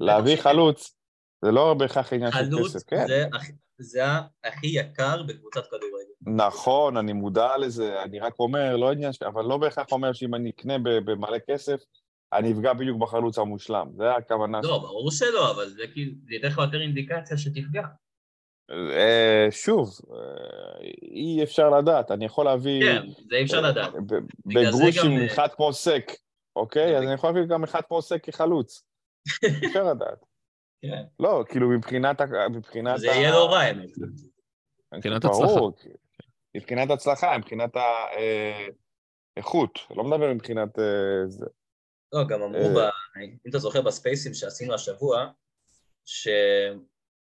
להביא. 0.00 0.36
חלוץ, 0.36 0.96
זה 1.44 1.50
לא 1.50 1.74
בהכרח 1.74 2.12
עניין 2.12 2.30
של 2.32 2.38
חלוץ 2.38 2.76
כסף, 2.76 2.86
כן. 2.86 3.06
זה 3.06 3.24
הכי- 3.34 3.52
זה 3.78 4.02
הכי 4.44 4.66
יקר 4.66 5.22
בקבוצת 5.22 5.66
כדורגל. 5.66 6.44
נכון, 6.46 6.96
אני 6.96 7.12
מודע 7.12 7.56
לזה, 7.58 8.02
אני 8.02 8.20
רק 8.20 8.34
אומר, 8.38 8.76
לא 8.76 8.92
עניין, 8.92 9.12
ש- 9.12 9.22
אבל 9.22 9.44
לא 9.44 9.56
בהכרח 9.56 9.86
אומר 9.92 10.12
שאם 10.12 10.34
אני 10.34 10.50
אקנה 10.50 10.74
במלא 10.78 11.38
כסף, 11.50 11.80
אני 12.32 12.52
אפגע 12.52 12.72
בדיוק 12.72 12.98
בחלוץ 13.00 13.38
המושלם, 13.38 13.86
זה 13.96 14.12
הכוונה 14.14 14.60
לא, 14.62 14.78
ברור 14.78 15.10
שלא, 15.10 15.50
אבל 15.50 15.68
זה 15.68 15.82
כאילו, 15.92 16.12
זה 16.28 16.34
ייתן 16.34 16.48
לך 16.48 16.58
יותר 16.58 16.80
אינדיקציה 16.80 17.36
שתפגע. 17.38 17.82
אה, 18.72 19.46
שוב, 19.50 20.00
אה, 20.12 20.80
אי 21.02 21.42
אפשר 21.42 21.70
לדעת, 21.70 22.10
אני 22.10 22.24
יכול 22.24 22.44
להביא... 22.44 22.82
כן, 22.82 23.06
זה 23.30 23.36
אי 23.36 23.42
אפשר 23.42 23.60
לדעת. 23.60 23.92
בגלל 24.46 24.64
זה 24.64 24.70
בגרושים 24.70 25.24
אחד 25.26 25.48
כמו 25.56 25.72
סק, 25.72 26.12
אוקיי? 26.56 26.96
אז 26.98 27.04
אני 27.04 27.12
יכול 27.14 27.30
להביא 27.30 27.42
גם 27.48 27.64
אחד 27.64 27.80
כמו 27.88 28.02
סק 28.02 28.24
כחלוץ. 28.24 28.84
אי 29.44 29.66
אפשר 29.66 29.84
לדעת. 29.84 30.24
כן. 30.82 31.02
לא, 31.20 31.44
כאילו 31.48 31.68
מבחינת... 31.68 32.20
ה- 32.20 32.96
זה 32.96 33.06
יהיה 33.06 33.30
לא 33.30 33.52
רע, 33.52 33.58
האמת. 33.58 33.90
מבחינת 34.94 35.24
ברור, 35.24 35.72
מבחינת 36.56 36.90
הצלחה, 36.90 37.38
מבחינת 37.38 37.70
האיכות, 39.36 39.78
לא 39.96 40.04
מדבר 40.04 40.34
מבחינת... 40.34 40.78
אה, 40.78 41.28
זה. 41.28 41.46
לא, 42.12 42.24
גם 42.28 42.42
אמרו, 42.42 42.80
אה. 42.80 42.88
אם 43.16 43.50
אתה 43.50 43.58
זוכר 43.58 43.82
בספייסים 43.82 44.34
שעשינו 44.34 44.74
השבוע, 44.74 45.26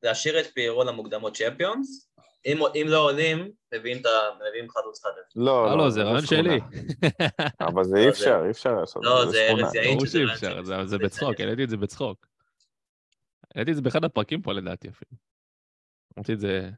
שלהשאיר 0.07 0.41
את 0.41 0.47
פיירו 0.47 0.85
למוקדמות 0.85 1.37
צ'מפיונס, 1.37 2.11
אם, 2.47 2.59
אם 2.75 2.87
לא 2.89 2.99
עולים, 3.05 3.51
מביאים, 3.75 4.01
את 4.01 4.07
ה- 4.07 4.11
מביאים 4.49 4.71
חלוץ 4.71 5.03
חדש. 5.05 5.33
לא, 5.37 5.67
לא, 5.71 5.79
לא, 5.79 5.91
זה 5.91 6.03
רעיון 6.03 6.21
שכונה. 6.27 6.43
שלי. 6.43 6.59
אבל 7.61 7.85
זה 7.85 7.95
לא, 7.97 7.99
אי 8.01 8.05
זה- 8.05 8.09
אפשר, 8.11 8.41
אי 8.45 8.51
אפשר 8.51 8.71
לעשות. 8.81 9.05
לא, 9.05 9.25
זה 9.25 9.31
זה 9.31 9.47
שכונה. 9.49 9.63
ארז 9.67 9.75
יעיד 9.75 9.89
ברור 9.91 10.07
שזה 10.07 10.13
שאי 10.13 10.19
רעיון 10.25 10.35
אפשר, 10.35 10.51
שלי. 10.55 10.65
זה- 10.65 10.87
זה 10.87 10.99
בצחוק, 10.99 11.41
העליתי 11.41 11.65
את 11.65 11.71
זה 11.71 11.77
בצחוק. 11.77 12.27
העליתי 13.55 13.71
את 13.71 13.77
זה 13.77 13.83
באחד 13.83 14.05
הפרקים 14.05 14.43
פה 14.43 14.53
לדעתי 14.53 14.89
אפילו. 14.89 15.11
אמרתי 16.19 16.33
את 16.33 16.41
זה... 16.41 16.71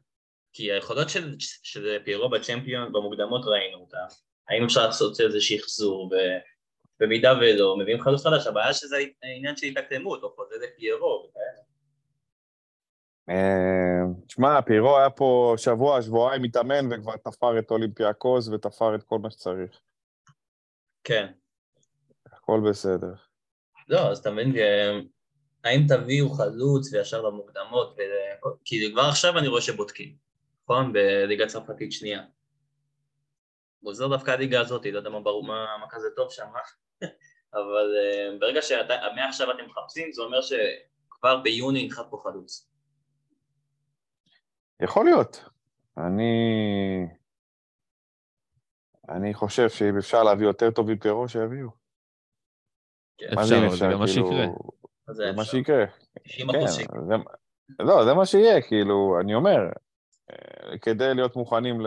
כי 0.53 0.71
היכולות 0.71 1.09
של, 1.09 1.35
של 1.39 1.97
פיירו 2.05 2.29
בצ'מפיון, 2.29 2.91
במוקדמות 2.93 3.41
ראינו 3.45 3.77
אותם. 3.77 3.97
האם 4.49 4.63
אפשר 4.63 4.85
לעשות 4.87 5.21
איזה 5.21 5.41
שחזור, 5.41 6.11
ובמידה 7.01 7.33
ולא, 7.41 7.77
מביאים 7.77 8.01
חלוץ 8.01 8.23
חדש, 8.27 8.47
הבעיה 8.47 8.73
שזה 8.73 8.97
העניין 9.23 9.57
של 9.57 9.67
התאקלמות, 9.67 10.23
או 10.23 10.35
חוזה 10.35 10.55
לפיירו 10.63 11.29
וכאלה. 11.29 11.68
אה, 13.29 14.01
תשמע, 14.27 14.61
פירו 14.61 14.97
היה 14.97 15.09
פה 15.09 15.53
שבוע, 15.57 16.01
שבועיים 16.01 16.41
מתאמן 16.41 16.93
וכבר 16.93 17.17
תפר 17.17 17.59
את 17.59 17.71
אולימפיאקוס 17.71 18.47
ותפר 18.47 18.95
את 18.95 19.03
כל 19.03 19.19
מה 19.19 19.31
שצריך. 19.31 19.79
כן. 21.03 21.31
הכל 22.33 22.61
בסדר. 22.69 23.13
לא, 23.87 23.99
אז 23.99 24.17
אתה 24.17 24.31
מבין, 24.31 24.57
אה, 24.57 24.99
האם 25.63 25.85
תביאו 25.87 26.29
חלוץ 26.29 26.93
וישר 26.93 27.21
למוקדמות, 27.21 27.97
ו- 27.97 28.47
כי 28.65 28.91
כבר 28.93 29.01
עכשיו 29.01 29.37
אני 29.37 29.47
רואה 29.47 29.61
שבודקים, 29.61 30.15
נכון? 30.63 30.93
בליגה 30.93 31.47
צרפתית 31.47 31.91
שנייה. 31.91 32.23
עוזר 33.83 34.07
דווקא 34.07 34.31
הליגה 34.31 34.61
הזאת, 34.61 34.85
לא 34.85 34.97
יודע 34.97 35.09
מה 35.09 35.19
ברור, 35.19 35.43
מה, 35.43 35.65
מה 35.81 35.85
כזה 35.89 36.07
טוב 36.15 36.31
שם, 36.31 36.47
אבל 37.53 37.95
אה, 37.97 38.37
ברגע 38.39 38.61
שמעכשיו 38.61 39.51
אתם 39.51 39.65
מחפשים, 39.65 40.11
זה 40.11 40.21
אומר 40.21 40.41
שכבר 40.41 41.37
ביוני 41.37 41.87
נחת 41.87 42.05
פה 42.09 42.21
חלוץ. 42.23 42.69
יכול 44.81 45.05
להיות. 45.05 45.43
אני... 45.97 46.33
אני 49.09 49.33
חושב 49.33 49.69
שאם 49.69 49.97
אפשר 49.97 50.23
להביא 50.23 50.47
יותר 50.47 50.71
טוב 50.71 50.91
מפירו, 50.91 51.29
שיביאו. 51.29 51.69
מה 53.35 53.45
זה 53.45 53.57
אם 53.57 53.63
אפשר, 53.63 53.75
זה 53.75 53.85
גם 53.85 53.99
מה 53.99 54.07
כאילו, 54.07 54.27
שיקרה. 54.27 54.45
אז 55.07 55.15
זה 55.15 55.25
זה 55.25 55.31
מה. 55.31 55.45
שיקרה. 55.45 55.85
90 56.23 56.51
כן, 56.51 56.57
אחוז 56.57 56.75
שיקרה. 56.75 56.99
זה... 57.07 57.15
לא, 57.79 58.05
זה 58.05 58.13
מה 58.13 58.25
שיהיה, 58.25 58.61
כאילו, 58.61 59.17
אני 59.21 59.35
אומר, 59.35 59.57
אה, 60.31 60.77
כדי 60.77 61.13
להיות 61.13 61.35
מוכנים 61.35 61.81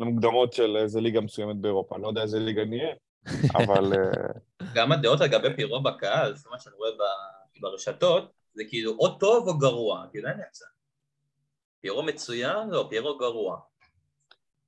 למוקדמות 0.00 0.52
של 0.52 0.76
איזה 0.76 1.00
ליגה 1.00 1.20
מסוימת 1.20 1.56
באירופה. 1.56 1.94
אני 1.94 2.02
לא 2.02 2.08
יודע 2.08 2.22
איזה 2.22 2.38
ליגה 2.38 2.64
נהיה, 2.64 2.94
אבל 3.54 3.92
אה, 3.92 4.66
גם 4.76 4.92
הדעות 4.92 5.20
לגבי 5.20 5.56
פירו 5.56 5.82
בקהל, 5.82 6.32
לפי 6.32 6.48
מה 6.50 6.58
שאני 6.58 6.74
רואה 6.76 6.90
ברשתות, 7.60 8.32
זה 8.54 8.62
כאילו 8.68 8.92
או 8.98 9.18
טוב 9.18 9.48
או 9.48 9.58
גרוע, 9.58 10.06
כאילו 10.10 10.28
אין 10.28 10.36
אמצע. 10.46 10.64
פירו 11.80 12.02
מצוין? 12.02 12.68
לא, 12.70 12.86
פירו 12.90 13.18
גרוע. 13.18 13.58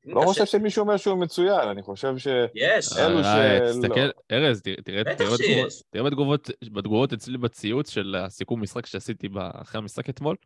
לא 0.04 0.20
חושב 0.24 0.44
שמישהו 0.44 0.82
אומר 0.82 0.96
שהוא 0.96 1.18
מצוין, 1.18 1.68
אני 1.68 1.82
חושב 1.82 2.18
ש... 2.18 2.26
יש, 2.54 2.88
אלו 2.98 3.18
אה, 3.18 3.58
שלא. 3.58 3.72
תסתכל, 3.72 4.10
ארז, 4.32 4.62
תראה- 4.84 6.04
בתגובות- 6.04 7.12
אצלי 7.12 7.38
בציוץ 7.38 7.90
של 7.90 8.14
הסיכום 8.18 8.62
משחק 8.62 8.86
שעשיתי 8.86 9.28
אחרי 9.54 9.78
המשחק 9.78 10.08
אתמול. 10.10 10.36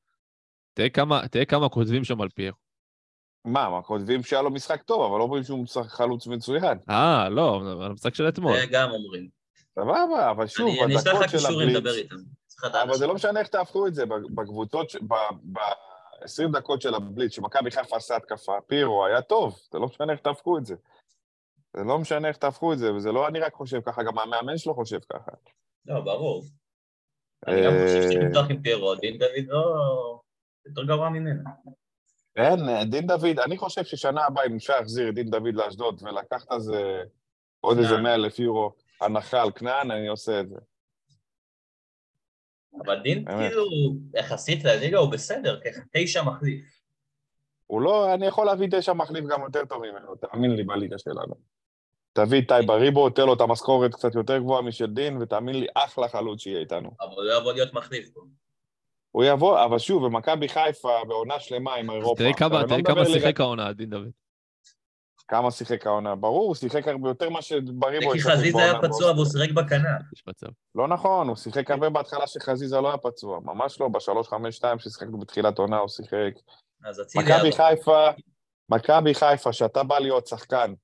תראה 0.74 0.90
כמה, 1.44 1.68
כותבים 1.68 2.04
שם 2.04 2.20
על 2.20 2.28
פיירו. 2.28 2.56
מה, 3.44 3.68
מה, 3.70 3.82
כותבים 3.82 4.22
שהיה 4.22 4.42
לו 4.42 4.50
משחק 4.50 4.82
טוב, 4.82 5.10
אבל 5.10 5.18
לא 5.18 5.22
אומרים 5.22 5.42
שהוא 5.44 5.62
משחק 5.62 5.86
חלוץ 5.90 6.26
מצוין. 6.26 6.78
אה, 6.90 7.28
לא, 7.28 7.60
על 7.84 7.90
המשחק 7.90 8.14
של 8.14 8.28
אתמול. 8.28 8.56
זה 8.60 8.66
גם 8.70 8.90
אומרים. 8.90 9.28
סבבה, 9.74 10.30
אבל 10.30 10.46
שוב, 10.46 10.68
אני 10.68 10.84
אני 10.84 10.96
אשלח 10.96 11.06
בדקות 11.12 11.24
לך 11.24 11.30
של 11.30 11.38
קישורים 11.38 11.68
לדבר 11.68 11.90
הבליץ... 11.90 12.04
איתם. 12.12 12.78
אבל 12.82 12.94
זה 12.94 13.06
לא. 13.06 13.14
משנה 13.14 13.40
איך 13.40 13.48
תהפכו 13.48 13.86
את 13.86 13.94
זה, 13.94 14.04
בקבוצות, 14.34 14.92
ש- 16.26 16.40
ב-20 16.40 16.52
דקות 16.52 16.82
של 16.82 16.94
הבליץ, 16.94 17.32
שמכבי 17.32 17.70
חיפה 17.70 17.96
עשה 17.96 18.16
התקפה, 18.16 18.52
פירו 18.66 19.06
היה 19.06 19.22
טוב, 19.22 19.58
זה 19.72 19.78
לא 19.78 19.86
משנה 19.86 20.12
איך 20.12 20.20
תהפכו 20.20 20.58
את 20.58 20.66
זה. 20.66 20.74
זה 21.76 21.84
לא 21.84 21.98
משנה 21.98 22.28
איך 22.28 22.36
תהפכו 22.36 22.72
את 22.72 22.78
זה, 22.78 22.94
וזה 22.94 23.12
לא 23.12 23.28
אני 23.28 23.40
רק 23.40 23.54
חושב 23.54 23.80
ככה, 23.80 24.02
גם 24.02 24.18
המאמן 24.18 24.58
שלו 24.58 24.74
חושב 24.74 24.98
ככה. 25.12 25.30
לא, 25.86 26.00
ברור. 26.00 26.42
אני 27.46 27.64
גם 27.64 27.72
חושב 27.72 27.96
אה, 27.96 28.02
שצריך 28.02 28.24
לפתוח 28.26 28.46
עם 28.50 28.62
פירו, 28.62 28.94
דין 28.94 29.18
דוד 29.18 29.46
לא... 29.46 30.20
יותר 30.66 30.84
גרוע 30.84 31.08
ממנו. 31.08 31.42
אין, 32.36 32.90
דין 32.90 33.06
דוד, 33.06 33.38
אני 33.44 33.58
חושב 33.58 33.84
ששנה 33.84 34.24
הבאה, 34.24 34.46
אם 34.46 34.56
אפשר 34.56 34.76
להחזיר 34.76 35.08
את 35.08 35.14
דין 35.14 35.30
דוד 35.30 35.54
לאשדוד 35.54 36.02
ולקחת 36.02 36.52
איזה, 36.52 37.02
עוד 37.60 37.78
איזה 37.78 37.88
כנען. 37.88 38.02
100 38.02 38.14
אלף 38.14 38.38
יורו 38.38 38.72
הנחה 39.00 39.42
על 39.42 39.50
כנען, 39.50 39.90
אני 39.90 40.08
עושה 40.08 40.40
את 40.40 40.48
זה. 40.48 40.56
אבל 42.84 43.00
דין. 43.02 43.24
כאילו, 43.24 43.66
יחסית 44.14 44.64
לליגה 44.64 44.98
הוא 44.98 45.10
בסדר, 45.10 45.60
כתשע 45.92 46.22
מחליף. 46.22 46.64
הוא 47.66 47.80
לא, 47.80 48.14
אני 48.14 48.26
יכול 48.26 48.46
להביא 48.46 48.68
תשע 48.70 48.92
מחליף 48.92 49.24
גם 49.24 49.42
יותר 49.42 49.64
טוב 49.64 49.82
ממנו, 49.82 50.14
תאמין 50.16 50.50
לי, 50.50 50.64
בליגה 50.64 50.98
שלנו. 50.98 51.34
תביא 52.12 52.40
את 52.40 52.48
טייבה 52.48 52.74
ריבו, 52.74 53.10
תן 53.10 53.22
לו 53.22 53.34
את 53.34 53.40
המשכורת 53.40 53.94
קצת 53.94 54.14
יותר 54.14 54.38
גבוהה 54.38 54.62
משל 54.62 54.86
דין, 54.86 55.22
ותאמין 55.22 55.60
לי, 55.60 55.66
אחלה 55.74 56.08
חלוץ 56.08 56.40
שיהיה 56.40 56.60
איתנו. 56.60 56.90
אבל 57.00 57.14
הוא 57.14 57.24
לא 57.24 57.38
יבוא 57.38 57.52
להיות 57.52 57.74
מחליף 57.74 58.10
פה. 58.14 58.20
הוא 59.10 59.24
יבוא, 59.24 59.64
אבל 59.64 59.78
שוב, 59.78 60.06
במכבי 60.06 60.48
חיפה, 60.48 61.04
בעונה 61.08 61.40
שלמה 61.40 61.74
עם 61.74 61.90
אירופה. 61.90 62.22
תראה 62.22 62.32
כמה, 62.32 62.62
לא 62.94 63.04
שיחק 63.04 63.40
העונה, 63.40 63.72
דין 63.72 63.90
דוד. 63.90 64.10
כמה 65.28 65.50
שיחק 65.50 65.86
העונה. 65.86 66.14
ברור, 66.14 66.46
הוא 66.46 66.54
שיחק 66.54 66.88
הרבה 66.88 67.08
יותר 67.08 67.30
ממה 67.30 67.40
זה 67.40 67.46
שבריבו 67.46 68.12
כי 68.12 68.20
חזיזה 68.20 68.58
היה 68.58 68.82
פצוע 68.82 69.12
והוא. 69.12 69.24
שיחק 69.24 69.50
בכנף. 69.50 70.02
לא 70.74 70.88
נכון, 70.88 71.28
הוא 71.28 71.36
שיחק 71.36 71.70
הרבה 71.70 71.90
בהתחלה 71.90 72.26
שחזיזה 72.26 72.80
לא 72.80 72.88
היה 72.88 72.96
פצוע. 72.96 73.40
ממש 73.44 73.80
לא, 73.80 73.88
ב-3-5-2 73.88 74.78
ששיחקנו 74.78 75.18
בתחילת 75.18 75.58
עונה 75.58 75.78
הוא 75.78 75.88
שיחק. 75.88 76.32
אז 76.84 77.00
אצילי 77.00 77.24
היה... 77.24 77.36
מכבי 77.36 77.52
חיפה, 77.52 78.08
מכבי 78.68 79.14
חיפה, 79.14 79.52
שאתה 79.52 79.82
בא 79.82 79.98
להיות 79.98 80.26
שחקן 80.26 80.74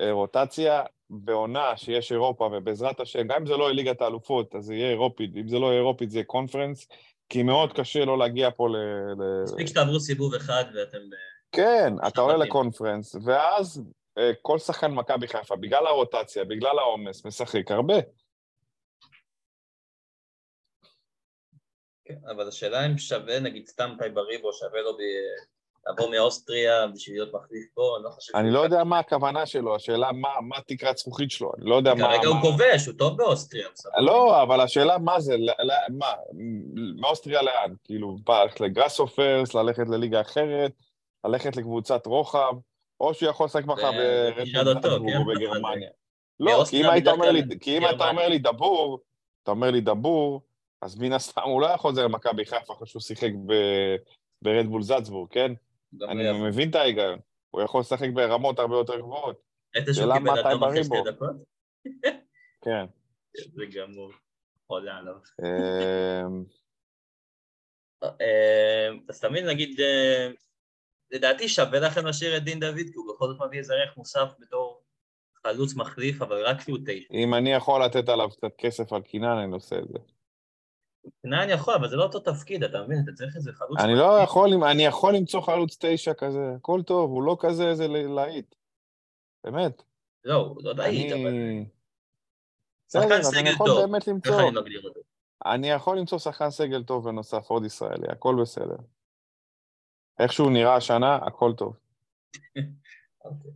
אה, 0.00 0.12
רוטציה, 0.12 0.82
בעונה 1.10 1.76
שיש 1.76 2.12
אירופה, 2.12 2.50
ובעזרת 2.52 3.00
השם, 3.00 3.26
גם 3.26 3.36
אם 3.40 3.46
זה 3.46 3.56
לא 3.56 3.64
יהיה 3.64 3.72
ליגת 3.72 4.02
האלופות, 4.02 4.54
אז 4.54 4.64
זה 4.64 4.74
יהיה 4.74 4.90
אירופית, 4.90 5.36
אם 5.36 5.48
זה 5.48 5.58
לא 5.58 5.66
יהיה 5.66 5.78
אירופית 5.78 6.10
זה 6.10 6.18
יהיה 6.18 6.24
קונפרנס, 6.24 6.86
כי 7.28 7.42
מאוד 7.42 7.72
קשה 7.72 8.04
לא 8.04 8.18
להגיע 8.18 8.50
פה 8.50 8.68
ל... 8.68 8.76
ל... 9.18 9.42
מספיק 9.42 9.66
שתעברו 9.66 10.00
סיבוב 10.00 10.34
אחד 10.34 10.64
ואתם... 10.74 10.98
כן, 11.52 11.92
אתה 12.08 12.20
עולה. 12.20 12.36
לקונפרנס, 12.36 13.16
ואז 13.24 13.82
אה, 14.18 14.30
כל 14.42 14.58
שחקן 14.58 14.90
מכבי 14.90 15.28
חיפה, 15.28 15.56
בגלל 15.56 15.86
הרוטציה, 15.86 16.44
בגלל 16.44 16.78
העומס, 16.78 17.26
משחק 17.26 17.70
הרבה. 17.70 17.94
כן, 22.04 22.18
אבל 22.30 22.48
השאלה 22.48 22.86
אם 22.86 22.98
שווה, 22.98 23.40
נגיד 23.40 23.66
סתם 23.66 23.90
טייבה 23.98 24.20
ריבו, 24.20 24.52
שווה 24.52 24.80
לו 24.80 24.92
ב- 24.96 25.60
לעבור 25.86 26.10
מאוסטריה 26.10 26.86
בשביל 26.86 27.16
להיות 27.16 27.34
מחליף 27.34 27.66
פה, 27.74 27.94
אני 27.96 28.04
לא 28.04 28.10
חושב... 28.10 28.36
אני 28.36 28.50
לא 28.50 28.60
יודע 28.60 28.84
מה 28.84 28.98
הכוונה 28.98 29.46
שלו, 29.46 29.76
השאלה 29.76 30.12
מה, 30.12 30.28
מה 30.40 30.56
תקרת 30.66 30.98
זכוכית 30.98 31.30
שלו, 31.30 31.52
אני 31.58 31.70
לא 31.70 31.74
יודע 31.74 31.94
מה... 31.94 32.00
כרגע 32.00 32.28
הוא. 32.28 32.40
כובש, 32.40 32.86
הוא 32.86 32.94
טוב 32.98 33.16
באוסטריה. 33.16 33.68
לא, 33.98 34.42
אבל 34.42 34.60
השאלה 34.60 34.98
מה 34.98 35.20
זה, 35.20 35.36
מה, 35.98 36.12
מאוסטריה 37.00 37.42
לאן? 37.42 37.74
כאילו, 37.84 38.16
ללכת 38.28 38.60
לגראסופרס, 38.60 39.54
ללכת 39.54 39.88
לליגה 39.88 40.20
אחרת, 40.20 40.72
ללכת 41.24 41.56
לקבוצת 41.56 42.06
רוחב, 42.06 42.52
או 43.00 43.14
שהוא 43.14 43.30
יכול 43.30 43.46
לשחק 43.46 43.64
מחר 43.64 43.92
כן, 43.92 44.44
בגרמניה. 45.26 45.90
לא, 46.40 46.64
כי 46.70 46.80
אם 46.80 46.90
היית 46.90 47.04
בדרך 47.04 47.14
אומר 47.14 47.30
לי, 47.30 47.42
כלל 47.42 47.58
כי 47.58 47.78
אם 47.78 47.82
אתה. 47.96 48.08
אומר 48.08 48.28
לי 48.28 48.38
דבור, 48.38 49.00
אתה 49.42 49.50
אומר 49.50 49.70
לי 49.70 49.80
דבור, 49.80 50.42
אז 50.82 50.98
מן 50.98 51.12
הסתם 51.12 51.42
הוא 51.44 51.60
לא 51.60 51.66
יכול 51.66 51.90
לחזור 51.90 52.04
למכבי 52.04 52.44
חיפה 52.44 52.72
אחרי 52.72 52.86
שהוא 52.86 53.02
שיחק 53.02 53.30
ברדבול 54.42 54.82
זלצבורג, 54.82 55.30
כן? 55.30 55.52
לא 55.92 56.06
אני 56.10 56.22
יבוא. 56.22 56.48
מבין 56.48 56.70
את 56.70 56.74
ההיגיון. 56.74 57.18
הוא 57.50 57.62
יכול 57.62 57.80
לשחק 57.80 58.08
ברמות 58.14 58.58
הרבה 58.58 58.76
יותר 58.76 58.98
גבוהות. 58.98 59.40
ראית 59.76 59.88
שהוא 59.92 60.14
קיבל 60.14 60.38
אדום 60.38 60.64
אחרי 60.64 60.84
שתי. 60.84 60.94
דקות? 61.06 61.30
כן. 62.64 62.86
זה 63.54 63.64
גמור. 63.76 64.10
עולה 64.66 64.96
עליו. 64.96 65.14
אמ, 65.42 66.44
אה, 68.02 68.88
אז 69.08 69.20
תמיד 69.20 69.44
נגיד, 69.44 69.80
אה, 69.80 70.28
לדעתי 71.10 71.48
שווה 71.48 71.80
לכם 71.80 72.06
להשאיר 72.06 72.36
את 72.36 72.44
דין 72.44 72.60
דוד, 72.60 72.86
כי 72.92 72.96
הוא 72.96 73.14
בכל 73.14 73.26
זאת 73.28 73.36
מביא 73.46 73.58
איזה 73.58 73.74
ערך 73.74 73.96
מוסף 73.96 74.28
בתור 74.38 74.82
חלוץ 75.46 75.74
מחליף, 75.74 76.22
אבל 76.22 76.46
רק 76.46 76.60
כי 76.60 76.70
הוא 76.70 76.78
תשע. 76.86 77.14
אם 77.14 77.34
אני 77.34 77.52
יכול 77.52 77.84
לתת 77.84 78.08
עליו 78.08 78.30
קצת 78.30 78.52
כסף 78.58 78.92
על 78.92 79.02
קינן, 79.02 79.38
אני 79.44 79.54
עושה 79.54 79.78
את 79.78 79.88
זה. 79.88 79.98
כנען 81.22 81.50
יכול, 81.50 81.74
אבל 81.74 81.88
זה 81.88 81.96
לא 81.96 82.02
אותו 82.02 82.20
תפקיד, 82.20 82.64
אתה 82.64 82.82
מבין? 82.82 82.98
אתה 83.04 83.12
צריך 83.12 83.36
איזה 83.36 83.52
חלוץ 83.52 83.80
אני 83.80 83.94
לא 83.94 84.18
יכול, 84.18 84.64
אני 84.64 84.84
יכול 84.84 85.14
למצוא 85.14 85.40
חלוץ 85.40 85.76
תשע 85.80 86.14
כזה, 86.14 86.52
הכל 86.56 86.82
טוב, 86.82 87.10
הוא 87.10 87.22
לא 87.22 87.36
כזה 87.40 87.68
איזה 87.68 87.88
להיט. 87.88 88.54
באמת. 89.44 89.82
לא, 90.24 90.34
הוא 90.34 90.62
לא 90.62 90.74
להיט, 90.74 91.12
אבל 91.12 91.26
אני... 91.26 91.64
שחקן 92.92 93.06
בסדר, 93.06 93.18
אז 93.18 93.34
אני 93.34 93.48
יכול. 93.48 93.70
באמת 93.80 94.06
למצוא. 94.08 94.50
אני 95.46 95.70
יכול 95.70 95.98
למצוא 95.98 96.18
שחקן 96.18 96.50
סגל 96.50 96.82
טוב 96.82 97.04
בנוסף, 97.04 97.50
עוד 97.50 97.64
ישראלי, 97.64 98.08
הכל 98.08 98.36
בסדר. 98.42 98.76
איך 100.22 100.32
שהוא 100.32 100.52
נראה 100.52 100.76
השנה, 100.76 101.16
הכל 101.16 101.52
טוב. 101.56 101.76
אוקיי. 103.24 103.50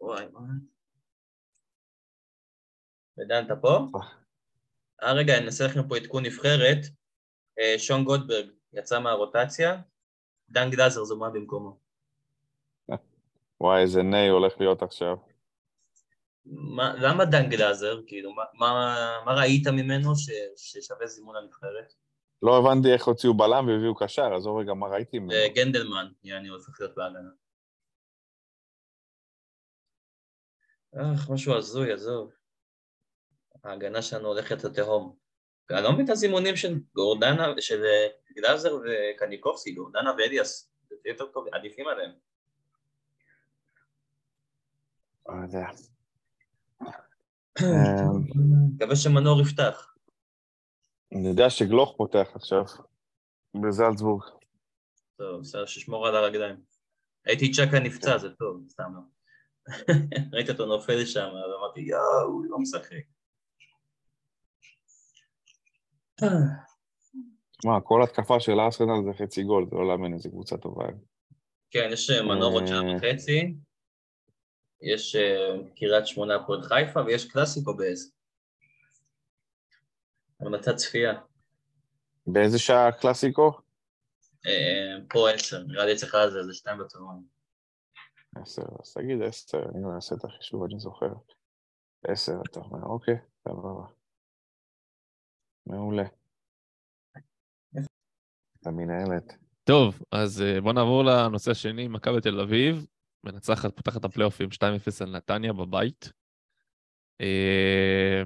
וואי, 0.00 0.24
מה? 0.32 0.40
ודן, 3.18 3.44
אתה 3.46 3.56
פה? 3.56 3.86
אה, 5.02 5.12
רגע, 5.12 5.36
אני 5.36 5.44
אנסה 5.44 5.64
לכם 5.64 5.88
פה 5.88 5.96
עדכון 5.96 6.26
נבחרת. 6.26 6.78
אה, 7.58 7.78
שון 7.78 8.04
גולדברג 8.04 8.50
יצא 8.72 9.00
מהרוטציה, 9.00 9.80
דן 10.48 10.70
גלאזר 10.70 11.04
זומן 11.04 11.32
במקומו. 11.32 11.78
וואי, 13.60 13.82
איזה 13.82 14.02
ניי 14.02 14.28
הולך 14.28 14.60
להיות 14.60 14.82
עכשיו. 14.82 15.29
מה, 16.46 16.94
למה 16.96 17.24
דן 17.24 17.48
גלאזר? 17.48 18.00
כאילו, 18.06 18.32
מה, 18.32 18.42
מה, 18.54 18.96
מה 19.26 19.34
ראית 19.34 19.66
ממנו 19.66 20.16
ש, 20.16 20.30
ששווה 20.56 21.06
זימון 21.06 21.36
לנבחרת? 21.36 21.94
לא 22.42 22.58
הבנתי 22.58 22.92
איך 22.92 23.04
הוציאו 23.04 23.34
בלם 23.34 23.68
והביאו 23.68 23.94
קשר, 23.94 24.34
עזוב 24.34 24.58
רגע 24.58 24.74
מה 24.74 24.86
ראיתי 24.86 25.18
ממנו. 25.18 25.32
אה, 25.32 25.48
גנדלמן, 25.54 26.06
יעני, 26.24 26.48
הוא 26.48 26.56
הופך 26.56 26.80
להיות 26.80 26.94
בהגנה. 26.94 27.30
אך, 30.96 31.30
משהו 31.30 31.56
הזוי, 31.56 31.92
עזוב. 31.92 32.32
ההגנה 33.64 34.02
שלנו 34.02 34.28
הולכת 34.28 34.64
לתהום. 34.64 35.16
אני 35.70 35.82
לא 35.82 35.92
מבין 35.92 36.04
את 36.04 36.10
הזימונים 36.10 36.56
של 36.56 36.74
גורדנה, 36.94 37.54
של 37.60 37.84
אה, 37.84 38.08
גלאזר 38.34 38.78
וקניקובסקי, 38.84 39.72
גורדנה 39.72 40.10
ואליאס, 40.18 40.72
זה 40.88 41.08
יותר 41.08 41.26
טוב, 41.26 41.46
עדיפים 41.52 41.86
עליהם. 41.88 42.10
לא 45.28 45.34
יודע. 45.42 45.66
אמ, 47.58 48.74
מקווה 48.74 48.96
שמנור 48.96 49.40
יפתח. 49.40 49.94
אני 51.12 51.28
יודע 51.28 51.50
שגלוך 51.50 51.94
פותח 51.96 52.28
עכשיו, 52.34 52.64
בזלצבורג. 53.62 54.22
טוב, 55.16 55.40
בסדר, 55.40 55.66
שישמור 55.66 56.06
על 56.06 56.16
הרגליים. 56.16 56.56
הייתי 57.26 57.52
צ'קה 57.52 57.80
נפצע, 57.80 58.18
זה 58.18 58.30
טוב, 58.30 58.64
סתם 58.68 58.92
לא. 58.94 59.00
ראיתי 60.32 60.52
אותו 60.52 60.66
נופל 60.66 61.04
שם, 61.04 61.20
אז 61.20 61.50
אמרתי, 61.58 61.80
יואו, 61.80 62.22
הוא 62.26 62.44
לא 62.44 62.58
משחק. 62.58 63.04
תשמע, 67.58 67.80
כל 67.84 68.02
התקפה 68.02 68.40
של 68.40 68.60
ארסנל 68.60 69.04
זה 69.04 69.24
חצי 69.24 69.42
גול, 69.42 69.66
זה 69.70 69.76
לא 69.76 69.88
להאמין 69.88 70.14
איזה 70.14 70.28
קבוצה 70.28 70.56
טובה. 70.56 70.84
כן, 71.70 71.88
יש 71.92 72.10
אה, 72.10 72.22
מנור 72.22 72.52
עוד 72.52 72.66
שעה 72.66 72.78
אה. 72.78 72.96
וחצי, 72.96 73.54
יש 74.82 75.16
אה, 75.16 75.56
קריית 75.76 76.06
שמונה 76.06 76.34
הפועל 76.34 76.62
חיפה, 76.62 77.00
ויש 77.00 77.32
קלאסיקו. 77.32 77.72
על 80.40 80.48
מצע 80.48 80.74
צפייה. 80.74 81.12
באיזה 82.26 82.58
שעה 82.58 82.92
קלאסיקו? 82.92 83.52
אה, 84.46 84.96
פה 85.10 85.30
עשר, 85.30 85.62
נראה 85.62 85.86
לי 85.86 85.92
אצלך 85.92 86.16
זה 86.32 86.42
זה 86.42 86.54
שתיים 86.54 86.78
בצהריים. 86.78 87.22
עשר, 88.36 88.62
אז 88.82 88.94
תגיד 88.94 89.22
עשר, 89.22 89.58
אני 89.58 89.82
לא 89.82 89.94
אעשה 89.96 90.14
את 90.14 90.24
החישוב, 90.24 90.64
אני 90.64 90.78
זוכר. 90.78 91.12
עשר, 92.04 92.32
אתה 92.50 92.60
אומר, 92.60 92.86
אוקיי, 92.86 93.14
סבבה. 93.44 93.86
מעולה. 95.66 96.04
המנהלת. 98.66 99.32
טוב, 99.64 100.02
אז 100.12 100.42
אה, 100.42 100.60
בואו 100.60 100.72
נעבור 100.72 101.04
לנושא 101.04 101.50
השני, 101.50 101.88
מכבי 101.88 102.20
תל 102.20 102.40
אביב, 102.40 102.86
מנצחת, 103.24 103.76
פותחת 103.76 104.00
את 104.00 104.04
הפלייאופים 104.04 104.48
2-0 104.48 104.62
על 105.00 105.16
נתניה 105.16 105.52
בבית. 105.52 106.12
אה, 107.20 108.22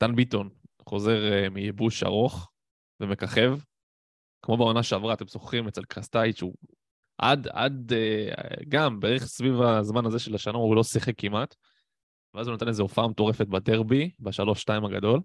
דן 0.00 0.16
ביטון 0.16 0.48
חוזר 0.88 1.32
אה, 1.32 1.48
מייבוש 1.48 2.02
ארוך 2.02 2.50
ומככב. 3.00 3.58
כמו 4.42 4.56
בעונה 4.56 4.82
שעברה, 4.82 5.14
אתם 5.14 5.28
זוכרים, 5.28 5.68
אצל 5.68 5.84
קרסטייץ', 5.84 6.42
הוא 6.42 6.54
עד, 7.18 7.48
עד, 7.48 7.92
אה, 7.92 8.28
גם 8.68 9.00
בערך 9.00 9.24
סביב 9.24 9.62
הזמן 9.62 10.06
הזה 10.06 10.18
של 10.18 10.34
השנה 10.34 10.58
הוא 10.58 10.76
לא 10.76 10.82
שיחק 10.82 11.14
כמעט. 11.18 11.54
ואז 12.34 12.46
הוא 12.46 12.54
נתן 12.54 12.68
איזו 12.68 12.82
הופעה 12.82 13.08
מטורפת 13.08 13.46
בדרבי, 13.46 14.10
בשלוש-שתיים 14.20 14.84
הגדול. 14.84 15.20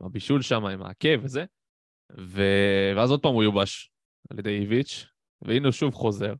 עם 0.00 0.06
הבישול 0.06 0.42
שם, 0.42 0.64
עם 0.64 0.82
העקב 0.82 1.24
וזה. 1.24 1.44
ו... 2.18 2.42
ואז 2.96 3.10
עוד 3.10 3.22
פעם 3.22 3.34
הוא 3.34 3.42
יובש 3.42 3.90
על 4.30 4.38
ידי 4.38 4.58
איביץ', 4.58 5.06
והנה 5.42 5.66
הוא 5.66 5.72
שוב 5.72 5.94
חוזר. 5.94 6.34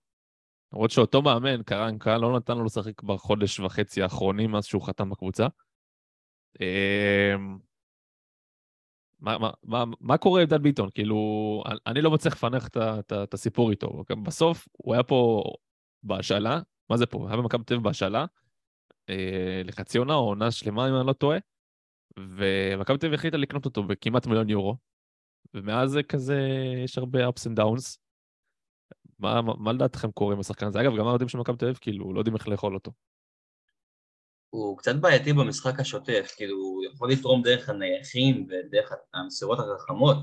למרות 0.73 0.91
שאותו 0.91 1.23
מאמן, 1.23 1.63
קרנקה, 1.63 2.19
לא 2.19 2.37
נתן 2.37 2.59
לו 2.59 2.65
לשחק 2.65 3.03
בחודש 3.03 3.61
וחצי 3.61 4.03
האחרונים 4.03 4.51
מאז 4.51 4.65
שהוא 4.65 4.83
חתם 4.83 5.11
בקבוצה. 5.11 5.47
אמ, 6.61 7.59
מה, 9.21 9.39
מה, 9.39 9.51
מה, 9.63 9.85
מה 10.01 10.19
קורה 10.19 10.43
עם 10.43 10.49
דן 10.49 10.63
ביטון? 10.63 10.91
כאילו, 10.95 11.17
אני 11.87 12.03
לא 12.03 12.11
מצליח 12.11 12.35
לפענח 12.35 12.69
את 13.11 13.35
הסיפור 13.35 13.71
איתו. 13.71 14.05
בסוף 14.23 14.69
הוא 14.73 14.95
היה 14.95 15.03
פה 15.03 15.43
בהשאלה, 16.03 16.61
מה 16.91 16.97
זה 16.97 17.07
פה? 17.07 17.19
הוא 17.19 17.29
היה 17.29 17.37
במכבי 17.37 17.65
תל 17.65 17.75
אביב 17.75 17.85
בהשאלה, 17.85 18.25
אה, 19.09 19.63
לחצי 19.65 19.99
עונה 19.99 20.15
או 20.15 20.29
עונה 20.29 20.51
שלמה, 20.51 20.89
אם 20.89 20.97
אני 20.97 21.07
לא 21.07 21.13
טועה, 21.13 21.39
ומכבי 22.19 22.99
תל 22.99 23.07
אביב 23.07 23.19
החליטה 23.19 23.37
לקנות 23.37 23.65
אותו 23.65 23.83
בכמעט 23.83 24.27
מיליון 24.27 24.49
יורו, 24.49 24.77
ומאז 25.55 25.91
זה 25.91 26.03
כזה, 26.03 26.39
יש 26.85 26.99
הרבה 26.99 27.29
ups 27.29 27.43
and 27.49 27.59
downs. 27.59 27.99
מה, 29.21 29.43
מה, 29.43 29.53
מה 29.59 29.73
לדעתכם 29.73 30.11
קורה 30.11 30.35
עם 30.35 30.41
השחקן 30.41 30.67
הזה? 30.67 30.81
אגב, 30.81 30.97
גם 30.99 31.07
האוהדים 31.07 31.29
של 31.29 31.39
מכבי 31.39 31.57
תל 31.57 31.65
אביב, 31.65 31.79
כאילו, 31.81 32.15
לא 32.15 32.21
יודעים 32.21 32.37
איך 32.37 32.49
לאכול 32.49 32.75
אותו. 32.75 32.93
הוא 34.51 34.79
קצת 34.79 34.95
בעייתי 34.95 35.33
במשחק 35.33 35.81
השוטף, 35.81 36.35
כאילו 36.37 36.57
הוא 36.57 36.85
יכול 36.95 37.13
לתרום 37.13 37.43
דרך 37.43 37.69
הנייחים 37.69 38.47
ודרך 38.49 38.93
המסירות 39.15 39.59
החכמות, 39.59 40.17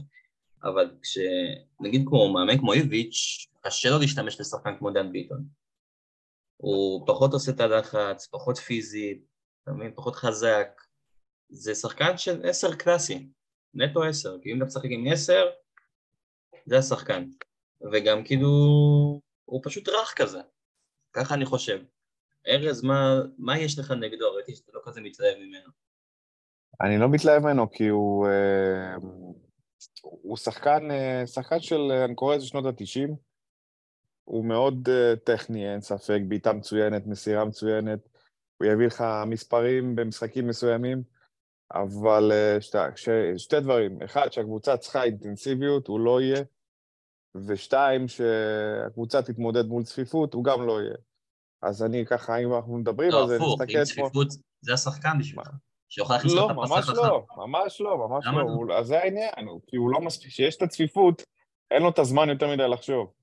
אבל 0.63 0.91
כשנגיד 1.01 2.03
כמו 2.07 2.33
מאמן 2.33 2.57
כמו 2.57 2.73
איביץ', 2.73 3.47
קשה 3.61 3.89
לו 3.89 3.99
להשתמש 3.99 4.41
בשחקן 4.41 4.77
כמו 4.77 4.91
דן 4.91 5.11
ביטון. 5.11 5.45
הוא 6.57 7.07
פחות 7.07 7.33
עושה 7.33 7.51
את 7.51 7.59
הלחץ, 7.59 8.27
פחות 8.27 8.57
פיזי, 8.57 9.21
מבין? 9.67 9.91
פחות 9.95 10.15
חזק. 10.15 10.81
זה 11.49 11.75
שחקן 11.75 12.17
של 12.17 12.45
עשר 12.45 12.75
קלאסי, 12.75 13.27
נטו 13.73 14.03
עשר, 14.03 14.37
כי 14.41 14.51
אם 14.51 14.57
אתה 14.57 14.65
משחק 14.65 14.89
עם 14.89 15.05
עשר, 15.11 15.45
זה 16.65 16.77
השחקן. 16.77 17.29
וגם 17.91 18.23
כאילו, 18.23 18.49
הוא 19.45 19.61
פשוט 19.63 19.89
רך 19.89 20.13
כזה, 20.17 20.39
ככה 21.13 21.33
אני 21.33 21.45
חושב. 21.45 21.79
ארז, 22.47 22.83
מה, 22.83 23.19
מה 23.37 23.59
יש 23.59 23.79
לך 23.79 23.91
נגדו? 23.91 24.33
ראיתי 24.33 24.55
שאתה 24.55 24.71
לא 24.73 24.81
כזה 24.83 25.01
מתלהב 25.01 25.37
ממנו. 25.37 25.69
אני 26.81 26.97
לא 26.97 27.09
מתלהב 27.09 27.43
ממנו 27.43 27.71
כי 27.71 27.87
הוא, 27.87 28.27
אה, 28.27 28.95
הוא 30.01 30.37
שחקן, 30.37 30.91
אה, 30.91 31.27
שחקן 31.27 31.59
של, 31.59 31.91
אני 32.05 32.15
קורא 32.15 32.35
לזה 32.35 32.45
שנות 32.45 32.65
התשעים. 32.65 33.15
הוא 34.23 34.45
מאוד 34.45 34.89
אה, 34.89 35.15
טכני, 35.15 35.71
אין 35.71 35.81
ספק, 35.81 36.19
בעיטה 36.27 36.53
מצוינת, 36.53 37.07
מסירה 37.07 37.45
מצוינת. 37.45 37.99
הוא 38.57 38.67
יביא 38.67 38.87
לך 38.87 39.03
מספרים 39.27 39.95
במשחקים 39.95 40.47
מסוימים, 40.47 41.03
אבל 41.73 42.31
אה, 42.31 42.61
שתי, 42.61 42.77
שתי 43.37 43.59
דברים. 43.59 44.01
אחד, 44.01 44.31
שהקבוצה 44.31 44.77
צריכה 44.77 45.03
אינטנסיביות, 45.03 45.87
הוא 45.87 45.99
לא 45.99 46.21
יהיה. 46.21 46.43
ושתיים, 47.45 48.07
שהקבוצה 48.07 49.21
תתמודד 49.21 49.65
מול 49.65 49.83
צפיפות, 49.83 50.33
הוא 50.33 50.43
גם 50.43 50.67
לא 50.67 50.81
יהיה. 50.81 50.95
אז 51.61 51.83
אני 51.83 52.05
ככה, 52.05 52.37
אם 52.37 52.53
אנחנו 52.55 52.77
מדברים 52.77 53.11
לא, 53.11 53.21
על 53.21 53.27
זה, 53.27 53.35
הפוך, 53.35 53.61
נסתכל 53.61 53.77
עם 53.77 53.85
כמו... 53.85 54.05
צפיפות 54.05 54.27
זה 54.61 54.73
השחקן 54.73 55.19
בשבילך, 55.19 55.49
שיוכל 55.89 56.13
להכניס 56.13 56.33
לא, 56.33 56.45
את 56.45 56.51
הפס 56.51 56.71
ממש 56.71 56.89
החכם. 56.89 57.01
לא, 57.01 57.25
ממש 57.37 57.81
לא, 57.81 57.97
ממש 57.97 58.25
לא. 58.25 58.31
לא? 58.33 58.41
הוא- 58.41 58.73
אז 58.73 58.87
זה 58.87 58.99
העניין, 58.99 59.31
כי 59.67 59.75
הוא 59.75 59.91
לא 59.91 60.01
מספיק, 60.01 60.31
כשיש 60.31 60.57
את 60.57 60.61
הצפיפות, 60.61 61.23
אין 61.71 61.81
לו 61.83 61.89
את 61.89 61.99
הזמן 61.99 62.29
יותר 62.29 62.47
מדי 62.47 62.67
לחשוב. 62.67 63.13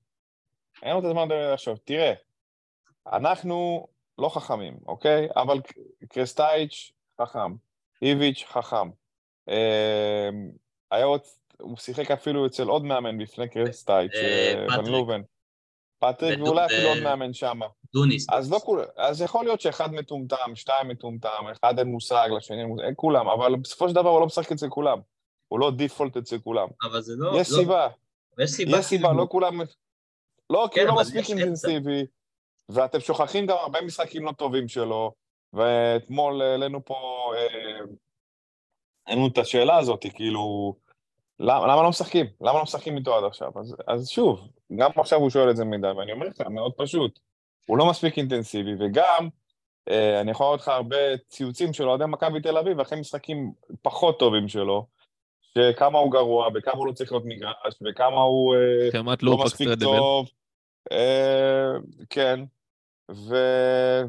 אין 0.83 0.93
לו 0.93 0.99
את 0.99 1.05
הזמן 1.05 1.21
יותר 1.21 1.35
מדי 1.35 1.53
לחשוב. 1.53 1.77
תראה, 1.83 2.13
אנחנו 3.13 3.87
לא 4.17 4.29
חכמים, 4.29 4.77
אוקיי? 4.87 5.27
אבל 5.35 5.61
קרסטייץ' 6.09 6.91
חכם, 7.21 7.55
איביץ' 8.01 8.43
חכם. 8.47 8.89
אה, 9.49 10.29
היה 10.91 11.05
עוד, 11.05 11.21
הוא 11.59 11.77
שיחק 11.77 12.11
אפילו 12.11 12.45
אצל 12.45 12.67
עוד 12.67 12.85
מאמן 12.85 13.21
לפני 13.21 13.49
קרסטייץ', 13.49 14.11
אה, 14.15 14.53
אה, 14.55 14.65
פטריק. 14.67 14.79
ון 14.87 14.91
לובן. 14.91 15.21
פטריק, 15.99 16.39
ואולי 16.39 16.65
אפילו 16.65 16.83
ו- 16.83 16.87
עוד 16.87 17.03
מאמן 17.03 17.33
שמה. 17.33 17.65
דוניס. 17.93 18.29
אז 18.29 18.51
לא 18.51 18.59
כולם, 18.59 18.83
אז 18.97 19.21
יכול 19.21 19.45
להיות 19.45 19.61
שאחד 19.61 19.93
מטומטם, 19.93 20.55
שתיים 20.55 20.87
מטומטם, 20.87 21.43
אחד 21.51 21.79
אין 21.79 21.87
מושג, 21.87 22.29
לשני 22.37 22.59
אין 22.59 22.67
מושג, 22.67 22.83
אין 22.83 22.93
כולם, 22.97 23.27
אבל 23.27 23.55
בסופו 23.55 23.89
של 23.89 23.95
דבר 23.95 24.09
הוא 24.09 24.19
לא 24.19 24.25
משחק 24.25 24.51
אצל 24.51 24.69
כולם. 24.69 24.99
הוא 25.47 25.59
לא 25.59 25.71
דיפולט 25.71 26.17
אצל 26.17 26.39
כולם. 26.39 26.67
אבל 26.83 27.01
זה 27.01 27.13
לא... 27.17 27.31
יש 27.39 27.51
לא- 27.51 27.57
סיבה, 27.57 27.87
יש 28.39 28.51
סיבה. 28.51 28.77
יש 28.77 28.85
סיבה, 28.85 29.13
לא 29.13 29.27
כולם... 29.29 29.61
לא, 30.49 30.67
כי 30.71 30.79
כן, 30.79 30.81
הוא 30.81 30.87
לא 30.87 30.93
אבל 30.93 31.01
מספיק. 31.01 31.29
אינטנסיבי, 31.29 32.05
ואתם 32.69 32.99
שוכחים 32.99 33.45
גם 33.45 33.57
הרבה 33.57 33.81
משחקים 33.81 34.25
לא 34.25 34.31
טובים 34.31 34.67
שלו, 34.67 35.13
ואתמול 35.53 36.41
העלינו 36.41 36.85
פה, 36.85 36.95
אה, 37.37 37.85
העלינו 39.07 39.27
את 39.27 39.37
השאלה 39.37 39.77
הזאת, 39.77 40.05
כאילו, 40.13 40.75
למה, 41.39 41.67
למה 41.67 41.83
לא 41.83 41.89
משחקים? 41.89 42.25
למה 42.41 42.57
לא 42.57 42.63
משחקים 42.63 42.97
איתו 42.97 43.17
עד 43.17 43.23
עכשיו? 43.23 43.51
אז, 43.59 43.75
אז 43.87 44.09
שוב, 44.09 44.47
גם 44.75 44.91
עכשיו 44.95 45.19
הוא 45.19 45.29
שואל 45.29 45.49
את 45.49 45.57
זה 45.57 45.65
מדי, 45.65 45.87
ואני 45.87 46.11
אומר 46.11 46.27
לך, 46.27 46.41
מאוד 46.41 46.73
פשוט, 46.77 47.19
הוא 47.67 47.77
לא 47.77 47.89
מספיק 47.89 48.17
אינטנסיבי, 48.17 48.71
וגם, 48.79 49.29
אה, 49.89 50.21
אני 50.21 50.31
יכול 50.31 50.45
להראות 50.45 50.59
לך 50.59 50.67
הרבה 50.67 51.17
ציוצים 51.27 51.73
של 51.73 51.89
אוהדי 51.89 52.05
מכבי 52.07 52.41
תל 52.41 52.57
אביב, 52.57 52.79
אחרי 52.79 52.99
משחקים 52.99 53.51
פחות 53.81 54.19
טובים 54.19 54.47
שלו, 54.47 54.87
שכמה 55.41 55.99
הוא 55.99 56.11
גרוע, 56.11 56.47
וכמה 56.55 56.77
הוא 56.77 56.87
לא 56.87 56.91
צריך 56.91 57.11
להיות 57.11 57.25
מגרש, 57.25 57.75
וכמה 57.85 58.21
הוא 58.21 58.55
אה, 58.55 59.15
לא 59.21 59.37
מספיק. 59.37 59.67
טוב. 59.79 60.27
אה, 60.91 61.71
כן, 62.09 62.39
ו... 63.11 63.35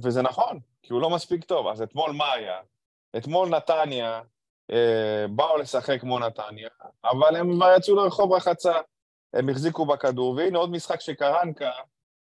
וזה 0.02 0.22
נכון, 0.22 0.58
כי 0.82 0.92
הוא 0.92 1.00
לא 1.00 1.10
מספיק 1.10 1.44
טוב. 1.44 1.66
אז 1.66 1.82
אתמול 1.82 2.12
מה 2.12 2.32
היה? 2.32 2.58
אתמול 3.16 3.48
נתניה 3.48 4.20
באו 5.30 5.56
לשחק 5.56 6.00
כמו 6.00 6.18
נתניה, 6.18 6.68
אבל 7.04 7.36
הם 7.36 7.54
כבר 7.54 7.74
יצאו 7.76 7.94
לרחוב 7.94 8.32
רחצה, 8.32 8.80
הם 9.34 9.48
החזיקו 9.48 9.86
בכדור, 9.86 10.34
והנה 10.36 10.58
עוד 10.58 10.70
משחק 10.70 11.00
שקרנקה 11.00 11.70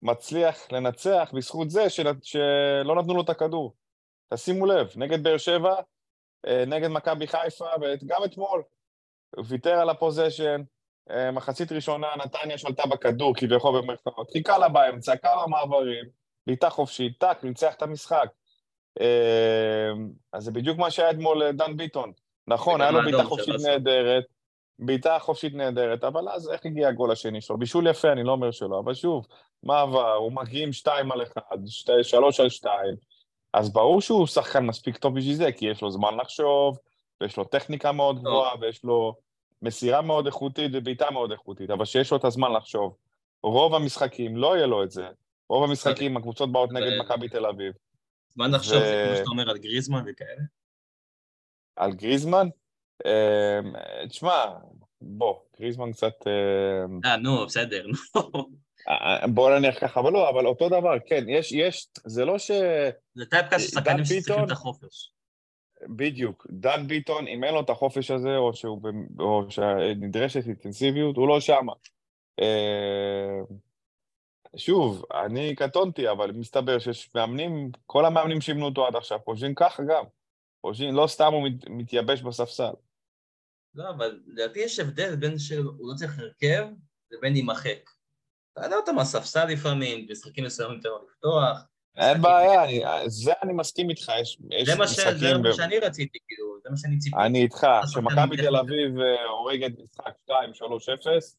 מצליח 0.01 0.71
לנצח 0.71 1.31
בזכות 1.33 1.69
זה 1.69 1.89
של... 1.89 2.07
שלא 2.21 2.95
נתנו 2.95 3.13
לו 3.13 3.21
את 3.21 3.29
הכדור. 3.29 3.73
תשימו 4.33 4.65
לב, 4.65 4.91
נגד 4.95 5.23
באר 5.23 5.37
שבע, 5.37 5.75
אה, 6.47 6.63
נגד 6.67 6.87
מכבי 6.87 7.27
חיפה, 7.27 7.65
וגם 7.81 8.23
אתמול, 8.25 8.63
הוא 9.35 9.45
ויתר 9.47 9.79
על 9.79 9.89
הפוזיישן, 9.89 10.61
אה, 11.09 11.31
מחצית 11.31 11.71
ראשונה 11.71 12.07
נתניה 12.25 12.57
שלטה 12.57 12.83
בכדור, 12.87 13.35
כביכול 13.35 13.81
במרכאות, 13.81 14.31
חיכה 14.31 14.57
לה 14.57 14.69
באמצע, 14.69 15.17
כמה 15.17 15.47
מעברים, 15.47 16.05
בעיטה 16.47 16.69
חופשית, 16.69 17.19
טאק, 17.19 17.43
ניצח 17.43 17.73
את 17.73 17.81
המשחק. 17.81 18.27
אה, 19.01 19.91
אז 20.33 20.43
זה 20.43 20.51
בדיוק 20.51 20.77
מה 20.77 20.91
שהיה 20.91 21.11
אתמול 21.11 21.43
לדן 21.43 21.77
ביטון. 21.77 22.11
נכון, 22.47 22.81
היה 22.81 22.91
לו 22.91 23.01
בעיטה 23.01 23.23
חופשית. 23.23 23.55
נהדרת, 23.65 24.23
בעיטה 24.79 25.19
חופשית 25.19 25.53
נהדרת, 25.53 26.03
אבל 26.03 26.29
אז 26.29 26.49
איך 26.49 26.65
הגיע 26.65 26.87
הגול 26.87 27.11
השני 27.11 27.41
שלו? 27.41 27.57
בישול 27.57 27.87
יפה, 27.87 28.11
אני 28.11 28.23
לא 28.23 28.31
אומר 28.31 28.51
שלא, 28.51 28.79
אבל 28.79 28.93
שוב, 28.93 29.27
מעבר, 29.63 30.13
הוא 30.13 30.31
מגיעים 30.31 30.73
שתיים 30.73 31.11
על 31.11 31.23
אחד, 31.23 31.57
שתי, 31.67 32.03
שלוש 32.03 32.39
על 32.39 32.49
שתיים, 32.49 32.95
אז 33.53 33.73
ברור 33.73 34.01
שהוא 34.01 34.27
שחקן 34.27 34.65
מספיק 34.65 34.97
טוב 34.97 35.17
בשביל 35.17 35.35
זה, 35.35 35.51
כי 35.51 35.65
יש 35.65 35.81
לו 35.81 35.91
זמן 35.91 36.17
לחשוב, 36.17 36.77
ויש 37.21 37.37
לו 37.37 37.43
טכניקה 37.43 37.91
מאוד 37.91 38.19
גבוהה, 38.19 38.51
ויש 38.61 38.83
לו 38.83 39.15
מסירה 39.61 40.01
מאוד 40.01 40.25
איכותית 40.25 40.71
ובעיטה 40.73 41.11
מאוד 41.11 41.31
איכותית, 41.31 41.69
אבל 41.69 41.85
שיש 41.85 42.11
לו 42.11 42.17
את 42.17 42.25
הזמן 42.25 42.53
לחשוב. 42.53 42.95
רוב 43.43 43.75
המשחקים, 43.75 44.37
לא 44.37 44.55
יהיה 44.55 44.67
לו 44.67 44.83
את 44.83 44.91
זה. 44.91 45.07
רוב 45.49 45.63
המשחקים, 45.63 46.17
הקבוצות 46.17 46.51
באות 46.51 46.71
נגד 46.71 46.99
מכבי 46.99 47.29
תל 47.29 47.45
אביב. 47.45 47.73
זמן 48.29 48.51
לחשוב, 48.51 48.79
זה 48.79 49.05
כמו 49.07 49.17
שאתה 49.17 49.29
אומר 49.29 49.49
על 49.49 49.57
גריזמן 49.57 50.03
וכאלה. 50.07 50.41
על 51.75 51.93
גריזמן? 51.93 52.47
אה, 53.05 53.59
תשמע, 54.09 54.45
בוא, 55.01 55.35
גריזמן 55.59 55.91
קצת... 55.91 56.13
אה, 56.27 57.09
אה, 57.11 57.17
נו, 57.17 57.45
בסדר, 57.45 57.85
נו. 58.15 58.21
אה, 58.89 59.27
בוא 59.27 59.59
נניח 59.59 59.79
ככה, 59.81 59.99
אבל 59.99 60.13
לא, 60.13 60.29
אבל 60.29 60.47
אותו 60.47 60.69
דבר, 60.69 60.93
כן, 61.05 61.23
יש, 61.29 61.51
יש, 61.51 61.87
זה 62.05 62.25
לא 62.25 62.37
ש... 62.37 62.51
זה 63.15 63.25
טייפקאסט 63.25 63.65
של 63.65 63.71
שחקנים 63.71 64.05
שצריכים? 64.05 64.43
את 64.43 64.51
החופש. 64.51 65.11
בדיוק, 65.87 66.47
דן 66.49 66.87
ביטון, 66.87 67.27
אם 67.27 67.43
אין 67.43 67.53
לו 67.53 67.61
את 67.61 67.69
החופש 67.69 68.11
הזה, 68.11 68.37
או, 68.37 68.53
שהוא, 68.53 68.81
או 69.19 69.45
שנדרשת 69.49 70.47
אינטנסיביות, 70.47 71.15
הוא 71.15 71.27
לא 71.27 71.39
שמה. 71.39 71.73
אה, 72.39 73.39
שוב, 74.57 75.05
אני 75.25 75.55
קטונתי, 75.55 76.09
אבל 76.09 76.31
מסתבר 76.31 76.79
שיש 76.79 77.09
מאמנים, 77.15 77.71
כל 77.85 78.05
המאמנים 78.05 78.41
שאימנו 78.41 78.65
אותו 78.65 78.87
עד 78.87 78.95
עכשיו, 78.95 79.19
חושבים 79.25 79.55
ככה 79.55 79.83
גם. 79.83 80.03
חושבים, 80.71 80.95
לא 80.95 81.07
סתם 81.07 81.33
הוא 81.33 81.47
מת, 81.49 81.69
מתייבש 81.69 82.21
בספסל. 82.21 82.71
לא, 83.75 83.89
אבל 83.89 84.19
לדעתי 84.27 84.59
יש 84.59 84.79
הבדל 84.79 85.15
בין 85.15 85.39
שהוא 85.39 85.63
לא 85.89 85.95
צריך 85.95 86.19
הרכב 86.19 86.65
לבין 87.11 87.35
יימחק. 87.35 87.89
תעלה 88.55 88.75
אותו 88.75 88.93
מהספסל 88.93 89.45
לפעמים, 89.45 90.07
במשחקים 90.07 90.43
מסוימים 90.43 90.79
תן 90.81 90.89
לו 90.89 91.07
לפתוח. 91.09 91.65
אין 91.97 92.03
משחקים- 92.17 92.21
בעיה, 92.21 92.63
אני, 92.63 92.81
זה 93.09 93.33
אני 93.43 93.53
מסכים 93.53 93.89
איתך, 93.89 94.11
יש, 94.21 94.37
יש 94.51 94.69
זה 94.69 94.73
ש- 94.73 94.77
זה 94.77 94.83
משחקים... 94.83 95.41
מה 95.41 95.53
שאני 95.53 95.79
רציתי, 95.79 96.17
כאילו, 96.27 96.57
זה 96.63 96.69
מה 96.69 96.77
שאני 96.77 96.97
ציפיתי. 96.97 97.21
אני 97.23 97.43
איתך, 97.43 97.67
שמכבי. 97.87 98.37
תל 98.37 98.55
אביב 98.55 98.99
אה, 98.99 99.23
הורגת 99.29 99.71
משחק 99.83 100.13
2-3-0, 100.29 101.35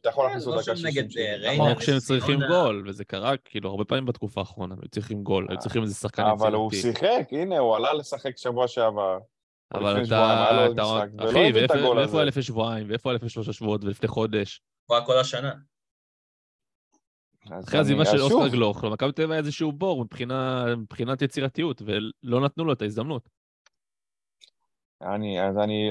אתה 0.00 0.08
יכול 0.08 0.24
להכניס 0.24 0.46
לא 0.46 0.52
אותה 0.52 0.62
שם 0.62 0.72
דקה 0.72 0.80
60 0.80 1.04
אה. 1.18 1.52
נכון. 1.52 1.66
אמרנו 1.66 1.80
שהם 1.80 1.98
צריכים. 1.98 2.40
גול, 2.48 2.84
וזה 2.88 3.04
קרה 3.04 3.36
כאילו 3.36 3.70
הרבה 3.70 3.84
פעמים 3.84 4.06
בתקופה 4.06 4.40
האחרונה, 4.40 4.74
הם 4.74 4.80
היו 4.82 4.88
צריכים 4.88 5.22
גול, 5.22 5.46
היו 5.48 5.58
צריכים 5.58 5.82
איזה 5.82 5.94
שחקן 5.94 6.22
אבל 6.22 6.54
הוא 6.54 6.72
יצירתי. 6.72 6.98
שיחק, 6.98 7.32
הנה, 7.32 7.58
הוא 7.58 7.76
עלה 7.76 7.92
לשחק 7.92 8.36
שבוע 8.36 8.68
שעבר. 8.68 9.18
אבל 9.74 10.04
אתה, 10.04 10.66
עוד 10.66 10.80
אחי, 11.28 11.52
ואיפה. 11.54 11.74
היה 12.14 12.24
לפני 12.24 12.42
שבועיים, 12.42 12.88
ואיפה 12.90 13.10
היה 13.10 13.16
לפני 13.16 13.28
שלושה 13.28 13.52
שבועות, 13.52 13.84
ולפני 13.84 14.08
חודש. 14.08 14.60
הוא 14.86 14.96
היה 14.96 15.06
כל 15.06 15.18
השנה. 15.18 15.52
אחרי 17.64 17.78
העזיבה 17.78 18.04
של 18.04 18.20
אוסקר 18.20 18.48
גלוך, 18.48 18.84
למכבי 18.84 19.12
תל 19.12 19.22
אביב 19.22 19.30
היה 19.30 19.38
איזשהו 19.40 19.72
בור 19.72 20.04
מבחינת 20.76 21.22
יצירתיות, 21.22 21.82
ולא 21.82 22.40
נתנו 22.40 22.64
לו 22.64 22.72
את 22.72 22.82
ההזדמנות. 22.82 23.28
אני, 25.02 25.42
אז 25.42 25.58
אני, 25.58 25.90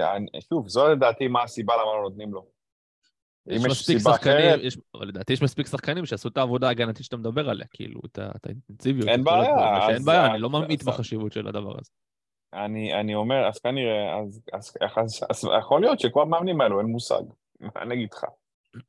שוב, 0.49 0.67
זו 0.67 0.87
לדעתי 0.87 1.27
מה 1.27 1.43
הסיבה 1.43 1.73
למה 1.73 1.95
לא 1.95 2.01
נותנים 2.03 2.33
לו. 2.33 2.54
יש 3.47 3.57
אם 3.61 3.65
יש 3.65 3.71
מספיק 3.71 3.97
סיבה 3.97 4.11
שחקנים, 4.13 4.37
אחרת, 4.37 4.59
יש, 4.63 4.77
לדעתי 5.01 5.33
יש 5.33 5.41
מספיק 5.41 5.67
שחקנים 5.67 6.05
שעשו 6.05 6.29
את 6.29 6.37
העבודה 6.37 6.67
ההגנתית 6.67 7.05
שאתה 7.05 7.17
מדבר 7.17 7.49
עליה, 7.49 7.65
כאילו, 7.71 7.99
את 8.35 8.45
האינטנסיביות. 8.45 9.07
אין 9.09 9.23
בעיה, 9.23 9.87
אז- 9.95 10.05
בעיה, 10.05 10.25
אז- 10.25 10.31
אני 10.31 10.39
לא 10.39 10.49
ממעיט 10.49 10.81
אז- 10.81 10.87
בחשיבות 10.87 11.33
של 11.33 11.47
הדבר 11.47 11.71
הזה. 11.71 11.91
אני, 12.53 12.93
אני 12.93 13.15
אומר, 13.15 13.47
אז 13.47 13.59
כנראה, 13.59 14.19
אז, 14.19 14.41
אז, 14.53 14.73
אז, 14.97 15.23
אז 15.29 15.49
יכול 15.59 15.81
להיות 15.81 15.99
שכל 15.99 16.21
המאמנים 16.21 16.61
האלו 16.61 16.79
אין 16.79 16.87
מושג, 16.87 17.21
מה 17.59 17.69
אני 17.81 17.93
אגיד 17.95 18.09
לך? 18.13 18.23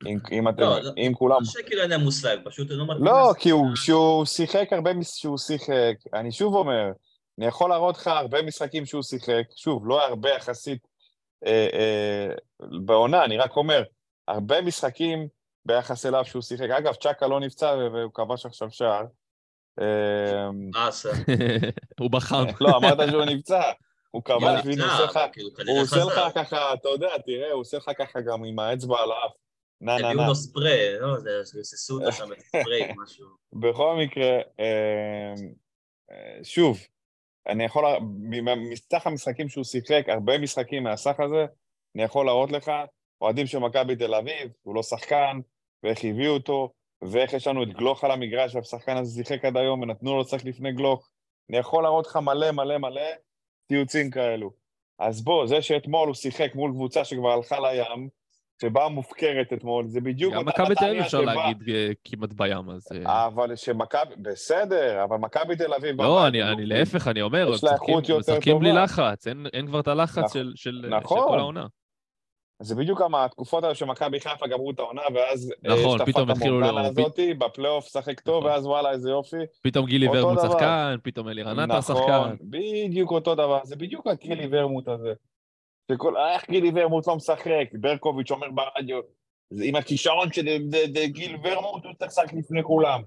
אם, 0.07 0.17
אם 0.31 0.49
אתם, 0.49 0.61
לא, 0.61 0.79
לא. 0.79 0.91
אם 0.97 1.11
כולם... 1.15 1.37
לא 1.39 1.45
שכאילו 1.45 1.81
אין 1.81 1.89
להם 1.89 2.01
מושג, 2.01 2.37
פשוט 2.45 2.67
לא 2.71 2.83
מתאים 2.85 3.03
לא. 3.05 3.33
כי 3.39 3.49
הוא, 3.49 3.75
שהוא 3.75 4.25
שיחק 4.25 4.73
הרבה, 4.73 4.91
שהוא 5.03 5.37
שיחק, 5.37 5.95
אני 6.13 6.31
שוב 6.31 6.55
אומר, 6.55 6.91
אני 7.37 7.45
יכול 7.45 7.69
להראות 7.69 7.97
לך 7.97 8.07
הרבה 8.07 8.41
משחקים 8.41 8.85
שהוא 8.85 9.03
שיחק, 9.03 9.43
שוב, 9.55 9.87
לא 9.87 10.05
הרבה 10.05 10.29
יחסית 10.29 10.87
אה, 11.45 11.67
אה, 11.73 12.27
בעונה, 12.85 13.25
אני 13.25 13.37
רק 13.37 13.55
אומר, 13.57 13.83
הרבה 14.27 14.61
משחקים 14.61 15.27
ביחס 15.65 16.05
אליו 16.05 16.25
שהוא 16.25 16.41
שיחק. 16.41 16.69
אגב, 16.69 16.93
צ'קה 16.93 17.27
לא 17.27 17.39
נפצע 17.39 17.75
והוא 17.93 18.11
כבש 18.13 18.45
עכשיו 18.45 18.71
שער. 18.71 19.05
אה, 19.81 20.51
מה 20.73 20.87
עשה? 20.87 21.09
הוא 21.99 22.11
בחם. 22.11 22.45
לא, 22.61 22.77
אמרת 22.77 23.09
שהוא 23.09 23.25
נפצע. 23.25 23.71
הוא 24.11 24.23
כבש 24.23 24.65
והנה 24.65 24.83
הוא 24.83 24.93
עושה 24.93 25.03
לך, 25.03 25.19
כאילו, 25.33 25.49
הוא 25.67 25.81
עושה 25.81 26.05
לך. 26.05 26.35
ככה, 26.35 26.73
אתה 26.73 26.89
יודע, 26.89 27.17
תראה, 27.25 27.51
הוא 27.51 27.61
עושה 27.61 27.77
לך 27.77 27.91
ככה 27.97 28.21
גם 28.21 28.43
עם 28.43 28.59
האצבע 28.59 28.99
על 28.99 29.11
האף. 29.11 29.31
נה 29.81 29.97
נה 29.97 30.07
הביאו 30.07 30.21
נה. 30.21 30.27
לו 30.27 30.35
ספרי, 30.35 30.99
לא, 30.99 31.19
זה, 31.19 31.29
ריססו 31.57 31.99
אותו 31.99 32.11
שם 32.11 32.29
בספרי, 32.29 32.81
משהו. 33.03 33.27
בכל 33.53 33.97
מקרה, 34.03 34.37
אה, 34.59 35.33
אה, 36.11 36.43
שוב, 36.43 36.77
אני 37.47 37.63
יכול, 37.63 37.85
מסך 38.71 39.07
המשחקים 39.07 39.49
שהוא 39.49 39.63
שיחק, 39.63 40.03
הרבה 40.07 40.37
משחקים 40.37 40.83
מהסך 40.83 41.19
הזה, 41.19 41.45
אני 41.95 42.03
יכול 42.03 42.25
להראות 42.25 42.51
לך, 42.51 42.71
אוהדים 43.21 43.47
של 43.47 43.59
מכבי 43.59 43.95
תל 43.95 44.15
אביב, 44.15 44.51
הוא 44.63 44.75
לא 44.75 44.83
שחקן, 44.83 45.39
ואיך 45.83 45.99
הביאו 46.03 46.33
אותו, 46.33 46.71
ואיך 47.01 47.33
יש 47.33 47.47
לנו 47.47 47.63
את 47.63 47.69
גלוך 47.73 48.03
על 48.03 48.11
המגרש, 48.11 48.55
והשחקן 48.55 48.97
הזה 48.97 49.23
שיחק 49.23 49.45
עד 49.45 49.57
היום, 49.57 49.81
ונתנו 49.81 50.15
לו 50.15 50.21
לשחק 50.21 50.45
לפני 50.45 50.71
גלוך. 50.71 51.09
אני 51.49 51.57
יכול 51.57 51.83
להראות 51.83 52.07
לך 52.07 52.15
מלא 52.15 52.51
מלא 52.51 52.77
מלא 52.77 53.01
ציוצים 53.67 54.11
כאלו. 54.11 54.51
אז 54.99 55.23
בוא, 55.23 55.47
זה 55.47 55.61
שאתמול 55.61 56.07
הוא 56.07 56.15
שיחק 56.15 56.55
מול 56.55 56.71
קבוצה 56.71 57.05
שכבר 57.05 57.31
הלכה 57.31 57.59
לים, 57.59 58.09
שבאה 58.61 58.89
מופקרת 58.89 59.53
אתמול, 59.53 59.87
זה 59.87 60.01
בדיוק 60.01 60.33
גם 60.33 60.45
מכבי 60.45 60.75
תל 60.75 60.85
אביב 60.85 61.01
אפשר 61.01 61.21
להגיד 61.21 61.57
אה, 61.69 61.89
כמעט 62.03 62.33
בים, 62.33 62.69
אז... 62.69 62.87
אה, 63.05 63.25
אבל 63.25 63.55
שמכבי, 63.55 64.15
בסדר, 64.21 65.03
אבל 65.03 65.17
מכבי 65.17 65.55
תל 65.55 65.73
אביב... 65.73 66.01
לא, 66.01 66.27
אני, 66.27 66.43
אני 66.43 66.65
לא- 66.65 66.75
להפך, 66.75 67.07
אני 67.07 67.21
אומר, 67.21 67.51
משחקים- 67.51 68.59
בלי. 68.59 68.71
לחץ, 68.71 69.27
אין, 69.27 69.45
אין 69.53 69.67
כבר 69.67 69.79
את 69.79 69.87
הלחץ 69.87 70.17
נכון, 70.17 70.29
של, 70.33 70.51
של, 70.55 70.79
של 70.81 70.89
נכון. 70.89 71.27
כל 71.27 71.39
העונה. 71.39 71.67
זה 72.59 72.75
בדיוק 72.75 73.01
גם 73.01 73.15
התקופות 73.15 73.63
האלה 73.63 73.75
שמכבי 73.75 74.19
חיפה 74.19 74.47
גמרו 74.47 74.71
את 74.71 74.79
העונה, 74.79 75.01
ואז 75.15 75.53
אה, 75.65 75.75
נכון, 75.75 76.05
פתאום 76.05 76.31
התחילו 76.31 76.59
לו- 76.59 76.79
הזאתי, 76.79 77.33
בפלייאוף 77.33 77.87
שחק 77.87 78.19
טוב, 78.19 78.37
נכון. 78.43 78.51
ואז 78.51 78.65
וואלה, 78.65 78.91
איזה 78.91 79.09
יופי. 79.09 79.37
פתאום 79.61 79.85
גילי 79.85 80.07
ורמוט. 80.09 80.39
שחקן, 80.41 80.95
פתאום 81.03 81.29
אלירן 81.29 81.59
עטר 81.59 81.77
נכון, 81.77 81.95
שחקן. 81.95 82.35
בדיוק 82.41 83.11
אותו 83.11 83.35
דבר, 83.35 83.59
זה 83.63 83.75
בדיוק 83.75 84.07
הגילי 84.07 84.47
ורמוט 84.51 84.87
הזה. 84.87 85.13
שכל, 85.91 86.13
איך 86.17 86.49
גילי 86.49 86.71
ורמוט 86.75 87.07
לא 87.07 87.15
משחק? 87.15 87.67
ברקוביץ' 87.73 88.31
אומר 88.31 88.47
ברדיו, 88.51 88.99
זה 89.49 89.63
עם 89.63 89.75
הכישרון 89.75 90.33
של 90.33 90.45
גיל 91.05 91.37
ורמוט, 91.43 91.85
הוא 91.85 91.93
צריך 91.93 92.11
לשחק 92.11 92.33
לפני 92.33 92.63
כולם. 92.63 93.01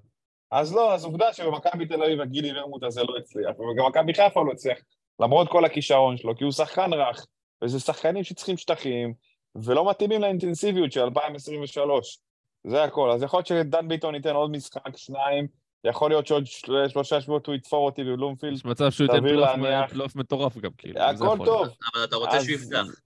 אז 0.50 0.74
לא, 0.74 0.94
אז 0.94 1.04
עובדה 1.04 1.32
שבמכבי 1.32 1.86
תל 1.86 2.02
אביב 2.02 2.20
הגילי 2.20 2.60
ורמוט 2.60 2.82
הזה 2.82 3.02
לא 3.02 3.16
הצליח, 3.18 3.50
וגם 3.60 3.86
מכבי 3.88 4.14
חיפה 4.14 4.42
לא 4.44 4.52
הצליח, 4.52 4.78
למרות 5.20 5.48
כל 5.48 5.64
הכישרון 5.64 6.16
שלו, 6.16 6.36
כי 6.36 6.44
הוא 6.44 6.52
שחקן 6.52 6.92
רך, 6.92 7.26
וזה 7.64 7.80
שחקנים 7.80 8.24
שצריכים 8.24 8.56
שטחים, 8.56 9.14
ולא 9.54 9.90
מתאימים 9.90 10.20
לאינטנסיביות 10.20 10.92
של 10.92 11.00
2023. 11.00 12.18
זה 12.66 12.84
הכל. 12.84 13.10
אז 13.10 13.22
יכול 13.22 13.38
להיות 13.38 13.46
שדן 13.46 13.88
ביטון 13.88 14.14
ייתן 14.14 14.34
עוד 14.34 14.50
משחק, 14.50 14.96
שניים, 14.96 15.46
יכול 15.84 16.10
להיות 16.10 16.26
שעוד 16.26 16.46
של- 16.46 16.88
שלושה 16.88 17.20
שבועות 17.20 17.46
הוא 17.46 17.54
יתפור 17.54 17.86
אותי 17.86 18.04
בבלומפילד. 18.04 18.52
יש 18.56 18.64
מצב 18.64 18.90
שהוא 18.90 19.04
ייתן 19.06 19.20
פלייאוף 19.20 19.56
להניח. 19.56 20.16
מטורף 20.16 20.58
גם, 20.58 20.70
כאילו. 20.78 21.00
הכל 21.00 21.38
טוב. 21.44 21.66
אבל 21.94 22.04
אתה 22.04 22.16
רוצה 22.16 22.36
אז- 22.36 22.44
שהוא 22.44 22.54
יפתח. 22.54 23.00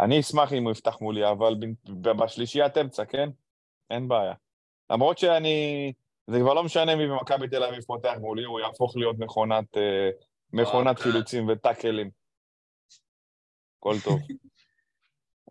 אני 0.00 0.20
אשמח 0.20 0.52
אם 0.52 0.62
הוא 0.64 0.72
יפתח 0.72 0.96
מולי, 1.00 1.30
אבל 1.30 1.54
ב- 2.00 2.08
בשלישיית 2.22 2.78
אמצע, 2.78 3.04
כן? 3.04 3.28
אין 3.90 4.08
בעיה. 4.08 4.34
למרות 4.90 5.18
שאני... 5.18 5.92
זה 6.26 6.38
כבר 6.40 6.54
לא 6.54 6.64
משנה 6.64 6.96
מי 6.96 7.06
במכבי 7.06 7.48
תל 7.48 7.62
אביב 7.64 7.82
פותח 7.84 8.14
מולי, 8.20 8.44
הוא 8.44 8.60
יהפוך 8.60 8.96
להיות 8.96 9.18
מכונת, 9.18 9.76
אה, 9.76 10.10
מכונת 10.52 10.98
אוקיי. 10.98 11.12
חילוצים 11.12 11.48
וטאקלים. 11.48 12.10
הכל 13.78 13.94
טוב. 14.04 14.18
מה 14.20 14.28
אה, 14.28 14.30
משנה 14.30 14.30
את 14.30 14.30
הפאזה? 14.30 15.41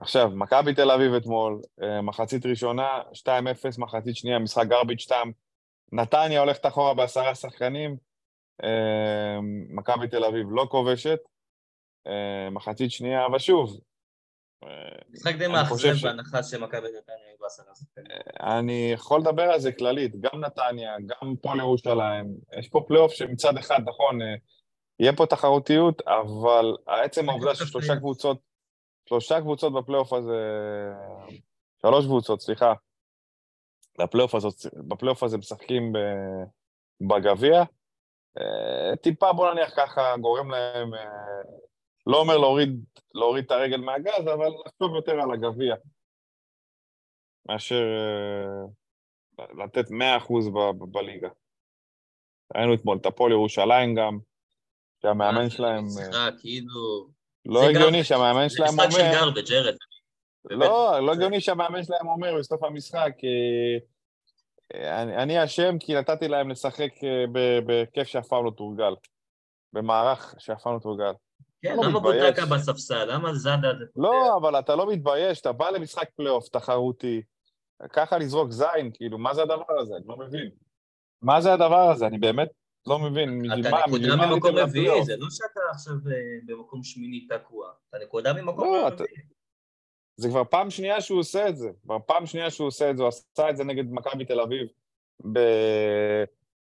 עכשיו, 0.00 0.30
מכבי 0.30 0.74
תל 0.74 0.90
אביב 0.90 1.14
אתמול, 1.14 1.60
אה, 1.82 2.02
מחצית 2.02 2.46
ראשונה, 2.46 3.02
2-0, 3.12 3.78
מחצית 3.78 4.16
שנייה, 4.16 4.38
משחק 4.38 4.64
garbage 4.70 5.08
time. 5.08 5.30
נתניה 5.92 6.40
הולכת 6.40 6.66
אחורה 6.66 6.94
בעשרה 6.94 7.34
שחקנים, 7.34 7.96
אה, 8.62 9.38
מכבי 9.68 10.08
תל 10.08 10.24
אביב 10.24 10.46
לא 10.50 10.66
כובשת, 10.70 11.18
אה, 12.06 12.50
מחצית 12.50 12.90
שנייה, 12.90 13.26
אבל 13.26 13.38
שוב, 13.38 13.80
אה, 14.64 14.68
משחק 15.10 15.34
די 15.36 15.46
מאכזב 15.46 15.94
ש- 15.94 16.04
בהנחה 16.04 16.42
שמכבי 16.42 16.88
נתניה 16.98 17.28
היו 17.28 17.36
בעשרה 17.40 17.74
שחקנים. 17.74 18.06
אני 18.40 18.90
יכול 18.94 19.20
לדבר 19.20 19.42
על 19.42 19.60
זה 19.60 19.72
כללית, 19.72 20.20
גם 20.20 20.40
נתניה, 20.44 20.96
גם 21.06 21.34
הפועל 21.42 21.58
ירושלים, 21.58 22.26
יש 22.58 22.68
פה 22.68 22.84
פלייאוף 22.88 23.12
שמצד 23.12 23.56
אחד, 23.56 23.80
נכון, 23.86 24.22
אה, 24.22 24.34
יהיה 25.02 25.16
פה 25.16 25.26
תחרותיות, 25.26 26.02
אבל 26.06 26.76
עצם 26.86 27.28
העובדה 27.28 27.54
ששלושה. 27.54 27.96
קבוצות, 27.96 28.38
שלושה 29.08 29.40
קבוצות 29.40 29.72
בפלייאוף 29.72 30.12
הזה, 30.12 30.38
שלוש 31.82 32.04
קבוצות, 32.04 32.40
סליחה, 32.40 32.72
בפלייאוף, 33.98 34.34
הזאת, 34.34 34.54
בפלייאוף 34.88 35.22
הזה 35.22 35.38
משחקים 35.38 35.92
בגביע, 37.00 37.62
אה, 38.38 38.96
טיפה 38.96 39.32
בוא 39.32 39.50
נניח 39.50 39.72
ככה 39.76 40.16
גורם 40.20 40.50
להם, 40.50 40.94
אה, 40.94 41.42
לא 42.06 42.16
אומר 42.20 42.38
להוריד, 42.38 42.84
להוריד 43.14 43.44
את 43.44 43.50
הרגל 43.50 43.80
מהגז, 43.80 44.26
אבל 44.34 44.48
לחשוב 44.66 44.94
יותר 44.96 45.20
על 45.20 45.32
הגביע, 45.32 45.74
מאשר 47.48 47.82
אה, 49.38 49.44
לתת 49.64 49.90
100% 49.90 50.48
ב- 50.48 50.78
ב- 50.78 50.92
בליגה. 50.92 51.28
ראינו 52.54 52.74
אתמול 52.74 52.98
את 53.00 53.06
הפועל 53.06 53.32
ירושלים 53.32 53.94
גם, 53.94 54.18
שהמאמן 55.06 55.50
שלהם, 55.50 55.84
אה, 56.14 56.28
כאילו... 56.40 57.08
לא 57.46 57.60
זה 57.60 57.66
הגיוני. 57.66 58.04
שהמאמן 58.04 58.48
זה 58.48 58.56
שלהם 58.56 58.68
משחק 58.74 58.90
של 58.90 59.00
אומר, 59.00 59.12
גרבג', 59.12 59.52
ארז. 59.52 59.76
לא, 60.50 60.98
לא 61.00 61.06
זה- 61.06 61.12
הגיוני 61.12 61.40
שהמאמן 61.40 61.84
שלהם 61.84 62.08
אומר 62.08 62.38
בסוף 62.38 62.62
המשחק, 62.62 63.12
אה, 64.74 65.02
אני, 65.22 65.44
אשם 65.44 65.78
כי 65.80 65.94
נתתי 65.94 66.28
להם 66.28 66.50
לשחק 66.50 66.90
אה, 67.04 67.24
ב- 67.32 67.66
בהיקף 67.66 68.02
שאף 68.04 68.28
פעם 68.28 68.44
לא 68.44 68.50
תורגל, 68.56 68.94
במערך 69.72 70.34
שאף 70.38 70.62
פעם 70.62 70.74
לא 70.74 70.78
תורגל. 70.78 71.12
כן, 71.62 71.76
לא 71.76 71.84
למה. 71.84 72.00
בוטקה 72.00 72.46
בספסל? 72.46 73.04
למה 73.14 73.34
זאדה 73.34 73.68
זה... 73.78 73.84
לא, 73.96 74.36
אבל 74.36 74.58
אתה 74.58 74.76
לא 74.76 74.86
מתבייש, 74.92 75.40
אתה 75.40 75.52
בא 75.52 75.70
למשחק 75.70 76.10
פלייאוף 76.16 76.48
תחרותי, 76.48 77.22
ככה 77.92 78.18
לזרוק 78.18 78.50
זין, 78.50 78.90
כאילו, 78.94 79.18
מה 79.18 79.34
זה 79.34 79.42
הדבר 79.42 79.78
הזה? 79.80 79.94
אני 79.96 80.04
לא 80.08 80.16
מבין. 80.16 80.50
מה 81.22 81.40
זה 81.40 81.52
הדבר 81.52 81.90
הזה? 81.90 82.06
אני 82.06 82.18
באמת 82.18 82.48
לא 82.86 82.98
מבין. 82.98 83.42
אתה 83.60 83.70
מה- 83.70 83.80
נקודה 83.86 84.12
עליתם 84.24 84.46
רביעי? 84.58 85.04
זה 85.04 85.16
לא 85.16 85.26
שאתה 85.30 85.60
עכשיו 85.70 85.92
אה, 85.94 86.12
במקום 86.46 86.82
שמיני 86.82 87.26
תקוע. 87.26 87.70
אתה 87.90 87.98
נקודה 88.04 88.32
ממקום 88.32 88.64
לא, 88.74 88.88
אתה- 88.88 88.94
רביעי. 88.94 89.16
זה 90.16 90.28
כבר 90.28 90.44
פעם 90.44 90.70
שנייה 90.70 91.00
שהוא 91.00 91.18
עושה 91.20 91.48
את 91.48 91.56
זה. 91.56 91.70
כבר 91.82 91.98
פעם 92.06 92.26
שנייה 92.26 92.50
שהוא 92.50 92.66
עושה 92.66 92.90
את 92.90 92.96
זה. 92.96 93.02
הוא 93.02 93.08
עשה 93.08 93.50
את 93.50 93.56
זה 93.56 93.64
נגד 93.64 93.84
מכבי 93.90 94.24
תל 94.24 94.40
אביב 94.40 94.66
ב- 95.32 96.24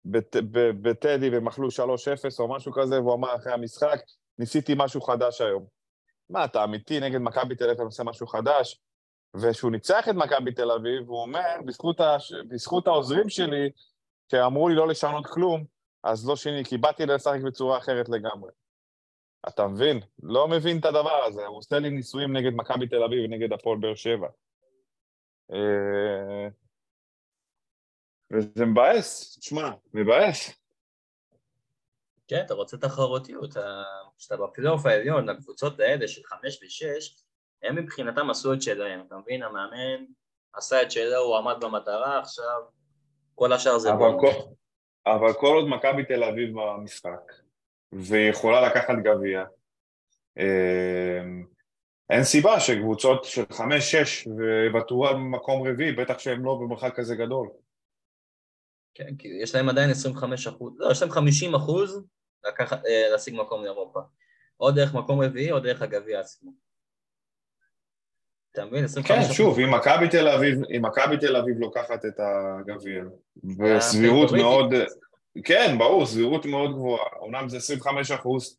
בט- 0.04 0.36
ב- 0.36 0.88
בטדי, 0.88 1.30
והם 1.30 1.48
אכלו 1.48 1.68
3-0 1.70 1.78
או 2.40 2.48
משהו 2.48 2.72
כזה, 2.72 3.00
והוא 3.00 3.14
אמר 3.14 3.36
אחרי 3.36 3.52
המשחק, 3.52 4.00
ניסיתי 4.38 4.72
משהו 4.76 5.00
חדש 5.00 5.40
היום. 5.40 5.66
מה, 6.30 6.44
אתה 6.44 6.64
אמיתי 6.64 7.00
נגד 7.00 7.18
מכבי 7.20 7.54
תל 7.56 7.64
אביב, 7.64 7.74
אתה 7.74 7.82
עושה 7.82 8.02
משהו 8.04 8.26
חדש? 8.26 8.80
וכשהוא 9.36 9.70
ניצח 9.70 10.08
את 10.08 10.14
מכבי 10.14 10.52
תל 10.52 10.70
אביב, 10.70 11.08
הוא 11.08 11.22
אומר, 11.22 11.56
בזכות, 11.66 12.00
הש... 12.00 12.32
בזכות 12.48 12.86
העוזרים 12.86 13.28
שלי, 13.28 13.70
שאמרו 14.30 14.68
לי 14.68 14.74
לא 14.74 14.88
לשנות 14.88 15.26
כלום, 15.26 15.64
אז 16.05 16.28
לא 16.28 16.36
שיני, 16.36 16.64
כי 16.64 16.78
באתי 16.78 17.07
לשחק 17.07 17.40
בצורה 17.46 17.78
אחרת 17.78 18.09
לגמרי. 18.09 18.50
אתה 19.48 19.66
מבין? 19.66 20.00
לא 20.22 20.48
מבין 20.48 20.78
את 20.78 20.84
הדבר 20.84 21.24
הזה. 21.24 21.46
הוא 21.46 21.59
עושה 21.59 21.78
לי 21.78 21.90
ניסויים 21.90 22.36
נגד 22.36 22.53
מכבי 22.55 22.88
תל 22.88 23.03
אביב 23.03 23.24
ונגד 23.24 23.53
הפועל 23.53 23.78
באר 23.78 23.94
שבע. 23.94 24.28
אה, 25.53 26.48
וזה 28.32 28.66
מבאס, 28.66 29.38
תשמע, 29.38 29.70
מבאס. 29.94 30.62
כן, 32.28 32.42
אתה 32.46 32.55
רוצה 32.55 32.76
תחרותיות. 32.76 33.50
כשאתה 34.18 34.36
בפלייאוף 34.36 34.86
העליון, 34.86 35.28
הקבוצות 35.28 35.80
האלה 35.80 36.09
של 36.09 36.22
חמש 36.24 36.62
ושש, 36.62 37.22
הם 37.62 37.76
מבחינתם 37.76 38.30
עשו 38.30 38.53
את 38.53 38.62
שלהם, 38.62 39.05
אתה 39.07 39.16
מבין? 39.16 39.42
המאמן 39.42 40.05
עשה 40.53 40.82
את 40.82 40.90
שלו, 40.90 41.18
הוא 41.18 41.36
עמד 41.36 41.57
במטרה, 41.61 42.18
עכשיו 42.18 42.61
כל 43.34 43.53
השאר 43.53 43.78
זה 43.78 43.92
אבל. 43.92 44.11
כל, 44.20 44.26
אבל 45.07 45.32
כל 45.32 45.46
עוד 45.46 45.68
מכבי 45.68 46.05
תל 46.05 46.24
אביב 46.24 46.48
במשחק, 46.55 47.32
והיא 47.92 48.30
יכולה 48.30 48.61
לקחת 48.68 48.94
גביע, 49.05 49.44
אה, 50.38 51.22
אין 52.11 52.24
סיבה 52.24 52.61
שקבוצות 52.61 53.24
של 53.24 53.42
חמש-שש 53.53 54.26
ויוותרו 54.26 55.07
על 55.07 55.16
מקום 55.16 55.68
רביעי, 55.68 55.92
בטח 55.92 56.18
שהם 56.18 56.44
לא 56.44 56.55
במרחק 56.55 56.96
כזה 56.96 57.16
גדול. 57.16 57.48
כן, 58.94 59.16
כי 59.18 59.28
יש 59.42 59.55
להם 59.55 59.68
עדיין 59.68 59.90
25 59.90 60.46
אחוז, 60.46 60.72
לא, 60.78 60.90
יש 60.90 61.03
להם 61.03 61.11
50 61.11 61.55
אחוז 61.55 62.05
אה, 62.46 63.09
להשיג 63.11 63.34
מקום 63.34 63.62
לאירופה. 63.62 64.00
או 64.61 64.70
דרך 64.70 64.94
מקום 64.94 65.20
רביעי 65.20 65.53
או 65.53 65.61
דרך 65.61 65.82
הגביע 65.82 66.20
עצמו. 66.20 66.53
אתה 68.53 68.64
מבין? 68.64 68.84
25 68.84 69.26
כן. 69.26 69.32
שוב, 69.32 69.59
אם 69.59 69.74
מכבי 69.74 70.09
תל 70.09 70.28
אביב, 70.28 70.59
אם 70.76 70.82
מכבי 70.84 71.16
תל 71.16 71.36
אביב 71.36 71.59
לוקחת 71.59 72.05
את 72.05 72.20
הגביע, 72.20 73.05
וסבירות. 73.59 74.32
מאוד, 74.32 74.74
כן, 75.44 75.78
ברור, 75.78 76.07
סבירות 76.07 76.46
מאוד 76.46 76.72
גבוהה. 76.72 77.07
אומנם 77.16 77.48
זה 77.48 77.57
25 77.57 78.11
אחוז 78.11 78.59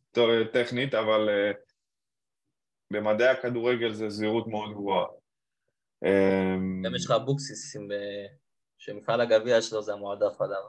טכנית, 0.52 0.94
אבל 0.94 1.28
אה, 1.28 1.50
במדעי 2.90 3.28
הכדורגל 3.28 3.92
זה 3.92 4.10
סבירות 4.10 4.46
מאוד 4.46 4.72
גבוהה. 4.72 5.06
אה, 6.04 6.54
גם 6.84 6.94
יש 6.94 7.04
לך 7.04 7.10
אבוקסיס, 7.10 7.76
אה, 7.76 8.26
שמפעל 8.78 9.20
הגביע 9.20 9.62
שלו 9.62 9.82
זה 9.82 9.92
המועדף 9.92 10.40
עליו. 10.40 10.62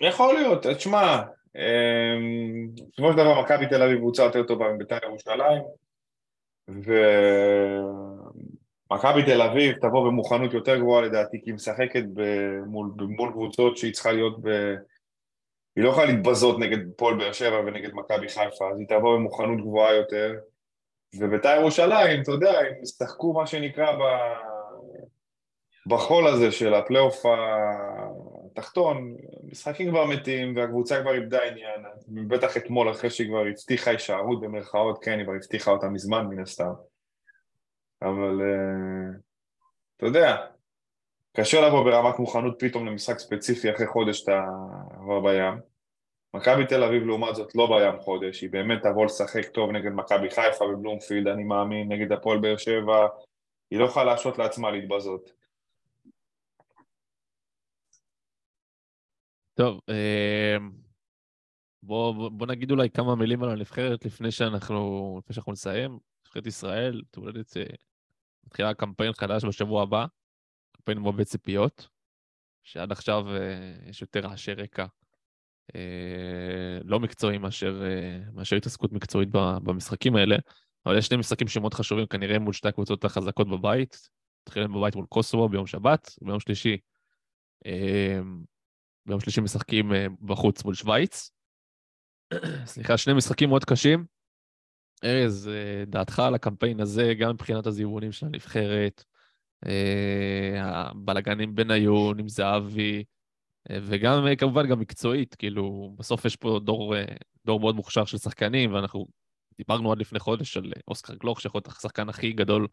יכול 0.00 0.34
להיות, 0.34 0.66
תשמע, 0.66 1.22
בסופו 2.92 3.12
של 3.12 3.16
דבר 3.16 3.42
מכבי 3.42 3.66
תל 3.66 3.82
אביב 3.82 3.98
קבוצה 3.98 4.22
יותר 4.22 4.42
טובה 4.42 4.72
מבית"ר 4.72 4.98
ירושלים, 5.02 5.62
ומכבי 8.92 9.22
תל 9.22 9.42
אביב 9.42 9.76
תבוא 9.80 10.06
במוכנות 10.06 10.54
יותר 10.54 10.78
גבוהה 10.78 11.02
לדעתי, 11.02 11.40
כי 11.44 11.50
היא 11.50 11.54
משחקת 11.54 12.02
במול, 12.14 12.90
מול 12.98 13.32
קבוצות 13.32 13.76
שהיא 13.76 13.92
צריכה 13.92 14.12
להיות 14.12 14.42
ב... 14.42 14.48
היא 15.76 15.84
לא 15.84 15.90
יכולה 15.90 16.06
להתבזות 16.06 16.58
נגד 16.58 16.78
פועל 16.96 17.14
באר 17.14 17.32
שבע 17.32 17.60
ונגד 17.60 17.90
מכבי 17.94 18.28
חיפה, 18.28 18.70
אז 18.70 18.78
היא 18.78 18.88
תבוא 18.88 19.16
במוכנות 19.16 19.60
גבוהה 19.60 19.94
יותר, 19.94 20.34
ובית"ר 21.18 21.56
ירושלים, 21.60 22.22
אתה 22.22 22.30
יודע, 22.30 22.58
הם 22.60 22.82
ישחקו 22.82 23.32
מה 23.32 23.46
שנקרא 23.46 23.92
ב... 23.92 24.02
בחול 25.86 26.26
הזה 26.26 26.52
של 26.52 26.74
הפלייאוף 26.74 27.22
התחתון, 28.50 29.16
משחקים 29.50 29.90
כבר 29.90 30.06
מתים 30.06 30.56
והקבוצה 30.56 31.00
כבר 31.00 31.14
איבדה 31.14 31.38
עניין, 31.42 31.82
בטח 32.28 32.56
אתמול 32.56 32.90
אחרי 32.90 33.10
שהיא 33.10 33.28
כבר 33.28 33.44
הבטיחה 33.46 33.90
הישארות 33.90 34.40
במרכאות, 34.40 35.04
כן, 35.04 35.18
היא 35.18 35.24
כבר 35.24 35.34
הבטיחה 35.34 35.70
אותה 35.70 35.88
מזמן 35.88 36.26
מן 36.26 36.42
הסתם, 36.42 36.72
אבל 38.02 38.40
uh, 38.40 39.20
אתה 39.96 40.06
יודע, 40.06 40.36
קשה 41.36 41.66
לבוא 41.66 41.84
ברמת 41.84 42.18
מוכנות 42.18 42.56
פתאום 42.58 42.86
למשחק 42.86 43.18
ספציפי 43.18 43.70
אחרי 43.70 43.86
חודש 43.86 44.22
אתה 44.22 44.44
כבר 45.00 45.20
בים. 45.20 45.60
מכבי 46.34 46.66
תל 46.66 46.84
אביב 46.84 47.02
לעומת 47.02 47.34
זאת 47.34 47.54
לא 47.54 47.66
בים 47.66 48.00
חודש, 48.00 48.40
היא 48.40 48.50
באמת 48.50 48.82
תבוא 48.82 49.04
לשחק 49.04 49.48
טוב 49.48 49.70
נגד 49.70 49.92
מכבי 49.92 50.30
חיפה 50.30 50.64
בבלומפילד, 50.72 51.26
אני 51.28 51.44
מאמין, 51.44 51.92
נגד 51.92 52.12
הפועל 52.12 52.38
באר 52.38 52.56
שבע, 52.56 53.06
היא 53.70 53.78
לא 53.78 53.84
יכולה 53.84 54.04
להרשות 54.04 54.38
לעצמה 54.38 54.70
להתבזות. 54.70 55.32
טוב, 59.54 59.80
אה, 59.88 60.56
בוא, 61.82 62.30
בוא 62.30 62.46
נגיד 62.46 62.70
אולי 62.70 62.90
כמה 62.90 63.14
מילים 63.14 63.42
על 63.42 63.50
הנבחרת 63.50 64.04
לפני 64.04 64.30
שאנחנו, 64.30 65.14
לפני 65.18 65.34
שאנחנו 65.34 65.52
נסיים. 65.52 65.98
נבחרת 66.26 66.46
ישראל, 66.46 67.02
תולדת, 67.10 67.56
אה, 67.56 67.62
מתחילה 68.46 68.74
קמפיין 68.74 69.12
חדש 69.12 69.44
בשבוע 69.44 69.82
הבא, 69.82 70.06
קמפיין 70.76 70.98
מאוד 70.98 71.22
ציפיות, 71.22 71.88
שעד 72.62 72.92
עכשיו 72.92 73.36
אה, 73.36 73.74
יש 73.86 74.02
יותר 74.02 74.20
רעשי 74.20 74.52
רקע 74.52 74.86
אה, 75.74 76.78
לא 76.84 77.00
מקצועיים 77.00 77.42
מאשר, 77.42 77.82
אה, 77.84 78.30
מאשר 78.32 78.56
התעסקות 78.56 78.92
מקצועית 78.92 79.28
במשחקים 79.32 80.16
האלה, 80.16 80.36
אבל 80.86 80.98
יש 80.98 81.06
שני 81.06 81.16
משחקים 81.16 81.48
שמאוד 81.48 81.74
חשובים 81.74 82.06
כנראה 82.06 82.38
מול 82.38 82.52
שתי 82.52 82.68
הקבוצות 82.68 83.04
החזקות 83.04 83.48
בבית. 83.48 84.08
מתחילים 84.48 84.72
בבית 84.72 84.96
מול 84.96 85.06
קוסובו 85.06 85.48
ביום 85.48 85.66
שבת, 85.66 86.10
ביום 86.22 86.40
שלישי 86.40 86.76
אה, 87.66 88.20
ביום 89.06 89.20
שלישי 89.20 89.40
משחקים 89.40 89.94
אה, 89.94 90.06
בחוץ 90.20 90.64
מול 90.64 90.74
שווייץ. 90.74 91.30
סליחה, 92.64 92.96
שני 92.96 93.14
משחקים 93.14 93.48
מאוד 93.48 93.64
קשים. 93.64 94.04
ארז, 95.04 95.48
אה, 95.48 95.84
דעתך 95.86 96.18
על 96.18 96.34
הקמפיין 96.34 96.80
הזה, 96.80 97.14
גם 97.14 97.30
מבחינת 97.30 97.66
הזיוונים 97.66 98.12
של 98.12 98.26
הנבחרת, 98.26 99.04
אה, 99.66 100.54
הבלגנים 100.62 101.54
בניון 101.54 102.18
עם 102.18 102.28
זהבי, 102.28 103.04
אה, 103.70 103.78
וגם 103.82 104.24
כמובן 104.38 104.68
גם 104.68 104.80
מקצועית, 104.80 105.34
כאילו, 105.34 105.94
בסוף 105.98 106.24
יש 106.24 106.36
פה 106.36 106.60
דור, 106.64 106.94
דור 107.46 107.60
מאוד 107.60 107.76
מוכשר 107.76 108.04
של 108.04 108.18
שחקנים, 108.18 108.74
ואנחנו 108.74 109.06
דיברנו 109.58 109.92
עד 109.92 109.98
לפני 109.98 110.18
חודש 110.18 110.56
על 110.56 110.72
אוסקר 110.88 111.14
גלוך, 111.14 111.40
שיכול 111.40 111.58
להיות 111.58 111.76
השחקן 111.76 112.08
הכי 112.08 112.32
גדול, 112.32 112.66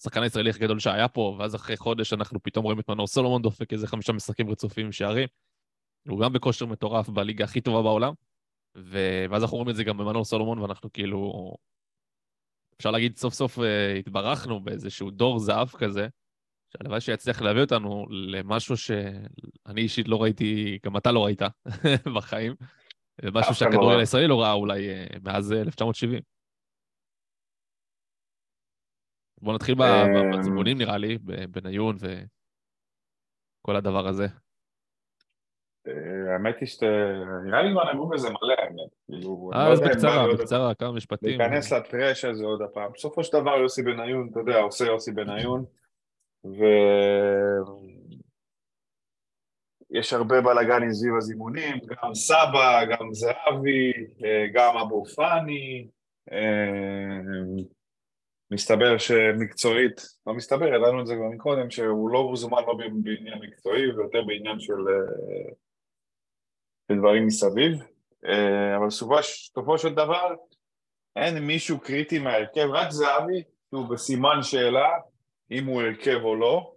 השחקן 0.00 0.22
הישראלי 0.22 0.50
הכי 0.50 0.60
גדול 0.60 0.78
שהיה 0.78 1.08
פה, 1.08 1.36
ואז 1.38 1.54
אחרי 1.54 1.76
חודש 1.76 2.12
אנחנו 2.12 2.42
פתאום 2.42 2.64
רואים 2.64 2.80
את 2.80 2.88
מנור 2.88 3.06
סולומון 3.06 3.42
דופק 3.42 3.72
איזה 3.72 3.86
חמישה 3.86 4.12
משחקים 4.12 4.50
רצופים 4.50 4.86
עם 4.86 4.92
שערים. 4.92 5.28
הוא 6.08 6.20
גם 6.20 6.32
בכושר 6.32 6.66
מטורף 6.66 7.08
בליגה 7.08 7.44
הכי 7.44 7.60
טובה 7.60 7.82
בעולם. 7.82 8.12
ו- 8.76 9.24
ואז 9.30 9.42
אנחנו 9.42 9.56
רואים 9.56 9.70
את 9.70 9.76
זה 9.76 9.84
גם 9.84 9.98
במנור 9.98 10.24
סולומון, 10.24 10.58
ואנחנו 10.58 10.92
כאילו... 10.92 11.54
אפשר 12.76 12.90
להגיד, 12.90 13.16
סוף 13.16 13.34
סוף 13.34 13.58
אה, 13.58 13.94
התברכנו 13.94 14.60
באיזשהו 14.60 15.10
דור 15.10 15.38
זהב 15.38 15.68
כזה, 15.68 16.08
שהלוואי 16.72 17.00
שיצליח 17.00 17.42
להביא 17.42 17.60
אותנו 17.60 18.06
למשהו 18.10 18.76
שאני 18.76 19.80
אישית 19.80 20.08
לא 20.08 20.22
ראיתי, 20.22 20.78
גם 20.84 20.96
אתה 20.96 21.12
לא 21.12 21.24
ראית 21.24 21.42
בחיים, 22.16 22.54
אחד 23.20 23.30
לא 23.34 23.52
שהכדורגל. 23.52 23.98
הישראלי 24.00 24.26
לא 24.26 24.40
ראה 24.40 24.52
אולי 24.52 24.88
אה, 24.88 25.06
מאז 25.22 25.52
אה, 25.52 25.60
1970. 25.60 26.22
בואו 29.40 29.54
נתחיל 29.54 29.74
ב- 29.74 30.38
בציפונים 30.38 30.78
נראה 30.78 30.98
לי, 30.98 31.18
בניון 31.50 31.96
וכל 32.00 33.76
הדבר 33.76 34.08
הזה. 34.08 34.26
אה, 35.88 36.32
האמת 36.32 36.60
היא 36.60 36.68
שאתה... 36.68 36.86
נראה 37.44 37.62
לי 37.62 37.72
כבר 37.72 37.92
נגעו 37.92 38.08
בזה 38.08 38.28
מלא, 38.28 38.54
האמת. 38.58 38.90
כאילו, 39.06 39.50
אני 39.52 39.60
אה, 39.60 39.68
לא 39.68 39.72
אז 39.72 39.80
בקצרה, 39.80 40.26
בקצרה, 40.34 40.74
כמה 40.74 40.92
משפטים. 40.92 41.40
להיכנס 41.40 41.72
לטרש 41.72 42.24
הזה 42.24 42.44
עוד 42.44 42.62
הפעם. 42.62 42.92
בסופו 42.94 43.24
של 43.24 43.40
דבר 43.40 43.56
יוסי 43.56 43.82
בניון, 43.82 44.28
אתה 44.30 44.40
יודע, 44.40 44.58
עושה 44.58 44.84
יוסי 44.84 45.12
בניון, 45.12 45.64
ו... 46.44 46.64
יש 49.90 50.12
הרבה 50.12 50.40
בלאגנים 50.40 50.92
סביב 50.92 51.14
הזימונים, 51.16 51.76
גם 51.88 52.14
סבא, 52.14 52.84
גם 52.84 53.12
זהבי, 53.12 53.92
אה, 54.24 54.46
גם 54.54 54.76
אבו 54.76 55.04
פאני. 55.04 55.88
אה, 56.32 57.20
מסתבר 58.50 58.98
שמקצועית, 58.98 60.00
לא 60.26 60.34
מסתבר, 60.34 60.66
ידענו 60.66 61.00
את 61.00 61.06
זה 61.06 61.14
כבר 61.14 61.28
מקודם, 61.28 61.70
שהוא 61.70 62.10
לא 62.10 62.32
זומן 62.34 62.62
לא 62.66 62.74
בעניין 63.02 63.38
מקצועי, 63.42 63.92
ויותר 63.92 64.22
בעניין 64.22 64.60
של, 64.60 64.74
אה, 66.90 66.94
של 66.94 67.00
דברים 67.00 67.26
מסביב. 67.26 67.72
אה, 68.26 68.76
אבל 68.76 68.86
בסופו- 68.86 69.78
של 69.78 69.94
דבר, 69.94 70.34
אין 71.16 71.38
מישהו 71.38 71.80
קריטי 71.80 72.18
מההרכב, 72.18 72.68
רק 72.72 72.90
זהבי, 72.90 73.42
שהוא 73.70 73.88
בסימן 73.88 74.42
שאלה 74.42 74.88
אם 75.50 75.66
הוא 75.66 75.82
הרכב 75.82 76.18
או 76.24 76.36
לא. 76.36 76.72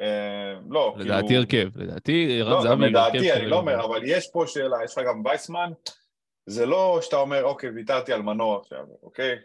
אה, 0.00 0.54
לא, 0.68 0.94
לדעתי 0.96 1.26
כאילו... 1.28 1.40
הרכב, 1.40 1.68
לדעתי 1.78 2.42
רן 2.42 2.50
לא, 2.50 2.62
זהבי 2.62 2.84
הרכב 2.84 2.90
לדעתי, 2.90 3.32
אני 3.32 3.46
לא 3.46 3.56
אומר, 3.56 3.84
אבל 3.84 4.00
יש 4.04 4.30
פה 4.32 4.44
שאלה, 4.46 4.76
יש 4.84 4.98
לך 4.98 5.04
גם 5.06 5.22
וייסמן, 5.24 5.70
זה 6.46 6.66
לא 6.66 6.98
שאתה 7.02 7.16
אומר, 7.16 7.44
אוקיי, 7.44 7.70
ויתרתי 7.70 8.12
על 8.12 8.22
מנוע 8.22 8.58
עכשיו, 8.60 8.84
אוקיי? 9.02 9.36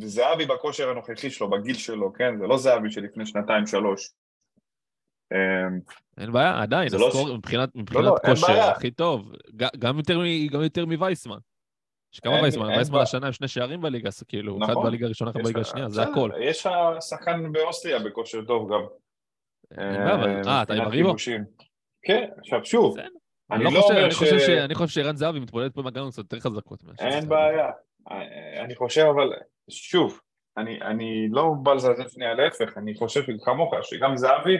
זהבי 0.00 0.46
בכושר 0.46 0.90
הנוכחי 0.90 1.30
שלו, 1.30 1.50
בגיל 1.50 1.74
שלו, 1.74 2.12
כן? 2.12 2.38
זה 2.38 2.46
לא 2.46 2.58
זהבי 2.58 2.90
שלפני 2.90 3.26
שנתיים, 3.26 3.66
שלוש. 3.66 4.10
אמ, 4.10 4.29
אין 6.20 6.32
בעיה, 6.32 6.62
עדיין, 6.62 6.88
זה 6.88 6.98
לא 6.98 7.08
הסקור 7.08 7.28
ש- 7.28 7.30
מבחינת 7.30 7.76
מבחינת 7.76 8.04
לא, 8.04 8.14
כושר. 8.26 8.52
הכי 8.62 8.90
טוב, 8.90 9.32
גם 9.78 9.98
יותר 9.98 10.18
גם 10.52 10.62
יותר 10.62 10.86
מווייסמן. 10.86 11.36
יש 12.14 12.20
כמה 12.20 12.34
אין- 12.34 12.42
וייסמן, 12.42 12.66
וייסמן. 12.66 12.98
השנה 13.00 13.26
עם 13.26 13.32
שני 13.32 13.48
שערים 13.48 13.80
בליגה, 13.80 14.10
כאילו, 14.28 14.58
אחד 14.64 14.70
נכון. 14.72 14.86
בליגה 14.86 15.06
הראשונה, 15.06 15.30
אחד 15.30 15.40
בליגה 15.42 15.60
השנייה, 15.60 15.88
זה 15.88 16.02
הכל. 16.02 16.30
יש 16.40 16.66
לך 16.66 16.72
שחקן 17.00 17.52
באוסטריה 17.52 17.98
בכושר 17.98 18.44
טוב 18.44 18.72
גם. 18.72 18.80
אבל- 19.78 20.42
אה, 20.48 20.62
אתה 20.62 20.74
עם? 20.74 20.90
כיבושים. 20.90 21.44
כן, 22.02 22.28
עכשיו 22.38 22.64
שוב. 22.64 22.96
אני 23.50 23.64
לא 23.64 23.70
לא 23.72 23.80
חושב, 23.80 23.94
אומר 23.94 24.38
ש- 24.38 24.48
אני 24.48 24.74
חושב 24.74 24.88
שערן 25.02 25.16
זהבי 25.16 25.40
מתמודד 25.40 25.72
פה 25.72 25.80
עם 25.80 25.86
הגנות 25.86 26.12
קצת 26.12 26.18
יותר 26.18 26.40
חזקות. 26.40 26.82
אין. 26.98 27.28
בעיה. 27.28 27.70
אני 28.64 28.74
חושב, 28.76 29.04
אבל 29.14 29.30
שוב, 29.70 30.20
אני, 30.56 30.82
אני 30.82 31.28
לא 31.30 31.50
בא 31.62 31.74
לזלזל 31.74 32.08
שנייה, 32.08 32.34
להפך, 32.34 32.78
אני 32.78 32.94
חושב 32.94 33.20
כמוך, 33.44 33.74
שגם 33.82 34.16
זהבי 34.16 34.56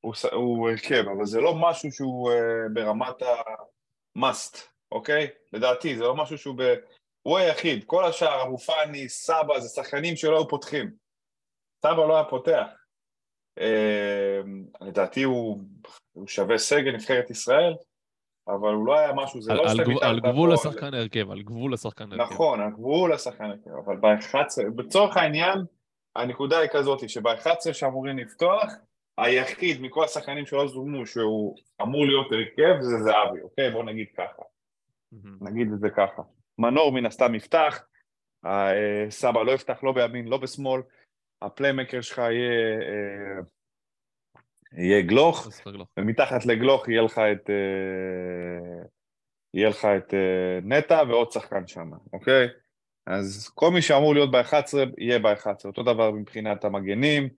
הוא, 0.00 0.14
הוא 0.32 0.70
הרכב, 0.70 1.04
אבל 1.16 1.24
זה 1.26 1.40
לא 1.40 1.54
משהו 1.54 1.92
שהוא 1.92 2.30
uh, 2.32 2.34
ברמת 2.72 3.22
ה-must, 3.22 4.58
אוקיי? 4.92 5.26
לדעתי, 5.52 5.96
זה 5.96 6.04
לא 6.04 6.16
משהו 6.16 6.38
שהוא 6.38 6.54
ב... 6.58 6.74
הוא 7.22 7.38
היחיד, 7.38 7.84
כל 7.84 8.04
השאר, 8.04 8.42
אבו 8.42 8.58
פאני, 8.58 9.08
סבא, 9.08 9.58
זה 9.60 9.68
שחקנים 9.68 10.16
שלא 10.16 10.36
היו 10.36 10.48
פותחים. 10.48 10.90
סבא 11.82 12.06
לא 12.06 12.14
היה 12.14 12.24
פותח. 12.24 12.66
Uh, 13.58 13.62
לדעתי 14.80 15.22
הוא, 15.22 15.60
הוא 16.12 16.26
שווה 16.26 16.58
סגל 16.58 16.92
נבחרת 16.94 17.30
ישראל, 17.30 17.74
אבל 18.48 18.74
הוא 18.74 18.86
לא 18.86 18.98
היה 18.98 19.12
משהו, 19.12 19.42
זה 19.42 19.52
על- 19.52 19.58
לא 19.58 19.62
על 19.62 19.68
שאתה 19.68 19.82
גבול- 19.82 20.04
על 20.04 20.20
גבול 20.20 20.48
פה 20.56 20.68
לשחקן 20.70 20.94
ההרכב, 20.94 21.30
על 21.30 21.42
גבול 21.42 21.72
לשחקן 21.72 22.12
ההרכב. 22.12 22.32
נכון, 22.32 22.60
הגבול 22.60 23.12
לשחקן 23.14 23.44
הרכב, 23.44 23.70
אבל 23.84 23.96
ב-11, 23.96 24.36
בצורך 24.76 25.16
העניין, 25.16 25.58
הנקודה 26.16 26.58
היא 26.58 26.68
כזאת, 26.72 27.08
שב-11 27.08 27.72
שאמורים 27.72 28.18
לפתוח, 28.18 28.72
היחיד 29.18 29.80
מכל 29.80 30.04
השחקנים 30.04 30.46
שלא 30.46 30.68
זומנו 30.68 31.06
שהוא 31.06 31.56
אמור 31.82 32.06
להיות 32.06 32.26
הרכב 32.32 32.80
זה 32.80 32.96
זהבי, 32.98 33.40
אוקיי? 33.42 33.70
בוא 33.70 33.84
נגיד 33.84 34.06
ככה. 34.16 34.42
נגיד 35.40 35.72
את 35.72 35.80
זה 35.80 35.90
ככה. 35.90 36.22
מנור 36.58 36.92
מן 36.92 37.06
הסתם 37.06 37.34
יפתח, 37.34 37.82
אה, 38.46 39.06
סבא 39.10 39.42
לא 39.42 39.52
יפתח 39.52 39.78
לא 39.82 39.92
בימין, 39.92 40.28
לא 40.28 40.36
בשמאל, 40.36 40.82
הפליימקר 41.42 42.00
שלך 42.00 42.18
יהיה, 42.18 42.78
אה, 42.80 43.42
יהיה 44.82 45.02
גלוך, 45.02 45.46
אז 45.46 45.60
רגלו. 45.66 45.84
ומתחת 45.98 46.46
לגלוך 46.46 46.88
יהיה 46.88 47.02
לך 47.02 47.18
את... 47.18 47.50
אה, 47.50 48.84
יהיה 49.54 49.68
לך 49.68 49.84
את 49.84 50.14
נטע 50.62 51.02
ועוד 51.08 51.32
שחקן 51.32 51.66
שם, 51.66 51.90
אוקיי? 52.12 52.48
אז 53.06 53.50
כל 53.54 53.70
מי 53.70 53.82
שאמור 53.82 54.14
להיות 54.14 54.30
ב-11 54.30 54.76
יהיה 54.98 55.18
ב-11, 55.18 55.64
אותו 55.64 55.82
דבר 55.82 56.10
מבחינת 56.10 56.64
המגנים, 56.64 57.28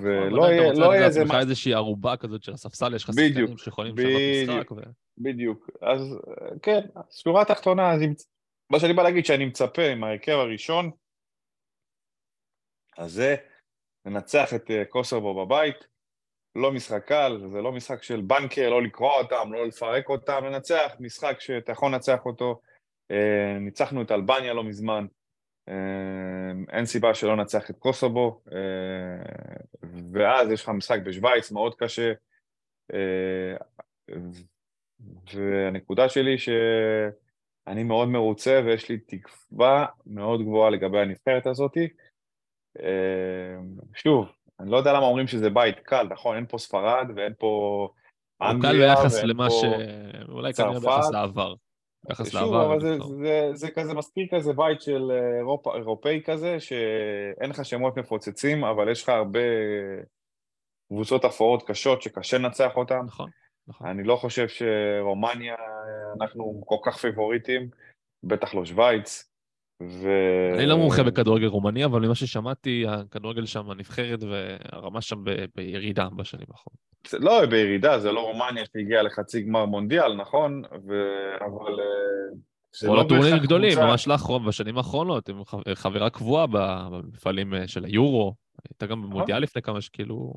ולא 0.00 0.44
עדיין 0.44 0.44
אתה 0.44 0.52
יהיה, 0.52 0.68
רוצה 0.70 0.80
לא 0.80 0.86
יהיה 0.92 1.00
לעצמך 1.00 1.20
איזה... 1.20 1.32
מה- 1.32 1.40
איזושהי 1.40 1.74
ערובה 1.74 2.16
כזאת 2.16 2.42
של 2.42 2.52
הספסל, 2.52 2.94
יש 2.94 3.04
לך 3.04 3.10
שחקנים 3.10 3.58
שיכולים 3.58 3.94
לשנות. 3.98 4.72
משחק. 4.72 4.86
בדיוק, 5.18 5.70
אז 5.82 6.00
אה, 6.28 6.58
כן, 6.62 6.80
שורה 7.10 7.44
תחתונה, 7.44 7.92
אז 7.92 8.02
אם- 8.02 8.12
מה 8.72 8.80
שאני 8.80 8.92
בא 8.92 9.02
להגיד 9.02 9.26
שאני 9.26 9.44
מצפה 9.44 9.82
עם 9.82 10.04
ההרכב 10.04 10.32
הראשון, 10.32 10.90
אז 12.98 13.12
זה 13.12 13.36
לנצח 14.06 14.54
את 14.54 14.70
אה, 14.70 14.84
קוסובו 14.84 15.46
בבית, 15.46 15.86
לא 16.56 16.72
משחק 16.72 17.04
קל, 17.04 17.40
זה 17.52 17.60
לא 17.62 17.72
משחק 17.72 18.02
של 18.02 18.20
בנקר, 18.20 18.70
לא 18.70 18.82
לקרוע 18.82 19.18
אותם, 19.18 19.52
לא 19.52 19.66
לפרק 19.66 20.08
אותם, 20.08 20.44
לנצח, 20.44 20.92
משחק 21.00 21.40
שאתה 21.40 21.72
יכול 21.72 21.92
לנצח 21.92 22.26
אותו. 22.26 22.60
אה, 23.10 23.56
ניצחנו 23.60 24.02
את 24.02 24.12
אלבניה 24.12 24.54
לא 24.54 24.64
מזמן, 24.64 25.04
אה, 25.04 25.21
אין 26.68 26.84
סיבה 26.84 27.14
שלא 27.14 27.36
ננצח 27.36 27.70
את 27.70 27.78
קוסובו, 27.78 28.42
אה, 28.52 29.58
ואז 30.12 30.50
יש 30.50 30.62
לך 30.62 30.68
משחק 30.68 30.98
בשוויץ 31.04 31.52
מאוד 31.52 31.74
קשה, 31.74 32.12
אה, 32.92 33.56
והנקודה 35.34 36.08
שלי 36.08 36.38
שאני 36.38 37.82
מאוד 37.82 38.08
מרוצה 38.08 38.60
ויש 38.64 38.88
לי 38.88 38.98
תקווה 38.98 39.86
מאוד 40.06 40.42
גבוהה 40.42 40.70
לגבי 40.70 41.00
הנבחרת 41.00 41.46
הזאתי. 41.46 41.88
אה, 42.80 43.56
שוב, 43.94 44.28
אני 44.60 44.70
לא 44.70 44.76
יודע 44.76 44.92
למה 44.92 45.06
אומרים 45.06 45.26
שזה 45.26 45.50
בית 45.50 45.78
קל, 45.78 46.06
נכון? 46.10 46.36
אין 46.36 46.46
פה 46.46 46.58
ספרד 46.58 47.06
ואין 47.16 47.32
פה 47.38 47.46
הוא 47.46 47.88
קל 48.62 48.68
אנגליה 48.68 48.94
ביחס 48.94 49.22
למה. 49.22 49.50
ש... 49.50 49.64
אולי 50.28 50.54
כנראה. 50.54 50.80
ביחס 50.80 51.10
לעבר. 51.12 51.54
ביחס 52.04 52.32
שוב, 52.32 52.40
לעבר. 52.40 52.66
אבל 52.66 52.80
זה, 52.80 52.96
נכון. 52.96 53.24
זה, 53.24 53.50
זה 53.54 53.70
כזה 53.70 53.94
מזכיר 53.94 54.26
כזה 54.30 54.52
בית 54.52 54.80
של 54.80 55.10
אה, 55.10 55.38
אירופה, 55.38 55.76
אירופאי 55.76 56.22
כזה, 56.24 56.60
שאין 56.60 57.50
לך 57.50 57.64
שמות 57.64 57.98
מפוצצים, 57.98 58.64
אבל 58.64 58.90
יש 58.90 59.02
לך 59.02 59.08
הרבה 59.08 59.40
קבוצות 60.88 61.24
אפורות 61.24 61.62
קשות 61.66 62.02
שקשה 62.02 62.38
לנצח 62.38 62.76
אותן. 62.76 63.00
נכון, 63.06 63.30
נכון. 63.68 63.86
אני 63.86 64.04
לא 64.04 64.16
חושב 64.16 64.46
שרומניה, 64.48 65.54
אנחנו 66.20 66.62
כל 66.66 66.76
כך 66.82 66.96
פיבוריטים, 66.96 67.68
בטח 68.22 68.54
לא 68.54 68.64
שווייץ. 68.64 69.31
ו... 69.88 70.08
אני 70.54 70.66
לא 70.66 70.76
מומחה 70.76 71.02
בכדורגל 71.02 71.46
רומני, 71.46 71.84
אבל 71.84 72.00
ממה 72.06 72.14
ששמעתי, 72.14 72.84
הכדורגל 72.88 73.46
שם, 73.46 73.70
הנבחרת 73.70 74.18
והרמה 74.22 75.00
שם 75.00 75.24
ב- 75.24 75.44
בירידה 75.56 76.08
בשנים 76.16 76.46
האחרונות. 76.50 76.78
זה 77.08 77.18
לא 77.18 77.46
בירידה, 77.46 77.98
זה 77.98 78.12
לא 78.12 78.20
רומניה 78.20 78.64
שהגיעה 78.72 79.02
לחצי 79.02 79.42
גמר 79.42 79.66
מונדיאל, 79.66 80.14
נכון? 80.14 80.62
ו... 80.88 80.92
אבל... 81.40 81.80
אה, 81.80 82.86
כל 82.86 82.86
לא 82.86 83.00
הטורנירים 83.00 83.32
בהכרח 83.32 83.44
גדולים, 83.46 83.70
קבוצה- 83.72 83.86
ממש 83.86 84.08
לאחרונה, 84.08 84.48
בשנים 84.48 84.78
האחרונות, 84.78 85.28
הם 85.28 85.42
חברה 85.74 86.10
קבועה 86.10 86.46
במפעלים 86.90 87.54
אה, 87.54 87.68
של 87.68 87.84
היורו. 87.84 88.34
הייתה 88.68 88.86
גם 88.86 89.02
במונדיאל 89.02 89.38
לפני 89.38 89.62
כמה 89.62 89.80
שכאילו... 89.80 90.32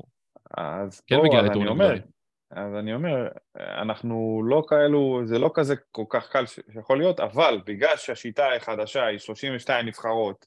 אז 0.56 1.00
כן 1.00 1.16
פה, 1.16 1.22
מגיע 1.22 1.38
אז 1.38 1.44
אני 1.44 1.50
לטורנירים 1.50 1.80
אומר, 1.80 1.84
גדולים. 1.84 2.15
אז 2.50 2.74
אני 2.74 2.94
אומר, 2.94 3.28
אנחנו 3.56 4.42
לא 4.48 4.62
כאלו, 4.68 5.20
זה 5.24 5.38
לא 5.38 5.50
כזה 5.54 5.74
כל 5.92 6.04
כך 6.08 6.30
קל 6.30 6.46
שיכול 6.46 6.98
להיות, 6.98 7.20
אבל 7.20 7.60
בגלל 7.66 7.96
שהשיטה 7.96 8.52
החדשה 8.52 9.06
היא 9.06 9.18
32 9.18 9.86
נבחרות, 9.86 10.46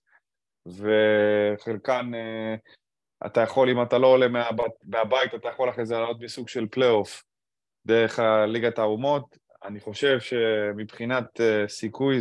וחלקן 0.65 2.11
אה, 2.15 2.55
אתה 3.25 3.41
יכול, 3.41 3.69
אם 3.69 3.81
אתה 3.81 3.97
לא 3.97 4.07
עולה 4.07 4.27
מהבית, 4.27 4.71
מהבית, 4.83 5.35
אתה 5.35 5.47
יכול 5.47 5.69
אחרי 5.69 5.85
זה 5.85 5.95
לעלות 5.95 6.19
בסוג 6.19 6.47
של 6.49 6.67
פלייאוף 6.71 7.23
דרך 7.85 8.19
ליגת 8.47 8.79
האומות. 8.79 9.37
אני 9.63 9.79
חושב 9.79 10.19
שמבחינת 10.19 11.41
אה, 11.41 11.67
סיכוי, 11.67 12.17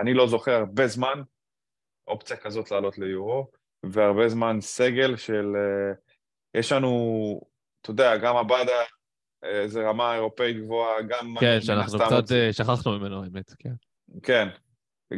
אני 0.00 0.14
לא 0.14 0.26
זוכר 0.26 0.52
הרבה 0.52 0.86
זמן 0.86 1.22
אופציה 2.06 2.36
כזאת 2.36 2.70
לעלות 2.70 2.98
ליורו, 2.98 3.50
והרבה 3.86 4.28
זמן 4.28 4.60
סגל 4.60 5.16
של... 5.16 5.52
אה, 5.56 5.94
יש 6.54 6.72
לנו, 6.72 6.92
אתה 7.80 7.90
יודע, 7.90 8.16
גם 8.16 8.36
עבדה 8.36 8.82
אה, 9.44 9.68
זה 9.68 9.88
רמה 9.88 10.14
אירופאית 10.14 10.56
גבוהה, 10.56 11.02
גם... 11.02 11.34
כן, 11.40 11.60
שאנחנו 11.60 11.98
קצת 11.98 12.32
אה, 12.32 12.52
שכחנו 12.52 12.98
ממנו, 12.98 13.22
האמת, 13.22 13.52
כן. 13.58 13.72
כן, 14.22 14.48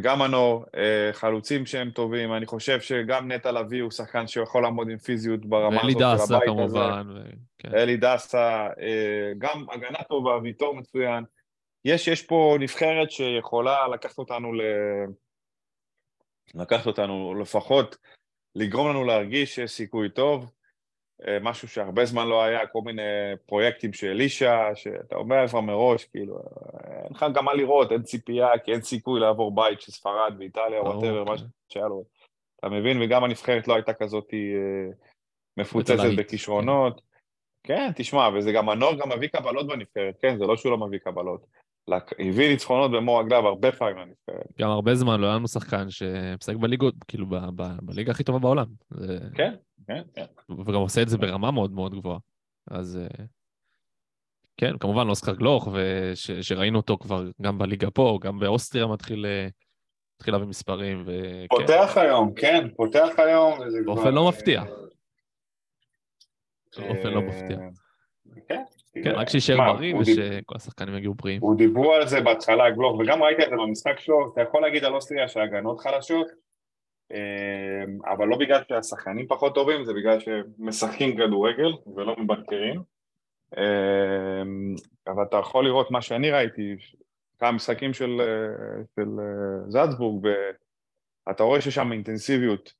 גם 0.00 0.18
מנור, 0.18 0.64
אה, 0.76 1.10
חלוצים 1.12 1.66
שהם 1.66 1.90
טובים, 1.90 2.34
אני 2.34 2.46
חושב 2.46 2.80
שגם 2.80 3.32
נטע 3.32 3.52
לביא 3.52 3.82
הוא 3.82 3.90
שחקן 3.90 4.26
שיכול 4.26 4.62
לעמוד 4.62 4.88
עם 4.90 4.98
פיזיות 4.98 5.46
ברמה 5.46 5.80
הזאת 5.80 5.90
של 5.90 5.98
דסה 5.98 6.36
הבית 6.36 6.48
הזה. 6.48 6.78
כמובן, 6.78 7.06
ו- 7.14 7.30
כן. 7.58 7.74
אלי 7.74 7.96
דסה, 7.96 8.68
אה, 8.80 9.32
גם 9.38 9.66
הגנה 9.70 9.98
טובה, 10.08 10.38
ויטור 10.42 10.74
מצוין. 10.74 11.24
יש, 11.84 12.08
יש 12.08 12.22
פה 12.22 12.56
נבחרת 12.60 13.10
שיכולה 13.10 13.88
לקחת 13.88 14.18
אותנו 14.18 14.52
ל... 14.52 14.60
לקחת 16.54 16.86
אותנו 16.86 17.34
לפחות, 17.40 17.96
לגרום 18.54 18.88
לנו 18.88 19.04
להרגיש 19.04 19.54
שיש 19.54 19.70
סיכוי 19.70 20.10
טוב. 20.10 20.50
אה, 21.26 21.38
משהו 21.40 21.68
שהרבה 21.68 22.04
זמן 22.04 22.28
לא 22.28 22.42
היה, 22.42 22.66
כל 22.66 22.80
מיני 22.84 23.02
פרויקטים 23.46 23.92
של 23.92 24.06
אלישע, 24.06 24.70
שאתה 24.74 25.16
אומר 25.16 25.48
כבר 25.48 25.60
מראש, 25.60 26.04
כאילו, 26.04 26.36
אה, 26.36 27.04
אין 27.04 27.12
לך 27.12 27.26
גם 27.34 27.44
מה 27.44 27.54
לראות, 27.54 27.92
אין 27.92 28.02
ציפייה, 28.02 28.58
כי 28.64 28.72
אין 28.72 28.82
סיכוי 28.82 29.20
לעבור 29.20 29.54
בית 29.54 29.80
של 29.80 29.92
ספרד 29.92 30.34
ואיטליה, 30.38 30.82
ברור, 30.82 30.94
whatever, 30.94 31.24
מה 31.24 31.38
כן. 31.38 31.44
שהיה 31.68 31.88
לו. 31.88 32.04
אתה 32.60 32.68
מבין? 32.68 33.02
וגם 33.02 33.24
הנבחרת 33.24 33.68
לא 33.68 33.74
הייתה 33.74 33.92
כזאת 33.94 34.28
אה, 34.32 34.92
מפוצצת 35.56 35.96
בכישרונות. 36.16 37.00
כן, 37.62 37.90
תשמע, 37.96 38.28
וזה 38.34 38.52
גם 38.52 38.66
מנור 38.66 38.94
גם 38.94 39.08
מביא 39.08 39.28
קבלות 39.28 39.66
בנבחרת, 39.66 40.14
כן, 40.20 40.38
זה 40.38 40.44
לא 40.44 40.56
שהוא 40.56 40.72
לא 40.72 40.86
מביא 40.86 40.98
קבלות. 40.98 41.46
הביא 41.92 42.48
ניצחונות 42.48 42.90
במו 42.90 43.16
רגליו 43.16 43.46
הרבה 43.46 43.72
פעמים 43.72 43.96
לנבחרת. 43.96 44.46
גם 44.60 44.70
הרבה 44.70 44.94
זמן 44.94 45.20
לא 45.20 45.26
היה 45.26 45.34
לנו 45.36 45.48
שחקן 45.48 45.90
שמשחק 45.90 46.56
בליגות, 46.56 46.94
כאילו, 47.08 47.26
ב- 47.26 47.36
ב- 47.62 47.78
בליגה 47.82 48.12
הכי 48.12 48.24
טובה 48.24 48.38
בעולם. 48.38 48.66
זה- 48.90 49.18
כן, 49.34 49.54
כן, 49.86 50.02
כן. 50.14 50.24
וגם 50.66 50.74
עושה 50.80 51.02
את 51.02 51.08
זה 51.08 51.18
ברמה 51.18 51.50
מאוד 51.50 51.72
מאוד 51.72 51.94
גבוהה. 51.94 52.18
אז 52.70 52.96
אה, 53.02 53.24
כן, 54.56 54.78
כמובן 54.78 55.08
אוסקר 55.08 55.34
גלוך, 55.34 55.68
וש- 55.72 56.30
שראינו 56.30 56.78
אותו 56.78 56.96
כבר 56.98 57.24
גם 57.42 57.58
בליגה 57.58 57.90
פה, 57.90 58.18
גם 58.22 58.38
באוסטריה 58.38 58.86
מתחיל 58.86 59.26
אה, 59.26 59.48
מתחיל 60.18 60.34
להביא 60.34 60.46
מספרים, 60.46 61.02
וכן, 61.06 61.46
פותח 61.48 61.92
היום, 61.96 62.34
כן, 62.34 62.68
פותח 62.76 63.08
היום. 63.18 63.58
באופן 63.84 64.14
לא 64.14 64.28
מפתיע. 64.28 64.62
אה, 64.62 64.66
באופן 66.88 67.08
לא 67.08 67.20
מפתיע. 67.22 67.58
כן. 68.48 68.62
כן, 69.02 69.10
רק 69.10 69.28
שישאר 69.28 69.72
בריא 69.72 69.94
ושכל 69.94 70.54
השחקנים 70.56 70.96
יגיעו 70.96 71.14
בריאים. 71.14 71.40
הוא 71.42 71.56
דיברו 71.56 71.92
על 71.92 72.06
זה 72.06 72.20
בהתחלה, 72.20 72.70
גלוך, 72.70 72.98
וגם 73.00 73.22
ראית 73.22 73.40
את 73.40 73.50
זה 73.50 73.56
במשחק 73.56 73.98
שלו, 73.98 74.32
אתה 74.32 74.40
יכול 74.40 74.62
להגיד 74.62 74.84
על 74.84 74.94
אוסטריה 74.94 75.28
שההגנות 75.28 75.80
חלשות, 75.80 76.26
אה, 77.12 78.12
אבל 78.12 78.26
לא 78.28 78.36
בגלל 78.36 78.60
שהשחקנים 78.68 79.26
פחות 79.26 79.54
טובים, 79.54 79.84
זה 79.84 79.92
בגלל 79.92 80.20
שהם 80.20 80.42
משחקים 80.58 81.16
כדורגל 81.16 81.72
ולא 81.96 82.16
מבנקרים. 82.18 82.82
אה, 83.58 84.42
אבל 85.06 85.22
אתה 85.22 85.36
יכול 85.36 85.64
לראות 85.64 85.90
מה 85.90 86.02
שאני 86.02 86.30
ראיתי, 86.30 86.76
כמה 87.38 87.52
משחקים 87.52 87.94
של, 87.94 88.20
אה, 88.20 88.82
של 88.96 89.08
אה, 89.20 89.70
זלצבורג, 89.70 90.26
ואתה 91.26 91.42
רואה 91.42 91.60
שיש 91.60 91.74
שם 91.74 91.92
אינטנסיביות 91.92 92.72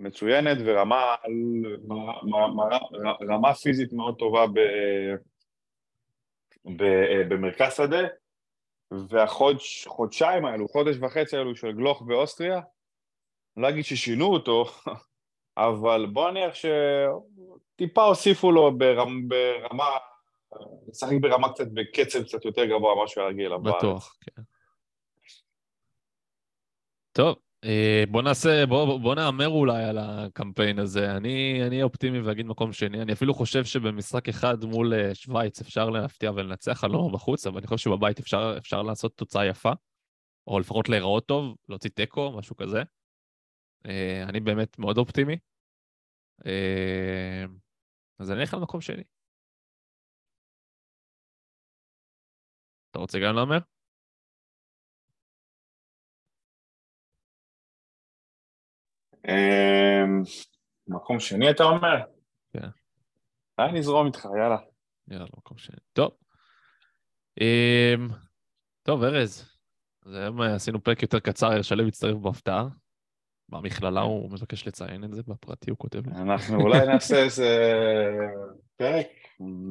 מצוינת 0.00 0.58
ורמה 0.64 1.14
מ- 1.28 1.92
מ- 1.92 2.56
מ- 2.56 3.32
רמה 3.32 3.54
פיזית 3.54 3.92
מאוד 3.92 4.16
טובה 4.18 4.46
ב, 4.46 4.58
ב, 6.76 6.84
במרכז 7.28 7.76
שדה, 7.76 8.00
והחודשיים 8.90 10.44
האלו, 10.44 10.68
חודש 10.68 10.96
וחצי 11.00 11.36
האלו 11.36 11.56
של 11.56 11.72
גלוך 11.72 12.02
באוסטריה, 12.02 12.60
לא 13.56 13.68
אגיד 13.68 13.84
ששינו 13.84 14.26
אותו, 14.26 14.64
אבל 15.56 16.06
בוא 16.12 16.30
נניח 16.30 16.54
שטיפה 16.54 18.04
הוסיפו 18.04 18.52
לו 18.52 18.78
ברמ, 18.78 19.28
ברמה, 19.28 19.88
לשחק 20.88 21.16
ברמה 21.20 21.52
קצת, 21.52 21.66
בקצב 21.74 22.22
קצת 22.22 22.44
יותר 22.44 22.64
גבוה 22.64 22.94
ממה 22.94 23.08
שהוא 23.08 23.22
היה 23.22 23.30
רגיל. 23.30 23.56
בטוח, 23.56 24.16
כן. 24.20 24.42
טוב, 27.12 27.36
בוא 28.10 28.22
נעשה, 28.22 28.66
בוא, 28.66 29.00
בוא 29.00 29.14
נהמר 29.14 29.48
אולי 29.48 29.84
על 29.84 29.98
הקמפיין 29.98 30.78
הזה. 30.78 31.16
אני 31.16 31.62
אני 31.66 31.82
אופטימי 31.82 32.20
ואגיד 32.20 32.46
מקום 32.46 32.72
שני. 32.72 33.02
אני 33.02 33.12
אפילו 33.12 33.34
חושב 33.34 33.64
שבמשחק 33.64 34.28
אחד 34.28 34.64
מול 34.64 34.94
אה, 34.94 35.14
שווייץ 35.14 35.60
אפשר 35.60 35.90
להפתיע 35.90 36.30
ולנצח, 36.30 36.84
אני 36.84 36.92
לא 36.92 36.98
אומר 36.98 37.12
בחוץ, 37.14 37.46
אבל 37.46 37.58
אני 37.58 37.66
חושב 37.66 37.90
שבבית 37.90 38.18
אפשר, 38.18 38.54
אפשר 38.58 38.82
לעשות 38.82 39.16
תוצאה 39.16 39.46
יפה, 39.46 39.72
או 40.46 40.60
לפחות 40.60 40.88
להיראות 40.88 41.26
טוב, 41.26 41.56
להוציא 41.68 41.90
תיקו, 41.90 42.32
משהו 42.38 42.56
כזה. 42.56 42.82
אה, 43.86 44.22
אני 44.28 44.40
באמת 44.40 44.78
מאוד 44.78 44.98
אופטימי. 44.98 45.36
אה, 46.46 47.44
אז 48.18 48.30
אני 48.30 48.40
אלך 48.40 48.54
על 48.54 48.60
מקום 48.60 48.80
שני. 48.80 49.02
אתה 52.90 52.98
רוצה 52.98 53.18
גם 53.18 53.34
להמר? 53.34 53.58
מקום 60.88 61.20
שני 61.20 61.50
אתה 61.50 61.64
אומר? 61.64 61.96
כן. 62.52 62.68
אני 63.58 63.78
נזרום 63.78 64.06
איתך, 64.06 64.24
יאללה. 64.24 64.56
יאללה, 65.08 65.26
מקום 65.36 65.58
שני. 65.58 65.76
טוב. 65.92 66.10
אמ, 67.40 68.08
טוב, 68.82 69.02
ארז, 69.02 69.50
אז 70.06 70.14
היום 70.14 70.42
אה, 70.42 70.54
עשינו 70.54 70.82
פרק 70.82 71.02
יותר 71.02 71.20
קצר, 71.20 71.62
שלו 71.62 71.86
הצטרף 71.86 72.16
בהפתעה. 72.16 72.64
במכללה 73.48 74.00
הוא 74.00 74.30
מבקש 74.30 74.66
לציין 74.66 75.04
את 75.04 75.14
זה, 75.14 75.22
בפרטי 75.28 75.70
הוא 75.70 75.78
כותב 75.78 76.06
לי. 76.06 76.12
אנחנו 76.16 76.60
אולי 76.60 76.86
נעשה 76.86 77.22
איזה 77.22 77.48
פרק 78.76 79.06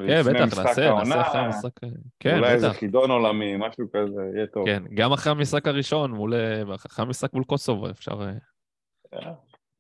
כן, 0.08 0.22
בטח, 0.22 0.60
נעשה, 0.60 0.94
נעשה 0.94 1.22
אחרי 1.22 1.42
המשחק. 1.42 1.84
אה, 1.84 1.90
כן, 2.20 2.38
אולי 2.38 2.52
איזה. 2.52 2.74
חידון 2.74 3.12
עולמי, 3.12 3.58
משהו 3.58 3.88
כזה, 3.94 4.22
יהיה 4.36 4.48
טוב. 4.48 4.66
כן, 4.66 4.84
גם 4.94 5.12
אחרי 5.14 5.32
המשחק 5.32 5.68
הראשון, 5.68 6.12
מול... 6.12 6.34
אה, 6.34 6.76
אחרי 6.76 7.06
המשחק 7.06 7.34
מול 7.34 7.44
קוסובו, 7.44 7.90
אפשר... 7.90 8.22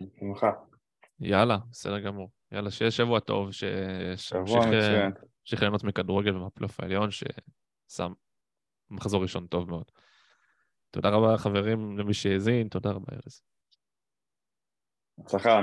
בשמחה. 0.01 0.51
יאללה, 1.19 1.57
בסדר 1.71 1.99
גמור. 1.99 2.31
יאללה, 2.51 2.71
שיהיה 2.71 2.91
שבוע 2.91 3.19
טוב, 3.19 3.49
אה, 3.63 4.13
מצוין. 4.41 5.11
נמשיך 5.39 5.61
ליהנות 5.61 5.83
מכדורגל 5.83 6.37
ומהפלייאוף 6.37 6.79
העליון, 6.79 7.09
ששם 7.11 8.13
מחזור 8.89 9.21
ראשון 9.21 9.47
טוב 9.47 9.69
מאוד. 9.69 9.85
תודה 10.91 11.09
רבה, 11.09 11.37
חברים, 11.37 11.97
למי 11.97 12.13
שהאזין, 12.13 12.67
תודה 12.67 12.91
רבה, 12.91 13.13
ארז. 13.13 13.41
הצלחה. 15.19 15.59